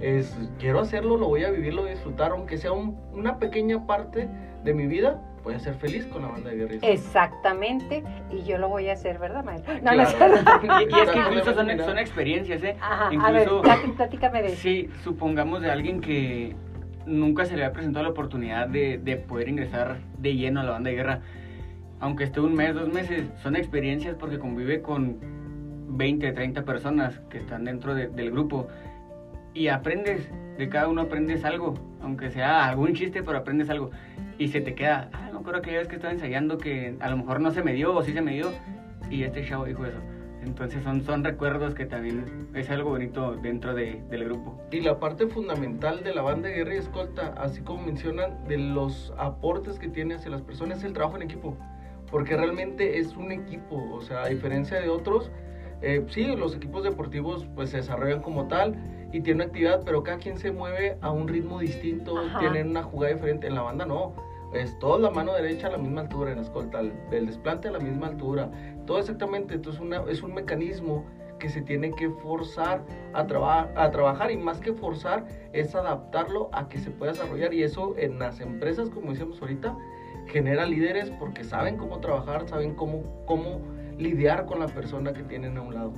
es, 0.00 0.36
quiero 0.58 0.80
hacerlo, 0.80 1.16
lo 1.16 1.28
voy 1.28 1.44
a 1.44 1.50
vivir, 1.50 1.74
lo 1.74 1.82
voy 1.82 1.90
a 1.90 1.94
disfrutar, 1.94 2.32
aunque 2.32 2.56
sea 2.58 2.72
un, 2.72 2.98
una 3.12 3.38
pequeña 3.38 3.86
parte 3.86 4.28
de 4.64 4.74
mi 4.74 4.86
vida, 4.86 5.22
voy 5.44 5.54
a 5.54 5.58
ser 5.60 5.74
feliz 5.74 6.06
con 6.06 6.22
la 6.22 6.28
banda 6.28 6.50
de 6.50 6.56
guerra. 6.56 6.74
Exactamente, 6.82 8.02
y 8.30 8.42
yo 8.42 8.58
lo 8.58 8.68
voy 8.68 8.88
a 8.88 8.94
hacer, 8.94 9.18
¿verdad, 9.18 9.44
maestro? 9.44 9.74
No, 9.74 9.80
claro. 9.80 10.34
no, 10.64 10.80
y, 10.80 10.84
y, 10.84 11.00
es 11.00 11.10
que 11.10 11.18
incluso 11.18 11.54
son, 11.54 11.78
son 11.78 11.98
experiencias, 11.98 12.62
¿eh? 12.64 12.76
Ajá, 12.80 13.12
incluso, 13.12 13.62
a 13.64 13.76
ver, 13.76 13.92
platícame 13.96 14.42
de 14.42 14.48
eso. 14.48 14.62
Sí, 14.62 14.90
supongamos 15.04 15.62
de 15.62 15.70
alguien 15.70 16.00
que 16.00 16.56
nunca 17.06 17.44
se 17.46 17.56
le 17.56 17.64
ha 17.64 17.72
presentado 17.72 18.04
la 18.04 18.10
oportunidad 18.10 18.68
de, 18.68 18.98
de 18.98 19.16
poder 19.16 19.48
ingresar 19.48 19.98
de 20.18 20.34
lleno 20.34 20.60
a 20.60 20.64
la 20.64 20.72
banda 20.72 20.90
de 20.90 20.96
guerra, 20.96 21.20
aunque 22.00 22.24
esté 22.24 22.40
un 22.40 22.54
mes, 22.54 22.74
dos 22.74 22.92
meses, 22.92 23.24
son 23.42 23.56
experiencias 23.56 24.14
porque 24.16 24.38
convive 24.38 24.82
con 24.82 25.18
20, 25.88 26.32
30 26.32 26.64
personas 26.64 27.20
que 27.30 27.38
están 27.38 27.64
dentro 27.64 27.94
de, 27.94 28.08
del 28.08 28.30
grupo 28.30 28.68
y 29.54 29.68
aprendes, 29.68 30.30
de 30.56 30.68
cada 30.68 30.88
uno 30.88 31.02
aprendes 31.02 31.44
algo, 31.44 31.74
aunque 32.00 32.30
sea 32.30 32.66
algún 32.66 32.94
chiste, 32.94 33.22
pero 33.22 33.38
aprendes 33.38 33.70
algo 33.70 33.90
y 34.38 34.48
se 34.48 34.60
te 34.60 34.74
queda, 34.74 35.10
ah, 35.12 35.30
no 35.32 35.42
creo 35.42 35.60
que 35.62 35.72
ya 35.72 35.78
ves 35.78 35.88
que 35.88 35.96
estaba 35.96 36.12
ensayando 36.12 36.58
que 36.58 36.96
a 37.00 37.10
lo 37.10 37.16
mejor 37.16 37.40
no 37.40 37.50
se 37.50 37.62
me 37.62 37.72
dio 37.72 37.94
o 37.94 38.02
sí 38.02 38.12
se 38.12 38.22
me 38.22 38.34
dio 38.34 38.52
y 39.10 39.24
este 39.24 39.44
chavo 39.44 39.64
dijo 39.64 39.84
eso. 39.84 39.98
Entonces 40.42 40.82
son, 40.84 41.02
son 41.02 41.24
recuerdos 41.24 41.74
que 41.74 41.84
también 41.84 42.48
es 42.54 42.70
algo 42.70 42.90
bonito 42.90 43.34
dentro 43.34 43.74
de, 43.74 44.00
del 44.08 44.24
grupo. 44.24 44.58
Y 44.70 44.80
la 44.80 44.98
parte 45.00 45.26
fundamental 45.26 46.04
de 46.04 46.14
la 46.14 46.22
banda 46.22 46.48
de 46.48 46.54
guerra 46.54 46.74
y 46.74 46.78
escolta, 46.78 47.34
así 47.38 47.60
como 47.60 47.84
mencionan, 47.84 48.44
de 48.46 48.56
los 48.56 49.12
aportes 49.18 49.78
que 49.78 49.88
tiene 49.88 50.14
hacia 50.14 50.30
las 50.30 50.42
personas, 50.42 50.78
es 50.78 50.84
el 50.84 50.92
trabajo 50.92 51.16
en 51.16 51.22
equipo. 51.22 51.56
Porque 52.10 52.36
realmente 52.36 52.98
es 52.98 53.16
un 53.16 53.32
equipo, 53.32 53.76
o 53.92 54.00
sea, 54.00 54.22
a 54.22 54.28
diferencia 54.28 54.80
de 54.80 54.88
otros, 54.88 55.30
eh, 55.82 56.04
sí, 56.08 56.24
los 56.36 56.56
equipos 56.56 56.82
deportivos 56.82 57.46
pues 57.54 57.70
se 57.70 57.78
desarrollan 57.78 58.20
como 58.20 58.48
tal 58.48 58.76
y 59.12 59.20
tienen 59.20 59.36
una 59.36 59.44
actividad, 59.44 59.82
pero 59.84 60.02
cada 60.02 60.18
quien 60.18 60.38
se 60.38 60.52
mueve 60.52 60.98
a 61.00 61.10
un 61.10 61.28
ritmo 61.28 61.60
distinto, 61.60 62.18
Ajá. 62.18 62.40
tienen 62.40 62.70
una 62.70 62.82
jugada 62.82 63.14
diferente. 63.14 63.46
En 63.46 63.54
la 63.54 63.62
banda 63.62 63.86
no, 63.86 64.14
es 64.52 64.78
toda 64.78 64.98
la 64.98 65.10
mano 65.10 65.32
derecha 65.34 65.68
a 65.68 65.70
la 65.70 65.78
misma 65.78 66.02
altura, 66.02 66.30
en 66.30 66.36
la 66.36 66.42
escolta, 66.42 66.80
el, 66.80 66.92
el 67.10 67.26
desplante 67.26 67.68
a 67.68 67.70
la 67.72 67.78
misma 67.78 68.08
altura, 68.08 68.50
todo 68.86 68.98
exactamente. 68.98 69.54
Entonces 69.54 69.80
una, 69.80 70.02
es 70.08 70.22
un 70.22 70.34
mecanismo 70.34 71.04
que 71.38 71.48
se 71.48 71.62
tiene 71.62 71.92
que 71.92 72.10
forzar 72.10 72.84
a, 73.12 73.26
traba 73.26 73.70
a 73.76 73.90
trabajar 73.90 74.30
y 74.30 74.36
más 74.36 74.60
que 74.60 74.72
forzar 74.72 75.26
es 75.52 75.74
adaptarlo 75.74 76.50
a 76.52 76.68
que 76.68 76.78
se 76.78 76.90
pueda 76.90 77.12
desarrollar 77.12 77.54
y 77.54 77.62
eso 77.62 77.94
en 77.96 78.18
las 78.18 78.40
empresas, 78.40 78.90
como 78.90 79.10
decíamos 79.10 79.40
ahorita, 79.40 79.76
genera 80.26 80.66
líderes 80.66 81.10
porque 81.18 81.44
saben 81.44 81.76
cómo 81.76 82.00
trabajar, 82.00 82.48
saben 82.48 82.74
cómo, 82.74 83.02
cómo 83.24 83.60
lidiar 83.98 84.46
con 84.46 84.60
la 84.60 84.66
persona 84.66 85.12
que 85.12 85.22
tienen 85.22 85.58
a 85.58 85.62
un 85.62 85.74
lado. 85.74 85.92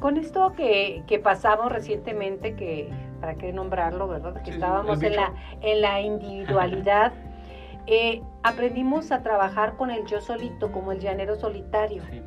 Con 0.00 0.16
esto 0.16 0.52
que, 0.54 1.02
que 1.06 1.18
pasamos 1.18 1.70
recientemente, 1.72 2.54
que 2.54 2.90
para 3.20 3.36
qué 3.36 3.52
nombrarlo, 3.52 4.08
¿verdad? 4.08 4.34
Que 4.42 4.50
Sí, 4.50 4.50
estábamos 4.52 5.02
en 5.02 5.16
la, 5.16 5.32
en 5.62 5.80
la 5.80 6.00
individualidad, 6.00 7.12
eh, 7.86 8.22
aprendimos 8.42 9.12
a 9.12 9.22
trabajar 9.22 9.76
con 9.76 9.90
el 9.90 10.04
yo 10.06 10.20
solito, 10.20 10.72
como 10.72 10.92
el 10.92 10.98
llanero 10.98 11.36
solitario. 11.36 12.02
Sí. 12.10 12.22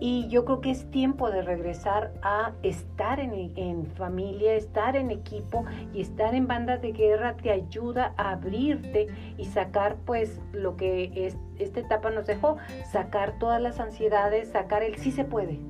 Y 0.00 0.28
yo 0.28 0.46
creo 0.46 0.62
que 0.62 0.70
es 0.70 0.90
tiempo 0.90 1.30
de 1.30 1.42
regresar 1.42 2.12
a 2.22 2.52
estar 2.62 3.20
en, 3.20 3.52
en, 3.56 3.86
familia, 3.86 4.54
estar 4.54 4.96
en 4.96 5.10
equipo 5.10 5.66
y 5.92 6.00
estar 6.00 6.34
en 6.34 6.46
bandas 6.46 6.80
de 6.80 6.92
guerra 6.92 7.36
te 7.36 7.50
ayuda 7.50 8.14
a 8.16 8.30
abrirte 8.30 9.08
y 9.36 9.44
sacar 9.44 9.98
pues 10.06 10.40
lo 10.52 10.76
que 10.76 11.12
es, 11.14 11.36
esta 11.58 11.80
etapa 11.80 12.10
nos 12.10 12.26
dejó, 12.26 12.56
sacar 12.90 13.38
todas 13.38 13.60
las 13.60 13.78
ansiedades, 13.78 14.48
sacar 14.48 14.82
el 14.82 14.96
sí 14.96 15.10
se 15.10 15.24
puede. 15.24 15.60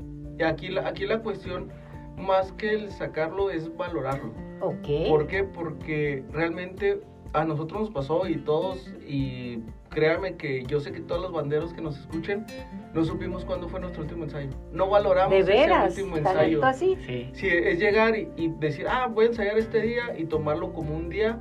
Aquí 0.45 0.69
la, 0.69 0.87
aquí 0.87 1.07
la 1.07 1.19
cuestión, 1.19 1.69
más 2.17 2.53
que 2.53 2.73
el 2.73 2.91
sacarlo, 2.93 3.51
es 3.51 3.77
valorarlo. 3.77 4.33
Ok. 4.61 5.09
¿Por 5.09 5.27
qué? 5.27 5.43
Porque 5.43 6.25
realmente 6.31 7.01
a 7.33 7.45
nosotros 7.45 7.81
nos 7.81 7.91
pasó 7.91 8.27
y 8.27 8.37
todos, 8.37 8.93
y 9.07 9.59
créanme 9.89 10.37
que 10.37 10.65
yo 10.65 10.81
sé 10.81 10.93
que 10.93 11.01
todos 11.01 11.21
los 11.21 11.33
banderos 11.33 11.73
que 11.73 11.81
nos 11.81 11.99
escuchen, 11.99 12.47
no 12.95 13.05
supimos 13.05 13.45
cuándo 13.45 13.69
fue 13.69 13.81
nuestro 13.81 14.03
último 14.03 14.25
ensayo. 14.25 14.51
No 14.73 14.89
valoramos 14.89 15.31
¿De 15.31 15.43
veras? 15.43 15.93
ese 15.93 16.03
último 16.03 16.23
¿Tanto 16.23 16.41
ensayo. 16.41 16.65
así? 16.65 16.97
Sí. 17.07 17.31
Sí, 17.33 17.49
es 17.49 17.79
llegar 17.79 18.17
y, 18.17 18.29
y 18.37 18.49
decir, 18.49 18.87
ah, 18.89 19.07
voy 19.07 19.27
a 19.27 19.29
ensayar 19.29 19.57
este 19.59 19.81
día 19.81 20.17
y 20.19 20.25
tomarlo 20.25 20.73
como 20.73 20.97
un 20.97 21.09
día 21.09 21.39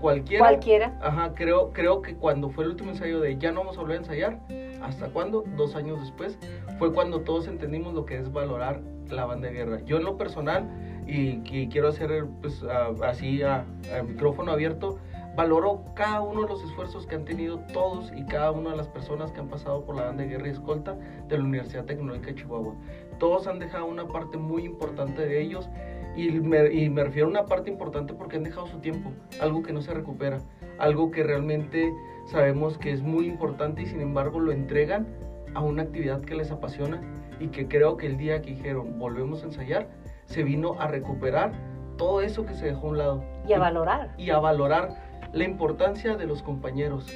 cualquiera. 0.00 0.44
Cualquiera. 0.46 0.98
Ajá, 1.02 1.32
creo, 1.34 1.70
creo 1.72 2.02
que 2.02 2.14
cuando 2.16 2.50
fue 2.50 2.64
el 2.64 2.70
último 2.70 2.90
ensayo 2.90 3.20
de 3.20 3.36
ya 3.38 3.52
no 3.52 3.60
vamos 3.60 3.76
a 3.78 3.80
volver 3.80 3.96
a 3.96 4.00
ensayar, 4.00 4.40
¿hasta 4.82 5.08
cuándo? 5.08 5.44
Dos 5.56 5.74
años 5.76 6.00
después, 6.00 6.38
fue 6.78 6.92
cuando 6.92 7.20
todos 7.20 7.46
entendimos 7.48 7.94
lo 7.94 8.04
que 8.04 8.16
es 8.18 8.32
valorar 8.32 8.80
la 9.10 9.24
banda 9.26 9.48
de 9.48 9.54
guerra. 9.54 9.80
Yo 9.84 9.98
en 9.98 10.04
lo 10.04 10.16
personal, 10.16 10.68
y, 11.06 11.40
y 11.50 11.68
quiero 11.68 11.88
hacer 11.88 12.24
pues 12.40 12.62
a- 12.62 12.90
así 13.08 13.42
a, 13.42 13.64
a 13.96 14.02
micrófono 14.02 14.52
abierto, 14.52 14.98
valoro 15.36 15.82
cada 15.94 16.20
uno 16.20 16.42
de 16.42 16.48
los 16.48 16.62
esfuerzos 16.62 17.06
que 17.06 17.14
han 17.14 17.24
tenido 17.24 17.58
todos 17.72 18.12
y 18.14 18.24
cada 18.24 18.50
una 18.50 18.70
de 18.70 18.76
las 18.76 18.88
personas 18.88 19.32
que 19.32 19.40
han 19.40 19.48
pasado 19.48 19.84
por 19.84 19.96
la 19.96 20.04
banda 20.04 20.22
de 20.24 20.28
guerra 20.30 20.48
y 20.48 20.50
escolta 20.50 20.96
de 21.28 21.38
la 21.38 21.44
Universidad 21.44 21.84
Tecnológica 21.84 22.28
de 22.28 22.34
Chihuahua. 22.34 22.74
Todos 23.18 23.46
han 23.46 23.58
dejado 23.58 23.86
una 23.86 24.06
parte 24.06 24.36
muy 24.36 24.64
importante 24.64 25.24
de 25.26 25.40
ellos 25.40 25.68
y 26.16 26.30
me, 26.30 26.70
y 26.72 26.90
me 26.90 27.04
refiero 27.04 27.26
a 27.28 27.30
una 27.30 27.46
parte 27.46 27.70
importante 27.70 28.12
porque 28.12 28.36
han 28.36 28.42
dejado 28.44 28.66
su 28.66 28.78
tiempo, 28.80 29.10
algo 29.40 29.62
que 29.62 29.72
no 29.72 29.80
se 29.80 29.94
recupera, 29.94 30.38
algo 30.78 31.10
que 31.10 31.22
realmente 31.22 31.90
sabemos 32.26 32.76
que 32.76 32.92
es 32.92 33.02
muy 33.02 33.26
importante 33.26 33.82
y 33.82 33.86
sin 33.86 34.00
embargo 34.02 34.38
lo 34.38 34.52
entregan 34.52 35.06
a 35.54 35.60
una 35.60 35.82
actividad 35.82 36.20
que 36.20 36.34
les 36.34 36.50
apasiona 36.50 37.00
y 37.40 37.48
que 37.48 37.66
creo 37.68 37.96
que 37.96 38.06
el 38.06 38.18
día 38.18 38.42
que 38.42 38.50
dijeron 38.50 38.98
volvemos 38.98 39.42
a 39.42 39.46
ensayar, 39.46 39.88
se 40.26 40.42
vino 40.42 40.76
a 40.78 40.86
recuperar 40.88 41.52
todo 41.96 42.20
eso 42.20 42.44
que 42.44 42.54
se 42.54 42.66
dejó 42.66 42.88
a 42.88 42.90
un 42.90 42.98
lado 42.98 43.24
Y 43.48 43.52
a 43.54 43.58
valorar. 43.58 44.10
y 44.18 44.30
a 44.30 44.38
valorar 44.38 45.11
la 45.32 45.44
importancia 45.44 46.16
de 46.16 46.26
los 46.26 46.42
compañeros, 46.42 47.06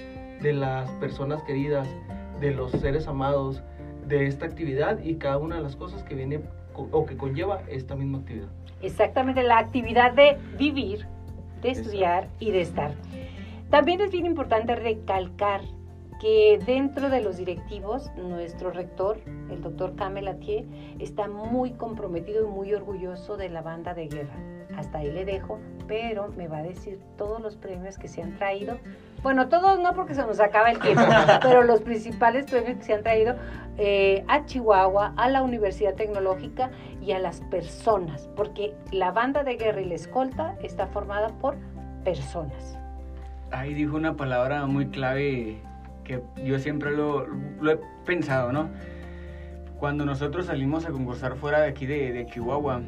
de 0.40 0.52
las 0.52 0.90
personas 0.92 1.42
queridas, 1.42 1.88
de 2.40 2.52
los 2.52 2.72
seres 2.72 3.08
amados, 3.08 3.62
de 4.06 4.26
esta 4.26 4.46
actividad 4.46 4.98
y 5.02 5.16
cada 5.16 5.38
una 5.38 5.56
de 5.56 5.62
las 5.62 5.76
cosas 5.76 6.02
que 6.02 6.14
viene 6.14 6.40
o 6.74 7.06
que 7.06 7.16
conlleva 7.16 7.62
esta 7.68 7.96
misma 7.96 8.18
actividad. 8.18 8.48
Exactamente, 8.82 9.42
la 9.42 9.58
actividad 9.58 10.12
de 10.12 10.36
vivir, 10.58 11.06
de 11.62 11.70
estudiar 11.70 12.28
y 12.38 12.50
de 12.50 12.60
estar. 12.60 12.92
También 13.70 14.00
es 14.00 14.10
bien 14.10 14.26
importante 14.26 14.76
recalcar 14.76 15.62
que 16.20 16.58
dentro 16.64 17.10
de 17.10 17.20
los 17.20 17.36
directivos, 17.36 18.10
nuestro 18.16 18.70
rector, 18.70 19.18
el 19.50 19.60
doctor 19.60 19.96
Kamel 19.96 20.28
Atier, 20.28 20.64
está 20.98 21.28
muy 21.28 21.72
comprometido 21.72 22.46
y 22.46 22.50
muy 22.50 22.72
orgulloso 22.72 23.36
de 23.36 23.48
la 23.48 23.62
banda 23.62 23.92
de 23.92 24.08
guerra. 24.08 24.55
Hasta 24.76 24.98
ahí 24.98 25.10
le 25.10 25.24
dejo, 25.24 25.58
pero 25.88 26.28
me 26.36 26.48
va 26.48 26.58
a 26.58 26.62
decir 26.62 26.98
todos 27.16 27.40
los 27.40 27.56
premios 27.56 27.98
que 27.98 28.08
se 28.08 28.22
han 28.22 28.36
traído. 28.36 28.78
Bueno, 29.22 29.48
todos 29.48 29.80
no 29.80 29.94
porque 29.94 30.14
se 30.14 30.22
nos 30.22 30.38
acaba 30.38 30.70
el 30.70 30.78
tiempo, 30.78 31.02
pero 31.42 31.62
los 31.62 31.80
principales 31.80 32.46
premios 32.46 32.78
que 32.78 32.84
se 32.84 32.94
han 32.94 33.02
traído 33.02 33.36
eh, 33.78 34.24
a 34.28 34.44
Chihuahua, 34.44 35.14
a 35.16 35.28
la 35.28 35.42
Universidad 35.42 35.94
Tecnológica 35.94 36.70
y 37.00 37.12
a 37.12 37.18
las 37.18 37.40
personas, 37.42 38.28
porque 38.36 38.74
la 38.92 39.12
banda 39.12 39.44
de 39.44 39.56
guerra 39.56 39.80
y 39.80 39.86
la 39.86 39.94
escolta 39.94 40.56
está 40.62 40.86
formada 40.86 41.28
por 41.28 41.56
personas. 42.04 42.78
Ahí 43.50 43.74
dijo 43.74 43.96
una 43.96 44.16
palabra 44.16 44.66
muy 44.66 44.88
clave 44.88 45.58
que 46.04 46.22
yo 46.44 46.58
siempre 46.58 46.92
lo, 46.92 47.26
lo 47.26 47.72
he 47.72 47.80
pensado, 48.04 48.52
¿no? 48.52 48.68
Cuando 49.78 50.04
nosotros 50.04 50.46
salimos 50.46 50.86
a 50.86 50.90
concursar 50.90 51.36
fuera 51.36 51.60
de 51.60 51.68
aquí 51.68 51.86
de, 51.86 52.12
de 52.12 52.26
Chihuahua, 52.26 52.80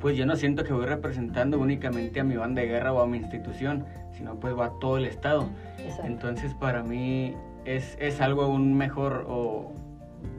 pues 0.00 0.16
yo 0.16 0.26
no 0.26 0.36
siento 0.36 0.64
que 0.64 0.72
voy 0.72 0.86
representando 0.86 1.58
únicamente 1.58 2.20
a 2.20 2.24
mi 2.24 2.36
banda 2.36 2.62
de 2.62 2.68
guerra 2.68 2.92
o 2.92 3.00
a 3.00 3.06
mi 3.06 3.18
institución, 3.18 3.84
sino 4.12 4.36
pues 4.36 4.56
va 4.58 4.66
a 4.66 4.70
todo 4.80 4.96
el 4.98 5.06
estado. 5.06 5.48
Exacto. 5.78 6.06
Entonces 6.06 6.54
para 6.54 6.82
mí 6.82 7.34
es, 7.64 7.96
es 8.00 8.20
algo 8.20 8.42
aún 8.42 8.76
mejor 8.76 9.26
o... 9.28 9.72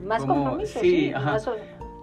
Más 0.04 0.20
como- 0.22 0.34
compromiso, 0.34 0.80
sí, 0.80 0.90
sí. 0.90 1.12
ajá. 1.14 1.32
más 1.32 1.48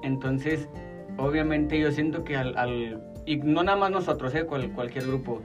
Entonces, 0.03 0.69
obviamente 1.17 1.79
yo 1.79 1.91
siento 1.91 2.23
que 2.23 2.35
al... 2.37 2.57
al- 2.57 3.01
y 3.25 3.37
no 3.37 3.61
nada 3.63 3.77
más 3.77 3.91
nosotros, 3.91 4.33
¿eh? 4.35 4.45
Cual- 4.45 4.71
cualquier 4.71 5.05
grupo, 5.07 5.41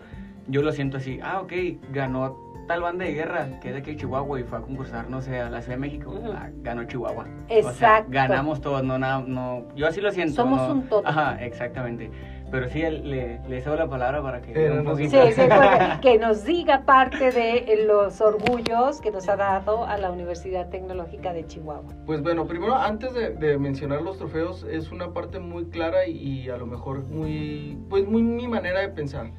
yo 0.46 0.62
lo 0.62 0.70
siento 0.72 0.98
así, 0.98 1.18
ah, 1.22 1.40
ok, 1.40 1.52
ganó 1.92 2.51
tal 2.72 2.80
banda 2.80 3.04
de 3.04 3.12
guerra 3.12 3.60
que 3.60 3.68
es 3.68 3.74
de 3.74 3.80
aquí 3.80 3.90
de 3.90 3.96
Chihuahua 3.98 4.40
y 4.40 4.44
fue 4.44 4.56
a 4.56 4.62
concursar, 4.62 5.10
no 5.10 5.20
sé, 5.20 5.38
a 5.38 5.50
la 5.50 5.60
Ciudad 5.60 5.76
de 5.76 5.80
México, 5.80 6.10
Ujú. 6.10 6.32
ah, 6.32 6.48
ganó 6.62 6.84
Chihuahua. 6.84 7.24
O 7.44 7.48
sea, 7.48 7.58
Exacto. 7.58 8.10
ganamos 8.10 8.62
todos, 8.62 8.82
no 8.82 8.98
nada, 8.98 9.22
no, 9.26 9.66
yo 9.76 9.86
así 9.86 10.00
lo 10.00 10.10
siento. 10.10 10.36
Somos 10.36 10.58
no- 10.68 10.72
un 10.72 10.82
todo. 10.88 11.02
Ajá, 11.06 11.36
exactamente. 11.44 12.10
Pero 12.50 12.68
sí, 12.70 12.80
le, 12.80 13.40
le 13.46 13.60
cedo 13.60 13.76
la 13.76 13.88
palabra 13.88 14.22
para 14.22 14.40
que 14.40 14.52
Eh, 14.54 14.70
un 14.70 14.84
poquito. 14.84 15.10
Sí, 15.26 15.32
sí, 15.32 15.42
que 16.02 16.18
nos 16.18 16.44
diga 16.44 16.84
parte 16.86 17.30
de 17.30 17.84
los 17.86 18.22
orgullos 18.22 19.02
que 19.02 19.10
nos 19.10 19.28
ha 19.28 19.36
dado 19.36 19.84
a 19.84 19.98
la 19.98 20.10
Universidad 20.10 20.70
Tecnológica 20.70 21.34
de 21.34 21.46
Chihuahua. 21.46 21.92
Pues 22.06 22.22
bueno, 22.22 22.46
primero 22.46 22.74
antes 22.74 23.12
de, 23.12 23.30
de 23.34 23.58
mencionar 23.58 24.00
los 24.00 24.16
trofeos 24.16 24.64
es 24.64 24.90
una 24.92 25.12
parte 25.12 25.40
muy 25.40 25.66
clara 25.66 26.06
y, 26.06 26.16
y 26.44 26.48
a 26.48 26.56
lo 26.56 26.66
mejor 26.66 27.04
muy, 27.04 27.78
pues 27.90 28.06
muy 28.08 28.22
mi 28.22 28.48
manera 28.48 28.80
de 28.80 28.88
pensar. 28.88 29.30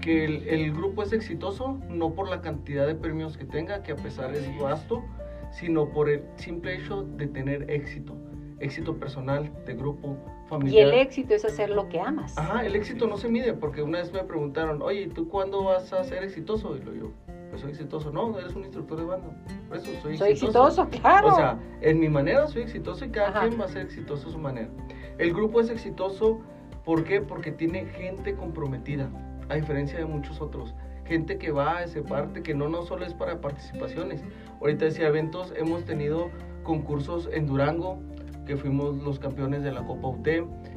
Que 0.00 0.24
el, 0.24 0.48
el 0.48 0.72
grupo 0.72 1.02
es 1.02 1.12
exitoso 1.12 1.78
no 1.88 2.14
por 2.14 2.28
la 2.28 2.40
cantidad 2.40 2.86
de 2.86 2.94
premios 2.94 3.36
que 3.36 3.44
tenga, 3.44 3.82
que 3.82 3.92
a 3.92 3.96
pesar 3.96 4.34
es 4.34 4.46
vasto, 4.58 5.04
sino 5.50 5.90
por 5.90 6.08
el 6.08 6.22
simple 6.36 6.76
hecho 6.76 7.02
de 7.02 7.26
tener 7.26 7.70
éxito. 7.70 8.16
Éxito 8.60 8.96
personal, 8.98 9.50
de 9.64 9.74
grupo, 9.74 10.18
Y 10.44 10.48
familiar. 10.48 10.88
el 10.88 10.94
éxito 10.94 11.34
es 11.34 11.44
hacer 11.46 11.70
lo 11.70 11.88
que 11.88 11.98
amas. 11.98 12.36
Ajá, 12.36 12.64
el 12.64 12.76
éxito 12.76 13.06
no 13.06 13.16
se 13.16 13.28
mide, 13.28 13.54
porque 13.54 13.82
una 13.82 13.98
vez 13.98 14.12
me 14.12 14.22
preguntaron, 14.22 14.82
oye, 14.82 15.08
¿tú 15.08 15.28
cuándo 15.28 15.64
vas 15.64 15.92
a 15.94 16.04
ser 16.04 16.22
exitoso? 16.24 16.76
Y 16.76 16.80
lo 16.82 16.94
yo, 16.94 17.10
pues 17.48 17.62
soy 17.62 17.70
exitoso. 17.70 18.10
No, 18.12 18.38
eres 18.38 18.54
un 18.54 18.62
instructor 18.64 18.98
de 18.98 19.04
banda. 19.04 19.28
Por 19.68 19.78
eso 19.78 19.90
soy, 20.02 20.18
Soy 20.18 20.32
exitoso, 20.32 20.86
claro. 20.90 21.28
O 21.28 21.34
sea, 21.36 21.58
en 21.80 22.00
mi 22.00 22.10
manera 22.10 22.46
soy 22.48 22.62
exitoso 22.62 23.02
y 23.06 23.08
cada 23.10 23.28
Ajá. 23.28 23.48
quien 23.48 23.58
va 23.60 23.64
a 23.64 23.68
ser 23.68 23.82
exitoso 23.86 24.28
a 24.28 24.32
su 24.32 24.38
manera. 24.38 24.68
El 25.16 25.32
grupo 25.32 25.60
es 25.62 25.70
exitoso, 25.70 26.40
¿por 26.84 27.04
qué? 27.04 27.22
Porque 27.22 27.52
tiene 27.52 27.86
gente 27.86 28.34
comprometida, 28.34 29.08
a 29.50 29.54
diferencia 29.56 29.98
de 29.98 30.06
muchos 30.06 30.40
otros. 30.40 30.74
Gente 31.04 31.36
que 31.38 31.50
va 31.50 31.78
a 31.78 31.84
ese 31.84 32.02
parte, 32.02 32.42
que 32.42 32.54
no, 32.54 32.68
no 32.68 32.82
solo 32.82 33.04
es 33.04 33.12
para 33.14 33.40
participaciones. 33.40 34.22
Ahorita 34.60 34.84
decía 34.84 35.08
eventos, 35.08 35.52
hemos 35.56 35.84
tenido 35.84 36.30
concursos 36.62 37.28
en 37.32 37.46
Durango, 37.46 37.98
que 38.46 38.56
fuimos 38.56 38.96
los 39.02 39.18
campeones 39.18 39.62
de 39.62 39.72
la 39.72 39.82
Copa 39.84 40.08
UT. 40.08 40.28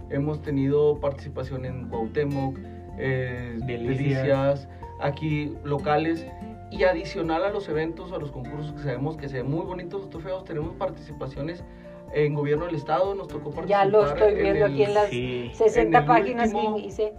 Hemos 0.09 0.41
tenido 0.41 0.99
participación 0.99 1.65
en 1.65 1.87
Cuauhtémoc, 1.87 2.57
eh, 2.97 3.57
Delicias. 3.65 3.97
Delicias, 3.97 4.69
aquí 4.99 5.53
locales. 5.63 6.25
Y 6.71 6.83
adicional 6.85 7.43
a 7.43 7.51
los 7.51 7.69
eventos, 7.69 8.11
a 8.11 8.17
los 8.17 8.31
concursos 8.31 8.73
que 8.73 8.79
sabemos 8.81 9.15
que 9.17 9.29
se 9.29 9.37
ven 9.43 9.51
muy 9.51 9.63
bonitos 9.63 10.01
los 10.01 10.09
trofeos, 10.09 10.43
tenemos 10.45 10.73
participaciones 10.73 11.63
en 12.15 12.33
gobierno 12.33 12.65
del 12.65 12.75
estado, 12.75 13.13
nos 13.13 13.27
tocó 13.27 13.51
participar. 13.51 13.67
ya 13.67 13.85
lo 13.85 14.05
estoy 14.07 14.33
viendo 14.35 14.65
el- 14.65 14.71
aquí 14.71 14.83
en 14.83 14.93
las 14.95 15.09
Sí. 15.09 15.51
60 15.53 15.97
en 15.99 16.03
el 16.03 16.07
páginas 16.07 16.53
último- 16.53 16.77
y 16.79 16.85
hice. 16.85 17.13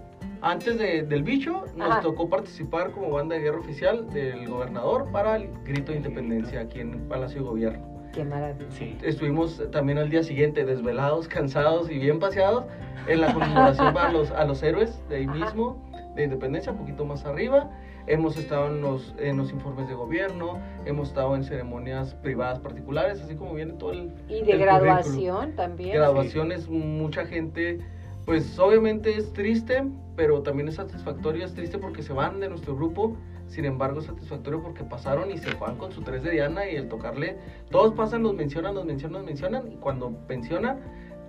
Antes 0.46 0.78
de- 0.78 1.04
del 1.04 1.22
bicho, 1.22 1.64
nos 1.74 1.90
Ajá. 1.90 2.00
tocó 2.02 2.28
participar 2.28 2.90
como 2.92 3.08
banda 3.08 3.34
de 3.34 3.40
guerra 3.40 3.60
oficial 3.60 4.10
del 4.12 4.46
gobernador 4.46 5.10
para 5.10 5.36
el 5.36 5.48
grito 5.64 5.92
de 5.92 5.96
independencia 5.98 6.60
aquí 6.60 6.80
en 6.80 6.92
el 6.92 7.00
Palacio 7.00 7.40
de 7.40 7.48
Gobierno. 7.48 7.82
Qué 8.12 8.24
maravilla. 8.24 8.70
Sí. 8.70 8.94
Estuvimos 9.02 9.62
también 9.72 9.96
al 9.96 10.10
día 10.10 10.22
siguiente 10.22 10.66
desvelados, 10.66 11.28
cansados 11.28 11.90
y 11.90 11.98
bien 11.98 12.18
paseados 12.18 12.64
en 13.08 13.22
la 13.22 13.32
conmemoración 13.32 13.96
a 13.96 14.12
los, 14.12 14.30
a 14.32 14.44
los 14.44 14.62
héroes 14.62 15.02
de 15.08 15.16
ahí 15.16 15.24
Ajá. 15.24 15.34
mismo, 15.34 15.82
de 16.14 16.24
independencia, 16.24 16.72
un 16.72 16.78
poquito 16.78 17.06
más 17.06 17.24
arriba. 17.24 17.70
Hemos 18.06 18.36
estado 18.36 18.66
en 18.66 18.82
los, 18.82 19.14
en 19.18 19.38
los 19.38 19.50
informes 19.50 19.88
de 19.88 19.94
gobierno, 19.94 20.58
hemos 20.84 21.08
estado 21.08 21.34
en 21.36 21.42
ceremonias 21.44 22.14
privadas 22.16 22.58
particulares, 22.60 23.18
así 23.22 23.34
como 23.34 23.54
viene 23.54 23.72
todo 23.72 23.92
el... 23.92 24.12
Y 24.28 24.42
de 24.44 24.52
el 24.52 24.58
graduación 24.58 25.52
también. 25.56 25.94
Graduaciones, 25.94 26.68
mucha 26.68 27.24
gente, 27.24 27.78
pues 28.24 28.58
obviamente 28.58 29.16
es 29.16 29.32
triste, 29.32 29.84
pero 30.16 30.42
también 30.42 30.68
es 30.68 30.76
satisfactorio, 30.76 31.44
es 31.44 31.54
triste 31.54 31.78
porque 31.78 32.02
se 32.02 32.12
van 32.12 32.40
de 32.40 32.48
nuestro 32.48 32.74
grupo, 32.74 33.16
sin 33.48 33.64
embargo 33.66 34.00
es 34.00 34.06
satisfactorio 34.06 34.62
porque 34.62 34.84
pasaron 34.84 35.30
y 35.30 35.38
se 35.38 35.54
van 35.54 35.76
con 35.76 35.92
su 35.92 36.02
3 36.02 36.22
de 36.22 36.30
Diana 36.30 36.68
y 36.68 36.76
el 36.76 36.88
tocarle, 36.88 37.36
todos 37.70 37.92
pasan, 37.94 38.22
los 38.22 38.34
mencionan, 38.34 38.74
los 38.74 38.86
mencionan, 38.86 39.18
los 39.18 39.26
mencionan, 39.26 39.72
y 39.72 39.76
cuando 39.76 40.10
pensionan, 40.26 40.80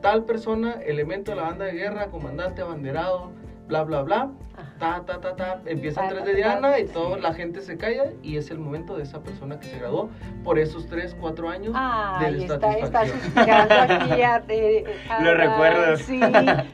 tal 0.01 0.23
persona, 0.23 0.73
elemento 0.73 1.31
de 1.31 1.37
la 1.37 1.43
banda 1.43 1.65
de 1.65 1.73
guerra, 1.73 2.07
comandante, 2.07 2.61
abanderado, 2.61 3.31
bla, 3.67 3.83
bla, 3.83 4.01
bla, 4.03 4.29
ta, 4.79 5.03
ta, 5.05 5.19
ta, 5.19 5.35
ta, 5.35 5.61
empieza 5.65 6.03
el 6.03 6.09
Ta, 6.09 6.13
3 6.15 6.19
ta, 6.23 6.29
de 6.29 6.35
Diana 6.35 6.79
y 6.79 6.85
toda 6.85 7.17
la 7.17 7.33
gente 7.33 7.61
se 7.61 7.77
calla 7.77 8.11
y 8.21 8.37
es 8.37 8.51
el 8.51 8.59
momento 8.59 8.95
de 8.95 9.03
esa 9.03 9.21
persona 9.23 9.59
que 9.59 9.67
se 9.67 9.79
graduó 9.79 10.09
por 10.43 10.59
esos 10.59 10.87
3, 10.87 11.15
4 11.19 11.49
años 11.49 11.73
de 12.19 12.43
está, 12.45 12.55
está 12.55 13.05
satisfacción. 13.05 13.19
suspirando 13.21 13.73
aquí. 13.75 14.21
a- 14.21 14.43
a- 15.09 15.21
Lo 15.23 15.33
recuerdo. 15.35 15.97
Sí, 15.97 16.19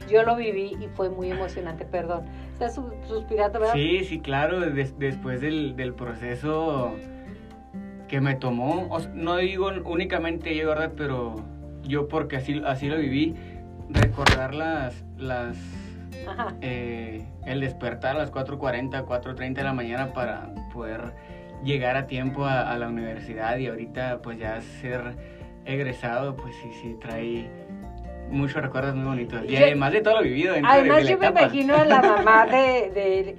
yo 0.09 0.23
lo 0.23 0.35
viví 0.35 0.77
y 0.81 0.87
fue 0.95 1.09
muy 1.09 1.31
emocionante, 1.31 1.85
perdón. 1.85 2.25
Está 2.53 2.69
su- 2.69 2.91
suspirando, 3.07 3.59
¿verdad? 3.59 3.73
Sí, 3.73 4.03
sí, 4.03 4.19
claro, 4.19 4.59
des- 4.59 4.97
después 4.99 5.41
del, 5.41 5.75
del 5.75 5.93
proceso 5.93 6.91
que 8.07 8.19
me 8.19 8.35
tomó, 8.35 8.87
o 8.89 8.99
sea, 8.99 9.09
no 9.15 9.37
digo 9.37 9.71
únicamente 9.85 10.53
yo, 10.55 10.67
¿verdad? 10.67 10.91
Pero 10.97 11.37
yo 11.83 12.07
porque 12.09 12.35
así, 12.35 12.61
así 12.65 12.87
lo 12.89 12.97
viví, 12.97 13.35
recordar 13.89 14.53
las, 14.53 15.03
las, 15.17 15.57
Ajá. 16.27 16.53
eh, 16.61 17.25
el 17.45 17.59
despertar 17.61 18.15
a 18.15 18.19
las 18.19 18.31
4.40, 18.31 19.05
4.30 19.05 19.53
de 19.53 19.63
la 19.63 19.73
mañana 19.73 20.13
para 20.13 20.53
poder 20.73 21.13
llegar 21.63 21.95
a 21.95 22.07
tiempo 22.07 22.45
a, 22.45 22.71
a 22.71 22.77
la 22.77 22.87
universidad 22.87 23.57
y 23.57 23.67
ahorita 23.67 24.19
pues 24.21 24.37
ya 24.39 24.59
ser 24.81 25.15
egresado, 25.65 26.35
pues 26.35 26.55
sí, 26.61 26.71
sí, 26.81 26.95
trae 26.99 27.49
muchos 28.29 28.61
recuerdos 28.61 28.95
muy 28.95 29.05
bonitos. 29.05 29.43
Y 29.47 29.55
además 29.57 29.91
de 29.91 30.01
todo 30.01 30.17
lo 30.17 30.23
vivido 30.23 30.53
de- 30.53 30.61
Además, 30.65 31.03
de, 31.03 31.09
yo 31.11 31.17
me 31.17 31.27
imagino 31.27 31.75
a 31.75 31.85
la 31.85 32.01
mamá 32.01 32.45
de, 32.47 32.89
de 32.93 33.35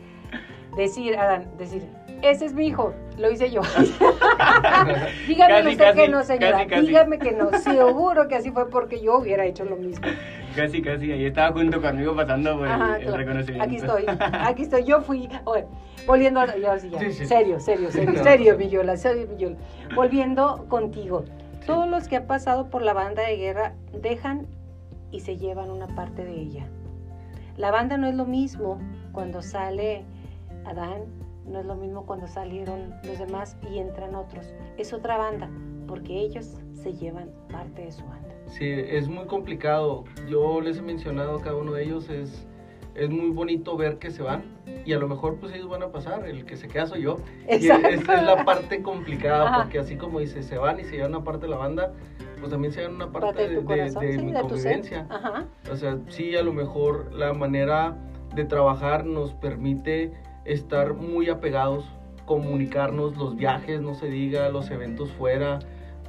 decir, 0.77 1.17
Adán, 1.17 1.49
decir, 1.59 1.83
ese 2.23 2.45
es 2.47 2.53
mi 2.55 2.69
hijo, 2.69 2.95
lo 3.19 3.31
hice 3.31 3.51
yo. 3.51 3.63
Dígame 5.27 5.55
Casi, 5.55 5.69
usted 5.71 5.85
casi, 5.85 5.99
que 5.99 6.09
no, 6.09 6.23
señora, 6.23 6.67
casi. 6.67 6.87
dígame 6.87 7.19
que 7.19 7.33
no, 7.33 7.51
seguro 7.59 8.29
que 8.29 8.37
así 8.37 8.51
fue 8.51 8.69
porque 8.71 9.01
yo 9.01 9.19
hubiera 9.19 9.45
hecho 9.47 9.65
lo 9.65 9.77
mismo. 9.77 10.07
Casi, 10.55 10.83
casi, 10.83 11.13
ahí 11.13 11.25
estaba 11.27 11.53
junto 11.53 11.81
conmigo 11.81 12.15
pasando 12.15 12.59
por 12.59 12.67
el- 12.67 12.73
Ajá, 12.73 12.97
el, 12.99 13.15
reconocimiento. 13.15 13.65
Aquí 13.65 13.77
estoy, 13.77 14.05
aquí 14.33 14.63
estoy, 14.63 14.85
yo 14.85 15.01
fui, 15.01 15.29
oye, 15.45 15.67
volviendo, 16.07 16.41
a, 16.41 16.57
yo 16.57 16.79
sí, 16.79 16.91
ya, 16.91 16.99
Sí, 16.99 17.13
sí. 17.13 17.27
serio, 17.27 17.61
serio, 17.61 17.91
serio, 17.91 18.13
No, 18.13 18.23
serio, 18.23 18.59
Yola, 18.59 18.97
serio, 18.97 19.27
mi 19.29 19.37
Yola. 19.37 19.57
Volviendo 19.95 20.67
contigo, 20.69 21.25
todos 21.67 21.89
los 21.89 22.09
que 22.09 22.17
han 22.17 22.27
pasado 22.27 22.69
por 22.71 22.83
la 22.83 22.93
banda 22.93 23.23
de 23.23 23.37
guerra 23.37 23.75
dejan 23.93 24.47
y 25.11 25.21
se 25.21 25.37
llevan 25.37 25.71
una 25.71 25.87
parte 25.89 26.25
de 26.25 26.35
ella. 26.41 26.67
La 27.57 27.71
banda 27.71 27.97
no 27.97 28.07
es 28.07 28.15
lo 28.15 28.25
mismo 28.25 28.79
cuando 29.13 29.43
sale 29.43 30.05
Adán, 30.65 31.03
no 31.47 31.61
es 31.61 31.67
lo 31.67 31.75
mismo 31.75 32.07
cuando 32.07 32.27
salieron 32.27 32.95
los 33.05 33.19
demás 33.19 33.57
y 33.71 33.79
entran 33.79 34.15
otros. 34.15 34.55
Es 34.79 34.93
otra 34.93 35.19
banda, 35.19 35.51
porque 35.87 36.19
ellos 36.21 36.59
se 36.73 36.95
llevan 36.95 37.31
parte 37.51 37.83
de 37.83 37.93
su 37.93 38.05
banda. 38.07 38.32
Sí, 38.53 38.69
es 38.69 39.09
muy 39.09 39.27
complicado. 39.27 40.05
Yo 40.29 40.61
les 40.61 40.79
he 40.79 40.83
mencionado 40.83 41.39
a 41.39 41.43
cada 41.43 41.57
uno 41.57 41.73
de 41.73 41.85
ellos, 41.85 42.09
es 42.09 42.47
es 42.95 43.11
muy 43.11 43.31
bonito 43.31 43.77
ver 43.77 43.99
que 43.99 44.11
se 44.11 44.23
van 44.23 44.43
y 44.85 44.93
a 44.93 44.99
lo 44.99 45.09
mejor 45.09 45.37
pues 45.37 45.55
ellos 45.55 45.69
van 45.69 45.83
a 45.83 45.91
pasar, 45.91 46.27
el 46.27 46.45
que 46.45 46.57
se 46.57 46.69
queda 46.69 46.87
soy 46.87 47.03
yo. 47.03 47.19
Exacto. 47.49 47.89
Y 47.91 47.95
esta 47.95 48.15
es 48.21 48.23
la 48.25 48.45
parte 48.45 48.83
complicada 48.83 49.49
Ajá. 49.49 49.63
porque 49.63 49.79
así 49.79 49.97
como 49.97 50.21
dice, 50.21 50.43
se 50.43 50.59
van 50.59 50.81
y 50.81 50.85
se 50.85 50.97
llevan 50.97 51.15
una 51.15 51.25
parte 51.25 51.47
de 51.47 51.51
la 51.51 51.57
banda, 51.57 51.93
pues 52.39 52.51
también 52.51 52.73
se 52.73 52.81
llevan 52.81 52.97
una 52.97 53.11
parte, 53.11 53.27
Parte 53.27 53.49
de 53.49 53.57
de, 53.57 53.65
corazón, 53.65 54.07
de 54.07 54.13
sí, 54.13 54.25
mi 54.25 54.33
de 54.33 54.41
convivencia. 54.41 55.07
Ajá. 55.09 55.47
O 55.71 55.77
sea, 55.77 55.99
sí, 56.09 56.37
a 56.37 56.43
lo 56.43 56.53
mejor 56.53 57.13
la 57.15 57.33
manera 57.33 57.97
de 58.35 58.45
trabajar 58.45 59.05
nos 59.07 59.33
permite 59.35 60.13
estar 60.45 60.95
muy 60.95 61.29
apegados, 61.31 61.85
comunicarnos, 62.27 63.17
los 63.17 63.37
viajes, 63.37 63.81
no 63.81 63.95
se 63.95 64.09
diga, 64.09 64.49
los 64.49 64.71
eventos 64.71 65.11
fuera, 65.13 65.61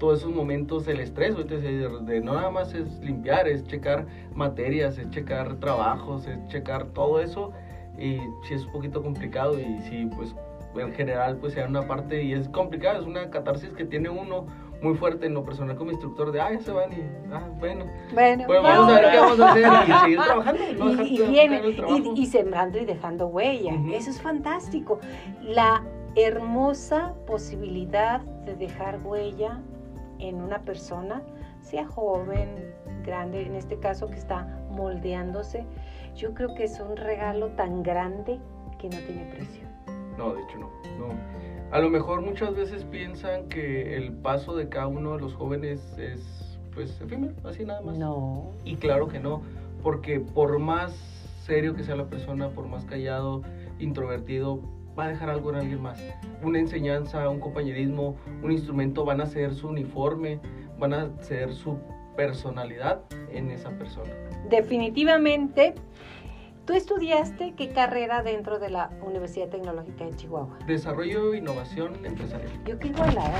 todos 0.03 0.19
esos 0.19 0.35
momentos, 0.35 0.85
el 0.89 0.99
estrés, 0.99 1.33
de, 1.47 2.21
no 2.21 2.33
nada 2.33 2.49
más 2.51 2.73
es 2.73 2.99
limpiar, 2.99 3.47
es 3.47 3.65
checar 3.65 4.05
materias, 4.35 4.97
es 4.97 5.09
checar 5.11 5.55
trabajos, 5.61 6.27
es 6.27 6.45
checar 6.49 6.87
todo 6.87 7.21
eso, 7.21 7.53
y 7.97 8.17
sí 8.45 8.53
es 8.53 8.65
un 8.65 8.73
poquito 8.73 9.01
complicado 9.01 9.57
y 9.57 9.79
sí, 9.83 10.09
pues 10.13 10.35
en 10.75 10.91
general 10.91 11.37
pues 11.37 11.53
sea 11.53 11.67
una 11.69 11.87
parte 11.87 12.21
y 12.21 12.33
es 12.33 12.49
complicado, 12.49 12.99
es 12.99 13.07
una 13.07 13.29
catarsis 13.29 13.69
que 13.69 13.85
tiene 13.85 14.09
uno 14.09 14.45
muy 14.81 14.93
fuerte 14.95 15.25
en 15.25 15.35
lo 15.35 15.45
personal 15.45 15.77
como 15.77 15.91
instructor 15.91 16.33
de, 16.33 16.41
ah, 16.41 16.51
ya 16.51 16.59
se 16.59 16.73
van 16.73 16.91
y, 16.91 17.01
ah, 17.31 17.47
bueno, 17.57 17.85
Bueno, 18.13 18.43
bueno, 18.45 18.61
vamos 18.61 18.91
a 18.91 18.99
ver 18.99 19.09
qué 19.09 19.19
vamos 19.19 19.39
a 19.39 19.51
hacer 19.51 19.65
y 19.87 19.99
seguir 20.01 20.19
trabajando. 20.25 20.61
No 20.79 21.01
y, 21.01 21.21
y 21.21 21.27
viene, 21.27 21.61
y, 21.65 22.11
y 22.13 22.25
sembrando 22.25 22.77
y 22.77 22.83
dejando 22.83 23.27
huella. 23.27 23.71
Eso 23.93 24.09
es 24.09 24.21
fantástico. 24.21 24.99
La 25.41 25.81
hermosa 26.17 27.13
posibilidad 27.25 28.19
de 28.45 28.55
dejar 28.55 28.99
huella 29.01 29.61
en 30.19 30.41
una 30.41 30.59
persona, 30.59 31.21
sea 31.61 31.85
joven, 31.85 32.73
grande, 33.05 33.45
en 33.45 33.55
este 33.55 33.77
caso 33.79 34.07
que 34.07 34.17
está 34.17 34.45
moldeándose, 34.69 35.65
yo 36.15 36.33
creo 36.33 36.53
que 36.55 36.65
es 36.65 36.79
un 36.79 36.95
regalo 36.95 37.47
tan 37.49 37.83
grande 37.83 38.39
que 38.79 38.89
no 38.89 38.97
tiene 38.99 39.25
precio. 39.33 39.67
No, 40.17 40.33
de 40.33 40.43
hecho 40.43 40.59
no, 40.59 40.69
no. 40.99 41.13
A 41.71 41.79
lo 41.79 41.89
mejor 41.89 42.21
muchas 42.21 42.55
veces 42.55 42.83
piensan 42.85 43.49
que 43.49 43.97
el 43.97 44.13
paso 44.13 44.55
de 44.55 44.69
cada 44.69 44.87
uno 44.87 45.13
de 45.13 45.21
los 45.21 45.33
jóvenes 45.33 45.97
es 45.97 46.59
pues 46.75 46.99
efímero, 47.01 47.33
así 47.43 47.65
nada 47.65 47.81
más. 47.81 47.97
No. 47.97 48.51
Y 48.63 48.75
claro 48.75 49.07
que 49.07 49.19
no, 49.19 49.41
porque 49.81 50.19
por 50.19 50.59
más 50.59 50.91
serio 51.45 51.75
que 51.75 51.83
sea 51.83 51.95
la 51.95 52.05
persona, 52.05 52.49
por 52.49 52.67
más 52.67 52.85
callado, 52.85 53.41
introvertido, 53.79 54.59
va 54.97 55.05
a 55.05 55.07
dejar 55.07 55.29
algo 55.29 55.49
en 55.51 55.55
alguien 55.57 55.81
más. 55.81 56.01
Una 56.41 56.59
enseñanza, 56.59 57.27
un 57.29 57.39
compañerismo, 57.39 58.15
un 58.41 58.51
instrumento 58.51 59.05
van 59.05 59.21
a 59.21 59.25
ser 59.25 59.53
su 59.53 59.67
uniforme, 59.67 60.39
van 60.77 60.93
a 60.93 61.21
ser 61.21 61.53
su 61.53 61.79
personalidad 62.15 63.01
en 63.31 63.51
esa 63.51 63.71
persona. 63.71 64.11
Definitivamente, 64.49 65.73
¿tú 66.65 66.73
estudiaste 66.73 67.53
qué 67.55 67.71
carrera 67.71 68.21
dentro 68.21 68.59
de 68.59 68.69
la 68.69 68.91
Universidad 69.03 69.49
Tecnológica 69.49 70.05
de 70.05 70.15
Chihuahua? 70.15 70.59
Desarrollo 70.67 71.33
e 71.33 71.37
innovación 71.37 72.05
empresarial. 72.05 72.51
Yo 72.65 72.77
qué 72.77 72.89
igualada, 72.89 73.39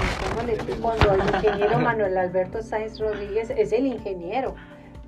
cuando 0.81 1.13
el 1.13 1.21
ingeniero 1.35 1.79
Manuel 1.79 2.17
Alberto 2.17 2.61
Sáenz 2.61 2.99
Rodríguez 2.99 3.51
es 3.51 3.71
el 3.73 3.85
ingeniero. 3.85 4.55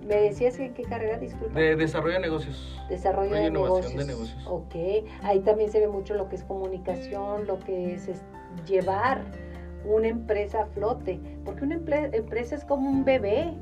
Me 0.06 0.16
decías 0.22 0.56
que 0.58 0.72
qué 0.72 0.84
carrera, 0.84 1.18
disculpa. 1.18 1.60
De 1.60 1.76
desarrollo 1.76 2.14
de 2.16 2.20
negocios. 2.22 2.80
Desarrollo 2.90 3.34
de 3.34 3.46
innovación 3.48 3.96
negocios. 3.96 3.98
de 4.08 4.14
negocios. 4.14 4.48
Ok, 4.48 4.76
ahí 5.24 5.40
también 5.40 5.72
se 5.72 5.80
ve 5.80 5.88
mucho 5.88 6.14
lo 6.14 6.30
que 6.30 6.36
es 6.36 6.44
comunicación, 6.44 7.48
lo 7.48 7.60
que 7.60 7.94
es, 7.96 8.08
es 8.08 8.22
llevar 8.68 9.22
una 9.84 10.08
empresa 10.08 10.62
a 10.64 10.66
flote, 10.68 11.20
porque 11.44 11.64
una 11.64 11.78
emple- 11.78 12.10
empresa 12.14 12.56
es 12.56 12.66
como 12.66 12.90
un 12.90 13.04
bebé, 13.04 13.54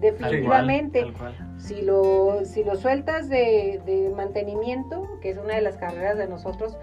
definitivamente. 0.00 1.02
Tal 1.02 1.12
cual. 1.14 1.34
Si 1.58 1.82
lo, 1.82 2.44
si 2.44 2.64
lo 2.64 2.76
sueltas 2.76 3.28
de, 3.28 3.80
de 3.86 4.10
mantenimiento, 4.14 5.08
que 5.20 5.30
es 5.30 5.38
una 5.38 5.54
de 5.54 5.60
las 5.62 5.76
carreras 5.76 6.18
de 6.18 6.26
nosotros, 6.26 6.76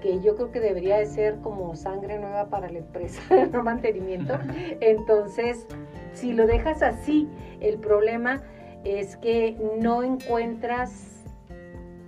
que 0.00 0.20
yo 0.20 0.34
creo 0.36 0.50
que 0.50 0.60
debería 0.60 0.96
de 0.98 1.06
ser 1.06 1.38
como 1.40 1.74
sangre 1.76 2.18
nueva 2.18 2.46
para 2.50 2.68
la 2.70 2.78
empresa, 2.78 3.20
no 3.52 3.62
mantenimiento, 3.62 4.34
entonces 4.80 5.66
si 6.14 6.32
lo 6.32 6.46
dejas 6.46 6.82
así, 6.82 7.28
el 7.60 7.78
problema 7.78 8.42
es 8.84 9.16
que 9.16 9.56
no 9.80 10.02
encuentras 10.02 11.24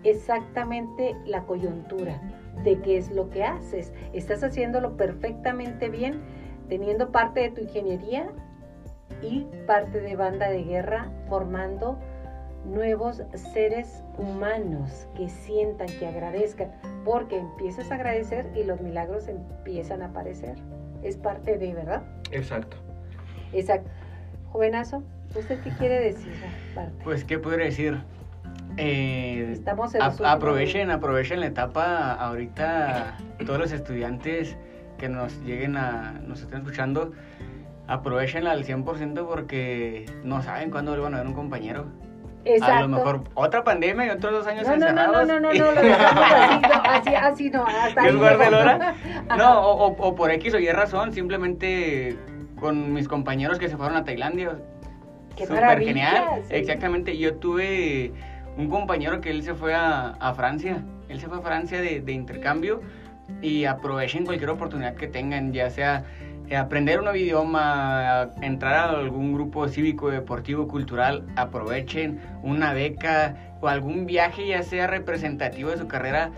exactamente 0.04 1.16
la 1.26 1.44
coyuntura 1.44 2.20
de 2.62 2.80
qué 2.80 2.96
es 2.96 3.10
lo 3.10 3.30
que 3.30 3.44
haces. 3.44 3.92
Estás 4.12 4.42
haciéndolo 4.42 4.96
perfectamente 4.96 5.88
bien, 5.88 6.20
teniendo 6.68 7.12
parte 7.12 7.40
de 7.40 7.50
tu 7.50 7.60
ingeniería 7.62 8.28
y 9.22 9.46
parte 9.66 10.00
de 10.00 10.16
banda 10.16 10.48
de 10.48 10.62
guerra, 10.62 11.10
formando 11.28 11.98
nuevos 12.64 13.22
seres 13.52 14.02
humanos 14.18 15.08
que 15.14 15.28
sientan, 15.28 15.86
que 15.98 16.06
agradezcan, 16.06 16.72
porque 17.04 17.38
empiezas 17.38 17.90
a 17.90 17.94
agradecer 17.94 18.50
y 18.54 18.64
los 18.64 18.80
milagros 18.80 19.28
empiezan 19.28 20.02
a 20.02 20.06
aparecer. 20.06 20.56
Es 21.02 21.16
parte 21.16 21.58
de, 21.58 21.74
¿verdad? 21.74 22.02
Exacto. 22.32 22.85
Exacto. 23.58 23.90
Jovenazo, 24.52 25.02
¿usted 25.34 25.60
qué 25.62 25.70
quiere 25.70 26.00
decir 26.00 26.32
aparte? 26.72 27.04
Pues, 27.04 27.24
¿qué 27.24 27.38
podría 27.38 27.66
decir? 27.66 27.98
Eh, 28.76 29.48
Estamos 29.52 29.94
en 29.94 30.02
a- 30.02 30.06
aprovechen, 30.32 30.90
aprovechen 30.90 31.40
la 31.40 31.46
etapa 31.46 32.12
ahorita, 32.14 33.16
todos 33.46 33.58
los 33.58 33.72
estudiantes 33.72 34.56
que 34.98 35.08
nos 35.08 35.38
lleguen 35.44 35.76
a, 35.76 36.12
nos 36.26 36.42
estén 36.42 36.58
escuchando, 36.58 37.12
aprovechenla 37.86 38.50
al 38.52 38.64
100% 38.64 39.26
porque 39.26 40.06
no 40.24 40.42
saben 40.42 40.70
cuándo 40.70 40.92
vuelvan 40.92 41.14
a 41.14 41.18
ver 41.18 41.26
un 41.26 41.34
compañero. 41.34 41.86
Exacto. 42.44 42.74
A 42.74 42.80
lo 42.82 42.88
mejor 42.88 43.24
otra 43.34 43.64
pandemia 43.64 44.06
y 44.06 44.10
otros 44.10 44.32
dos 44.32 44.46
años 44.46 44.66
No, 44.68 44.76
no, 44.76 44.86
no, 44.86 44.92
no, 44.92 45.20
encerrados. 45.22 45.28
no, 45.28 45.40
no, 45.40 45.52
no, 45.52 45.72
lo 45.72 45.80
así, 45.80 46.60
no, 46.62 46.82
así, 46.84 47.14
así 47.14 47.50
no, 47.50 47.64
hasta 47.66 48.02
ahí 48.02 48.14
hora. 48.14 48.94
Ajá. 49.28 49.36
No, 49.36 49.60
o, 49.62 49.86
o- 49.88 50.08
o 50.08 50.14
por 50.14 50.30
X 50.30 50.54
o 50.54 50.58
Y 50.58 50.68
razón, 50.70 51.12
simplemente 51.12 52.16
con 52.58 52.92
mis 52.92 53.08
compañeros 53.08 53.58
que 53.58 53.68
se 53.68 53.76
fueron 53.76 53.96
a 53.96 54.04
Tailandia. 54.04 54.58
Qué 55.36 55.46
Súper 55.46 55.80
genial. 55.80 56.42
sí. 56.48 56.54
Exactamente. 56.54 57.16
Yo 57.16 57.34
tuve 57.34 58.12
un 58.56 58.68
compañero 58.68 59.20
que 59.20 59.30
él 59.30 59.42
se 59.42 59.54
fue 59.54 59.74
a, 59.74 60.10
a 60.10 60.34
Francia. 60.34 60.82
Él 61.08 61.20
se 61.20 61.28
fue 61.28 61.38
a 61.38 61.40
Francia 61.42 61.80
de, 61.80 62.00
de 62.00 62.12
intercambio 62.12 62.80
y 63.42 63.64
aprovechen 63.64 64.24
cualquier 64.24 64.50
oportunidad 64.50 64.94
que 64.94 65.08
tengan, 65.08 65.52
ya 65.52 65.68
sea 65.70 66.04
eh, 66.48 66.56
aprender 66.56 66.98
un 66.98 67.04
nuevo 67.04 67.18
idioma, 67.18 68.30
entrar 68.40 68.74
a 68.74 68.98
algún 68.98 69.34
grupo 69.34 69.66
cívico, 69.68 70.10
deportivo, 70.10 70.68
cultural, 70.68 71.26
aprovechen 71.36 72.20
una 72.42 72.72
beca 72.72 73.36
o 73.60 73.68
algún 73.68 74.06
viaje, 74.06 74.46
ya 74.46 74.62
sea 74.62 74.86
representativo 74.86 75.70
de 75.70 75.78
su 75.78 75.88
carrera, 75.88 76.30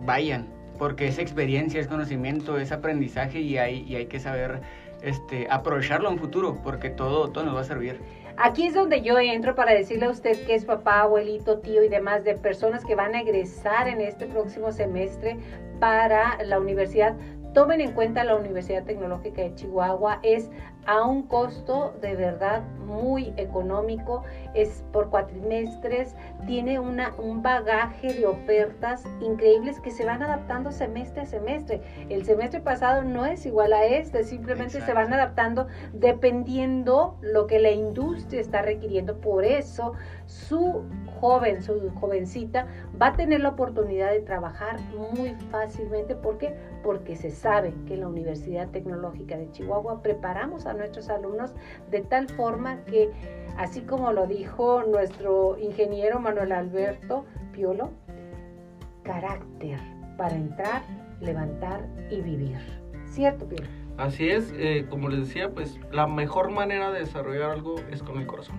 vayan, 0.00 0.46
porque 0.78 1.06
es 1.06 1.18
experiencia, 1.18 1.80
es 1.80 1.86
conocimiento, 1.86 2.58
es 2.58 2.72
aprendizaje 2.72 3.40
y 3.40 3.56
hay, 3.56 3.84
y 3.88 3.96
hay 3.96 4.06
que 4.06 4.20
saber 4.20 4.60
este, 5.04 5.46
aprovecharlo 5.50 6.10
en 6.10 6.18
futuro, 6.18 6.58
porque 6.62 6.90
todo, 6.90 7.30
todo 7.30 7.44
nos 7.44 7.54
va 7.54 7.60
a 7.60 7.64
servir. 7.64 8.00
Aquí 8.36 8.66
es 8.66 8.74
donde 8.74 9.00
yo 9.02 9.18
entro 9.18 9.54
para 9.54 9.72
decirle 9.72 10.06
a 10.06 10.10
usted 10.10 10.44
que 10.44 10.54
es 10.54 10.64
papá, 10.64 11.02
abuelito, 11.02 11.60
tío 11.60 11.84
y 11.84 11.88
demás 11.88 12.24
de 12.24 12.34
personas 12.34 12.84
que 12.84 12.96
van 12.96 13.14
a 13.14 13.20
egresar 13.20 13.86
en 13.86 14.00
este 14.00 14.26
próximo 14.26 14.72
semestre 14.72 15.38
para 15.78 16.42
la 16.42 16.58
universidad. 16.58 17.14
Tomen 17.52 17.80
en 17.80 17.92
cuenta 17.92 18.24
la 18.24 18.34
Universidad 18.34 18.82
Tecnológica 18.82 19.42
de 19.42 19.54
Chihuahua. 19.54 20.18
Es 20.24 20.50
a 20.86 21.06
un 21.06 21.22
costo 21.28 21.94
de 22.00 22.16
verdad 22.16 22.62
muy 22.84 23.32
económico. 23.36 24.24
Es 24.54 24.84
por 24.92 25.10
cuatrimestres. 25.10 26.14
Tiene 26.46 26.78
una, 26.78 27.14
un 27.16 27.42
bagaje 27.42 28.14
de 28.14 28.26
ofertas 28.26 29.04
increíbles 29.20 29.80
que 29.80 29.90
se 29.90 30.04
van 30.04 30.22
adaptando 30.22 30.72
semestre 30.72 31.22
a 31.22 31.26
semestre. 31.26 31.82
El 32.08 32.24
semestre 32.24 32.60
pasado 32.60 33.02
no 33.02 33.26
es 33.26 33.44
igual 33.46 33.72
a 33.72 33.84
este. 33.84 34.24
Simplemente 34.24 34.80
se 34.80 34.92
van 34.92 35.12
adaptando 35.12 35.66
dependiendo 35.92 37.18
lo 37.20 37.46
que 37.46 37.58
la 37.58 37.70
industria 37.70 38.40
está 38.40 38.62
requiriendo. 38.62 39.20
Por 39.20 39.44
eso 39.44 39.92
su 40.26 40.84
joven, 41.20 41.62
su 41.62 41.90
jovencita 42.00 42.66
va 43.00 43.08
a 43.08 43.12
tener 43.14 43.40
la 43.40 43.50
oportunidad 43.50 44.10
de 44.10 44.20
trabajar 44.20 44.78
muy 44.92 45.34
fácilmente. 45.50 46.14
¿Por 46.14 46.38
qué? 46.38 46.54
Porque 46.82 47.16
se 47.16 47.30
sabe 47.30 47.74
que 47.86 47.94
en 47.94 48.00
la 48.00 48.08
Universidad 48.08 48.68
Tecnológica 48.68 49.36
de 49.36 49.50
Chihuahua 49.50 50.02
preparamos 50.02 50.66
a 50.66 50.74
nuestros 50.74 51.08
alumnos 51.08 51.54
de 51.90 52.02
tal 52.02 52.28
forma 52.28 52.84
que, 52.84 53.10
así 53.56 53.82
como 53.82 54.12
lo 54.12 54.26
dijo 54.26 54.43
nuestro 54.86 55.58
ingeniero 55.58 56.20
Manuel 56.20 56.52
Alberto 56.52 57.24
Piolo, 57.52 57.90
carácter 59.02 59.78
para 60.16 60.34
entrar, 60.34 60.82
levantar 61.20 61.86
y 62.10 62.20
vivir. 62.20 62.58
¿Cierto, 63.06 63.46
Piolo? 63.46 63.66
Así 63.96 64.28
es, 64.28 64.52
eh, 64.56 64.86
como 64.90 65.08
les 65.08 65.20
decía, 65.20 65.50
pues 65.50 65.78
la 65.92 66.06
mejor 66.06 66.50
manera 66.50 66.90
de 66.92 67.00
desarrollar 67.00 67.50
algo 67.50 67.76
es 67.90 68.02
con 68.02 68.18
el 68.18 68.26
corazón. 68.26 68.56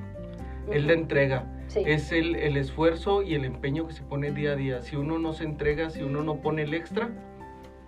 Es 0.72 0.84
la 0.86 0.94
entrega, 0.94 1.46
Sí. 1.68 1.84
es 1.86 2.12
el, 2.12 2.36
el 2.36 2.58
esfuerzo 2.58 3.22
y 3.22 3.36
el 3.36 3.44
empeño 3.46 3.86
que 3.88 3.94
se 3.94 4.04
pone 4.04 4.32
día 4.32 4.54
a 4.54 4.56
día. 4.56 4.82
Si 4.82 4.96
uno 4.96 5.20
no 5.20 5.34
se 5.34 5.44
entrega, 5.44 5.90
si 5.90 6.04
uno 6.04 6.24
no 6.24 6.38
pone 6.38 6.64
el 6.64 6.74
extra, 6.74 7.10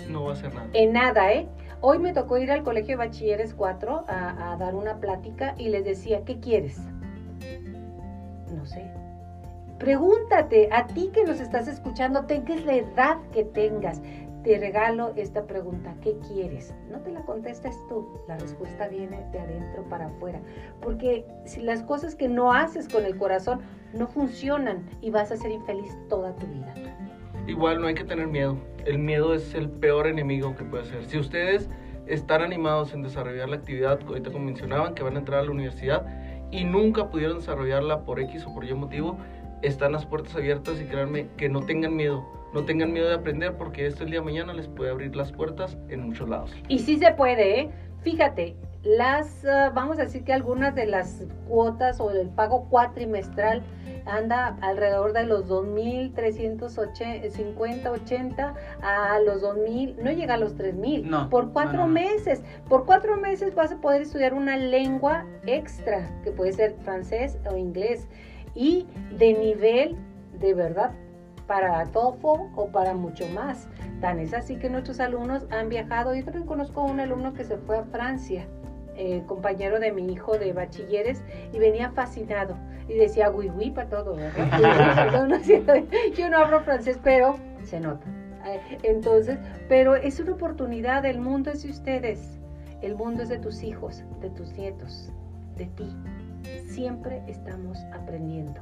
no 0.10 0.26
va 0.26 0.32
a 0.32 0.34
hacer 0.34 0.54
nada. 0.54 0.68
En 0.74 0.94
nada, 0.94 1.32
¿eh? 1.32 1.48
Hoy 1.82 2.00
me 2.00 2.12
tocó 2.14 2.38
ir 2.38 2.52
al 2.52 2.64
Colegio 2.64 2.98
de 2.98 3.06
Bachilleres 3.06 3.54
4 3.54 4.06
a, 4.08 4.52
a 4.52 4.58
dar 4.58 4.76
una 4.76 5.00
plática 5.00 5.56
y 5.58 5.70
les 5.70 5.86
decía, 5.86 6.24
¿qué 6.26 6.40
quieres? 6.40 6.80
No 8.56 8.66
sé. 8.66 8.90
Pregúntate, 9.80 10.70
a 10.72 10.88
ti 10.88 11.12
que 11.14 11.24
nos 11.24 11.40
estás 11.40 11.68
escuchando, 11.68 12.26
tengas 12.26 12.66
la 12.66 12.76
edad 12.76 13.18
que 13.32 13.44
tengas, 13.44 14.02
te 14.44 14.58
regalo 14.58 15.14
esta 15.16 15.46
pregunta, 15.46 15.94
¿qué 16.02 16.18
quieres? 16.28 16.74
No 16.90 17.00
te 17.00 17.12
la 17.12 17.22
contestes 17.22 17.76
tú, 17.88 18.08
la 18.28 18.38
respuesta 18.38 18.88
viene 18.88 19.24
de 19.32 19.40
adentro 19.40 19.84
para 19.84 20.08
afuera, 20.08 20.40
porque 20.82 21.26
si 21.46 21.62
las 21.62 21.84
cosas 21.84 22.16
que 22.16 22.28
no 22.28 22.54
haces 22.54 22.88
con 22.88 23.06
el 23.06 23.18
corazón 23.18 23.60
no 23.94 24.08
funcionan 24.08 24.84
y 25.02 25.12
vas 25.12 25.32
a 25.32 25.38
ser 25.38 25.52
infeliz 25.52 25.96
toda 26.10 26.36
tu 26.36 26.48
vida. 26.48 26.74
Igual 27.46 27.80
no 27.80 27.88
hay 27.88 27.94
que 27.94 28.04
tener 28.04 28.28
miedo, 28.28 28.58
el 28.86 28.98
miedo 28.98 29.34
es 29.36 29.54
el 29.54 29.70
peor 29.70 30.08
enemigo 30.08 30.56
que 30.56 30.64
puede 30.64 30.86
ser. 30.86 31.06
Si 31.06 31.20
ustedes 31.20 31.70
están 32.08 32.42
animados 32.42 32.94
en 32.94 33.04
desarrollar 33.04 33.50
la 33.50 33.58
actividad, 33.58 34.00
ahorita 34.08 34.32
como 34.32 34.46
mencionaban, 34.46 34.96
que 34.96 35.04
van 35.04 35.18
a 35.18 35.20
entrar 35.20 35.42
a 35.42 35.44
la 35.44 35.52
universidad 35.52 36.08
y 36.52 36.64
nunca 36.64 37.10
pudieron 37.10 37.40
desarrollarla 37.40 38.02
por 38.02 38.20
X 38.20 38.46
o 38.46 38.54
por 38.54 38.66
Y 38.66 38.74
motivo, 38.74 39.18
están 39.62 39.92
las 39.92 40.06
puertas 40.06 40.36
abiertas 40.36 40.80
y 40.80 40.86
créanme 40.86 41.28
que 41.38 41.50
no 41.50 41.62
tengan 41.62 41.96
miedo 41.96 42.26
no 42.54 42.64
tengan 42.66 42.94
miedo 42.94 43.08
de 43.08 43.16
aprender 43.16 43.54
porque 43.54 43.86
esto 43.86 44.04
el 44.04 44.12
día 44.12 44.20
de 44.20 44.26
mañana 44.26 44.54
les 44.54 44.68
puede 44.68 44.92
abrir 44.92 45.16
las 45.16 45.32
puertas 45.32 45.78
en 45.90 46.02
muchos 46.08 46.30
lados. 46.30 46.56
Y 46.68 46.80
sí 46.80 46.98
se 46.98 47.12
puede, 47.12 47.60
¿eh? 47.60 47.70
Fíjate, 48.02 48.56
las, 48.84 49.46
ah, 49.46 49.72
vamos 49.74 50.00
a 50.00 50.04
decir 50.04 50.24
que 50.24 50.34
algunas 50.34 50.74
de 50.74 50.86
las 50.86 51.26
cuotas 51.48 52.00
o 52.00 52.10
el 52.12 52.30
pago 52.30 52.68
cuatrimestral 52.70 53.64
anda 54.08 54.58
alrededor 54.62 55.14
de 55.14 55.26
los 55.26 55.48
2.350, 55.48 57.88
80 57.88 58.54
a 58.82 59.20
los 59.20 59.44
2.000, 59.44 59.98
no 59.98 60.12
llega 60.12 60.34
a 60.36 60.38
los 60.38 60.56
3.000, 60.58 61.04
no, 61.04 61.30
por 61.30 61.52
cuatro 61.54 61.88
meses. 61.88 62.44
Por 62.68 62.86
cuatro 62.86 63.18
meses 63.18 63.56
vas 63.56 63.72
a 63.72 63.78
poder 63.78 64.04
estudiar 64.04 64.34
una 64.34 64.58
lengua 64.58 65.26
extra, 65.46 66.10
que 66.24 66.32
puede 66.32 66.54
ser 66.54 66.76
francés 66.84 67.38
o 67.50 67.58
inglés, 67.58 68.08
y 68.56 68.88
de 69.18 69.34
nivel 69.34 69.98
de 70.40 70.54
verdad 70.54 70.92
para 71.48 71.84
TOEFL 71.86 72.52
o 72.56 72.68
para 72.72 72.94
mucho 72.94 73.26
más. 73.30 73.68
Tan 74.02 74.20
es 74.20 74.34
así 74.34 74.58
que 74.58 74.70
nuestros 74.70 75.00
alumnos 75.00 75.48
han 75.50 75.70
viajado. 75.70 76.14
Yo 76.14 76.24
también 76.24 76.46
conozco 76.46 76.82
a 76.82 76.84
un 76.84 77.00
alumno 77.00 77.34
que 77.34 77.44
se 77.44 77.58
fue 77.58 77.78
a 77.78 77.84
Francia, 77.84 78.46
eh, 78.98 79.24
compañero 79.26 79.80
de 79.80 79.92
mi 79.92 80.12
hijo 80.12 80.38
de 80.38 80.54
bachilleres, 80.54 81.24
y 81.54 81.60
venía 81.60 81.92
fascinado. 81.92 82.58
Y 82.90 82.96
decía, 82.96 83.30
oui, 83.30 83.50
oui, 83.50 83.72
para 83.72 83.90
todo, 83.90 84.16
¿verdad? 84.16 85.12
yo 86.16 86.30
no 86.30 86.38
hablo 86.38 86.62
francés, 86.62 87.00
pero 87.04 87.38
se 87.64 87.80
nota. 87.80 88.08
Eh, 88.46 88.78
entonces, 88.84 89.38
pero 89.68 89.96
es 89.96 90.20
una 90.20 90.34
oportunidad, 90.34 91.06
el 91.06 91.20
mundo 91.20 91.52
es 91.52 91.64
de 91.64 91.70
ustedes, 91.70 92.40
el 92.82 92.96
mundo 92.96 93.24
es 93.24 93.30
de 93.30 93.40
tus 93.40 93.64
hijos, 93.64 94.04
de 94.22 94.30
tus 94.30 94.54
nietos, 94.54 95.12
de 95.58 95.66
ti. 95.66 95.96
Siempre 96.66 97.22
estamos 97.28 97.78
aprendiendo 97.94 98.62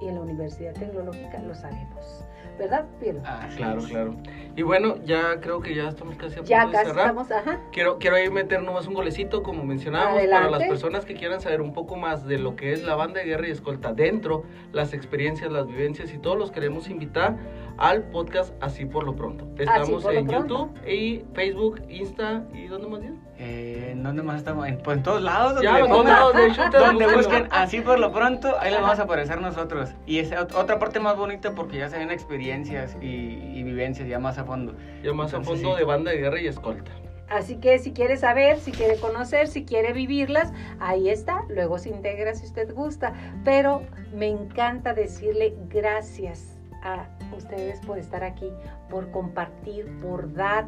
y 0.00 0.08
en 0.08 0.14
la 0.16 0.20
Universidad 0.22 0.72
Tecnológica 0.74 1.38
lo 1.40 1.54
sabemos. 1.54 2.24
¿Verdad, 2.58 2.84
Piero? 3.00 3.22
Ah, 3.24 3.48
claro, 3.56 3.80
claro. 3.82 4.16
Y 4.54 4.62
bueno, 4.62 4.96
ya 5.04 5.40
creo 5.40 5.60
que 5.62 5.74
ya 5.74 5.88
estamos 5.88 6.16
casi 6.16 6.34
a 6.34 6.36
punto 6.38 6.50
ya 6.50 6.66
de 6.66 6.72
casi 6.72 6.86
cerrar. 6.86 7.06
Estamos, 7.06 7.30
ajá. 7.30 7.58
Quiero, 7.72 7.98
quiero 7.98 8.16
ahí 8.16 8.28
meter 8.28 8.62
nomás 8.62 8.86
un 8.86 8.92
golecito, 8.92 9.42
como 9.42 9.64
mencionábamos, 9.64 10.18
Adelante. 10.18 10.48
para 10.48 10.58
las 10.58 10.68
personas 10.68 11.06
que 11.06 11.14
quieran 11.14 11.40
saber 11.40 11.62
un 11.62 11.72
poco 11.72 11.96
más 11.96 12.26
de 12.26 12.38
lo 12.38 12.56
que 12.56 12.72
es 12.72 12.82
la 12.82 12.96
banda 12.96 13.20
de 13.20 13.26
guerra 13.26 13.48
y 13.48 13.50
escolta 13.50 13.94
dentro, 13.94 14.44
las 14.72 14.92
experiencias, 14.92 15.50
las 15.50 15.66
vivencias 15.68 16.12
y 16.12 16.18
todos 16.18 16.36
los 16.36 16.50
queremos 16.50 16.90
invitar 16.90 17.38
al 17.78 18.02
podcast 18.10 18.52
Así 18.62 18.84
por 18.84 19.04
lo 19.04 19.14
pronto. 19.16 19.46
Estamos 19.58 20.04
lo 20.04 20.10
en 20.12 20.26
pronto. 20.26 20.70
YouTube 20.74 20.86
y 20.88 21.24
Facebook, 21.34 21.82
Insta 21.88 22.44
y 22.52 22.66
¿dónde 22.66 22.88
más 22.88 23.00
bien? 23.00 23.20
Eh, 23.38 23.90
¿En 23.92 24.02
dónde 24.02 24.22
más 24.22 24.36
estamos? 24.38 24.66
En, 24.68 24.78
pues 24.78 24.98
en 24.98 25.02
todos 25.02 25.22
lados. 25.22 25.54
Donde, 25.54 25.68
Ya, 25.68 25.78
en 25.78 25.86
todos 25.86 25.98
pongan- 26.04 26.12
lados, 26.12 26.34
de 26.36 26.46
hecho, 26.46 26.64
ustedes 26.64 26.86
donde 26.86 27.14
busquen 27.14 27.48
así 27.50 27.80
por 27.80 27.98
lo 27.98 28.12
pronto, 28.12 28.54
ahí 28.60 28.70
les 28.70 28.80
vamos 28.82 28.98
a 28.98 29.02
aparecer 29.04 29.40
nosotros. 29.40 29.90
Y 30.06 30.18
es 30.18 30.30
ot- 30.32 30.54
otra 30.54 30.78
parte 30.78 31.00
más 31.00 31.16
bonita 31.16 31.54
porque 31.54 31.78
ya 31.78 31.88
se 31.88 31.98
ven 31.98 32.10
experiencias 32.10 32.96
y, 33.00 33.06
y 33.06 33.62
vivencias 33.62 34.06
ya 34.08 34.18
más 34.18 34.36
a 34.38 34.44
fondo. 34.44 34.74
Ya 35.02 35.12
más 35.14 35.32
a 35.32 35.40
fondo 35.40 35.72
sí. 35.72 35.78
de 35.78 35.84
banda 35.84 36.10
de 36.10 36.18
guerra 36.18 36.40
y 36.40 36.46
escolta. 36.48 36.90
Así 37.30 37.56
que 37.58 37.78
si 37.78 37.92
quiere 37.92 38.16
saber, 38.16 38.58
si 38.58 38.72
quiere 38.72 38.96
conocer, 38.96 39.46
si 39.46 39.64
quiere 39.64 39.92
vivirlas, 39.92 40.52
ahí 40.80 41.08
está. 41.08 41.44
Luego 41.48 41.78
se 41.78 41.88
integra 41.88 42.34
si 42.34 42.44
usted 42.44 42.74
gusta. 42.74 43.14
Pero 43.44 43.82
me 44.12 44.26
encanta 44.26 44.94
decirle 44.94 45.54
gracias 45.68 46.58
a 46.82 47.06
ustedes 47.36 47.80
por 47.80 47.98
estar 47.98 48.24
aquí, 48.24 48.50
por 48.88 49.10
compartir, 49.10 49.86
por 50.00 50.32
dar, 50.32 50.66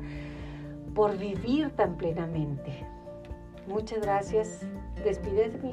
por 0.94 1.16
vivir 1.16 1.70
tan 1.70 1.96
plenamente. 1.96 2.84
Muchas 3.66 4.00
gracias. 4.00 4.66
Despídete. 5.04 5.70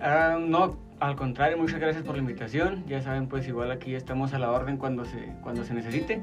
Ah, 0.00 0.38
no, 0.40 0.76
al 1.00 1.16
contrario, 1.16 1.58
muchas 1.58 1.80
gracias 1.80 2.04
por 2.04 2.14
la 2.14 2.20
invitación. 2.20 2.84
Ya 2.86 3.02
saben, 3.02 3.28
pues 3.28 3.46
igual 3.46 3.70
aquí 3.70 3.94
estamos 3.94 4.34
a 4.34 4.38
la 4.38 4.50
orden 4.50 4.76
cuando 4.76 5.04
se, 5.04 5.32
cuando 5.42 5.64
se 5.64 5.74
necesite. 5.74 6.22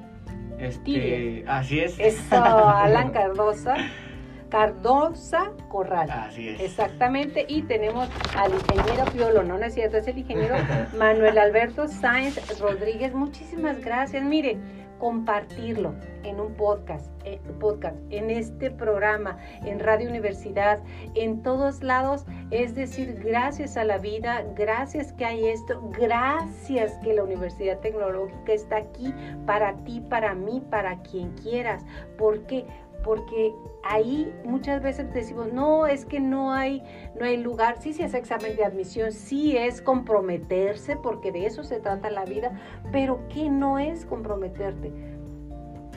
Este, 0.60 1.44
así 1.48 1.80
es. 1.80 2.00
Eso, 2.00 2.36
Alan 2.36 3.12
Cardosa. 3.12 3.76
Cardosa 4.52 5.52
Corral. 5.70 6.12
Así 6.12 6.50
es. 6.50 6.60
Exactamente, 6.60 7.46
y 7.48 7.64
tenemos 7.64 8.10
al 8.36 8.52
ingeniero 8.54 9.06
Piolo, 9.12 9.44
no, 9.44 9.58
no 9.58 9.66
es 9.66 9.74
cierto, 9.74 9.98
es 9.98 10.08
el 10.08 10.20
ingeniero 10.20 10.56
Manuel 10.98 11.38
Alberto 11.40 11.88
Sáenz 11.88 12.60
Rodríguez. 12.60 13.14
Muchísimas 13.14 13.80
gracias. 13.80 14.24
Mire, 14.24 14.58
compartirlo 15.02 15.96
en 16.24 16.40
un 16.40 16.54
podcast, 16.54 17.10
eh, 17.26 17.42
podcast, 17.60 17.98
en 18.12 18.30
este 18.30 18.70
programa, 18.70 19.40
en 19.66 19.80
Radio 19.80 20.08
Universidad, 20.08 20.80
en 21.16 21.42
todos 21.42 21.82
lados, 21.82 22.26
es 22.52 22.76
decir, 22.76 23.20
gracias 23.24 23.78
a 23.78 23.84
la 23.84 23.98
vida, 23.98 24.46
gracias 24.56 25.12
que 25.14 25.26
hay 25.26 25.48
esto, 25.48 25.82
gracias 25.98 26.94
que 27.04 27.16
la 27.16 27.24
Universidad 27.24 27.80
Tecnológica 27.80 28.54
está 28.54 28.78
aquí 28.78 29.12
para 29.48 29.74
ti, 29.86 30.02
para 30.02 30.36
mí, 30.36 30.62
para 30.70 31.02
quien 31.02 31.32
quieras. 31.32 31.84
¿Por 32.20 32.46
qué? 32.46 32.66
Porque 33.04 33.54
ahí 33.84 34.34
muchas 34.44 34.82
veces 34.82 35.14
decimos, 35.14 35.52
no, 35.52 35.88
es 35.88 36.06
que 36.06 36.20
no 36.20 36.52
hay, 36.52 36.84
no 37.20 37.26
hay 37.26 37.38
lugar, 37.38 37.82
sí 37.82 37.94
se 37.94 38.04
hace 38.04 38.18
examen 38.18 38.56
de 38.56 38.64
admisión, 38.64 39.12
sí 39.12 39.58
es 39.58 39.82
comprometerse, 39.82 40.96
porque 40.96 41.32
de 41.32 41.46
eso 41.46 41.64
se 41.64 41.80
trata 41.80 42.10
la 42.10 42.26
vida, 42.26 42.60
pero 42.92 43.20
¿qué 43.30 43.50
no 43.50 43.80
es 43.80 44.06
comprometerte? 44.06 44.92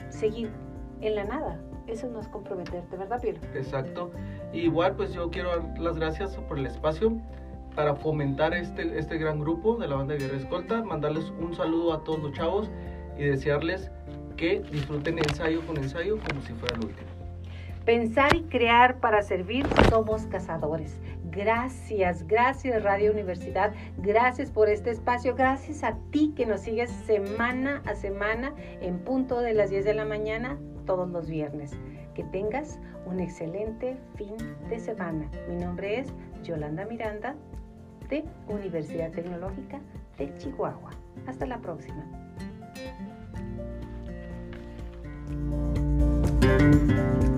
Seguir 0.09 0.51
en 1.01 1.15
la 1.15 1.25
nada, 1.25 1.59
eso 1.87 2.07
no 2.07 2.19
es 2.19 2.27
comprometerte, 2.27 2.97
¿verdad, 2.97 3.21
Piero? 3.21 3.39
Exacto. 3.53 4.11
Igual, 4.53 4.95
pues 4.95 5.13
yo 5.13 5.29
quiero 5.29 5.49
dar 5.49 5.79
las 5.79 5.97
gracias 5.97 6.35
por 6.47 6.57
el 6.57 6.65
espacio 6.65 7.17
para 7.75 7.93
fomentar 7.93 8.53
este, 8.53 8.97
este 8.97 9.17
gran 9.17 9.39
grupo 9.39 9.75
de 9.75 9.87
la 9.87 9.95
banda 9.97 10.13
de 10.13 10.21
Guerra 10.21 10.37
Escolta, 10.37 10.83
mandarles 10.83 11.29
un 11.41 11.53
saludo 11.53 11.93
a 11.93 12.03
todos 12.03 12.19
los 12.19 12.31
chavos 12.31 12.71
y 13.17 13.25
desearles 13.25 13.91
que 14.35 14.59
disfruten 14.71 15.17
ensayo 15.19 15.65
con 15.65 15.77
ensayo 15.77 16.17
como 16.27 16.41
si 16.41 16.53
fuera 16.53 16.75
el 16.75 16.85
último. 16.85 17.07
Pensar 17.85 18.35
y 18.35 18.41
crear 18.43 18.99
para 18.99 19.21
servir, 19.21 19.65
somos 19.89 20.25
cazadores. 20.25 20.99
Gracias, 21.29 22.25
gracias 22.25 22.81
Radio 22.81 23.11
Universidad, 23.11 23.73
gracias 23.97 24.49
por 24.49 24.69
este 24.69 24.89
espacio, 24.89 25.35
gracias 25.35 25.83
a 25.83 25.97
ti 26.09 26.33
que 26.35 26.45
nos 26.45 26.61
sigues 26.61 26.89
semana 27.05 27.83
a 27.85 27.93
semana 27.93 28.53
en 28.81 28.99
punto 28.99 29.41
de 29.41 29.53
las 29.53 29.69
10 29.69 29.85
de 29.85 29.93
la 29.93 30.05
mañana 30.05 30.57
todos 30.85 31.09
los 31.09 31.29
viernes. 31.29 31.73
Que 32.15 32.23
tengas 32.23 32.79
un 33.05 33.19
excelente 33.19 33.97
fin 34.15 34.35
de 34.69 34.79
semana. 34.79 35.29
Mi 35.49 35.55
nombre 35.55 35.99
es 35.99 36.07
Yolanda 36.43 36.85
Miranda 36.85 37.35
de 38.09 38.23
Universidad 38.47 39.11
Tecnológica 39.11 39.79
de 40.17 40.35
Chihuahua. 40.37 40.91
Hasta 41.27 41.45
la 41.45 41.59
próxima. 41.59 42.03
Música 45.27 47.34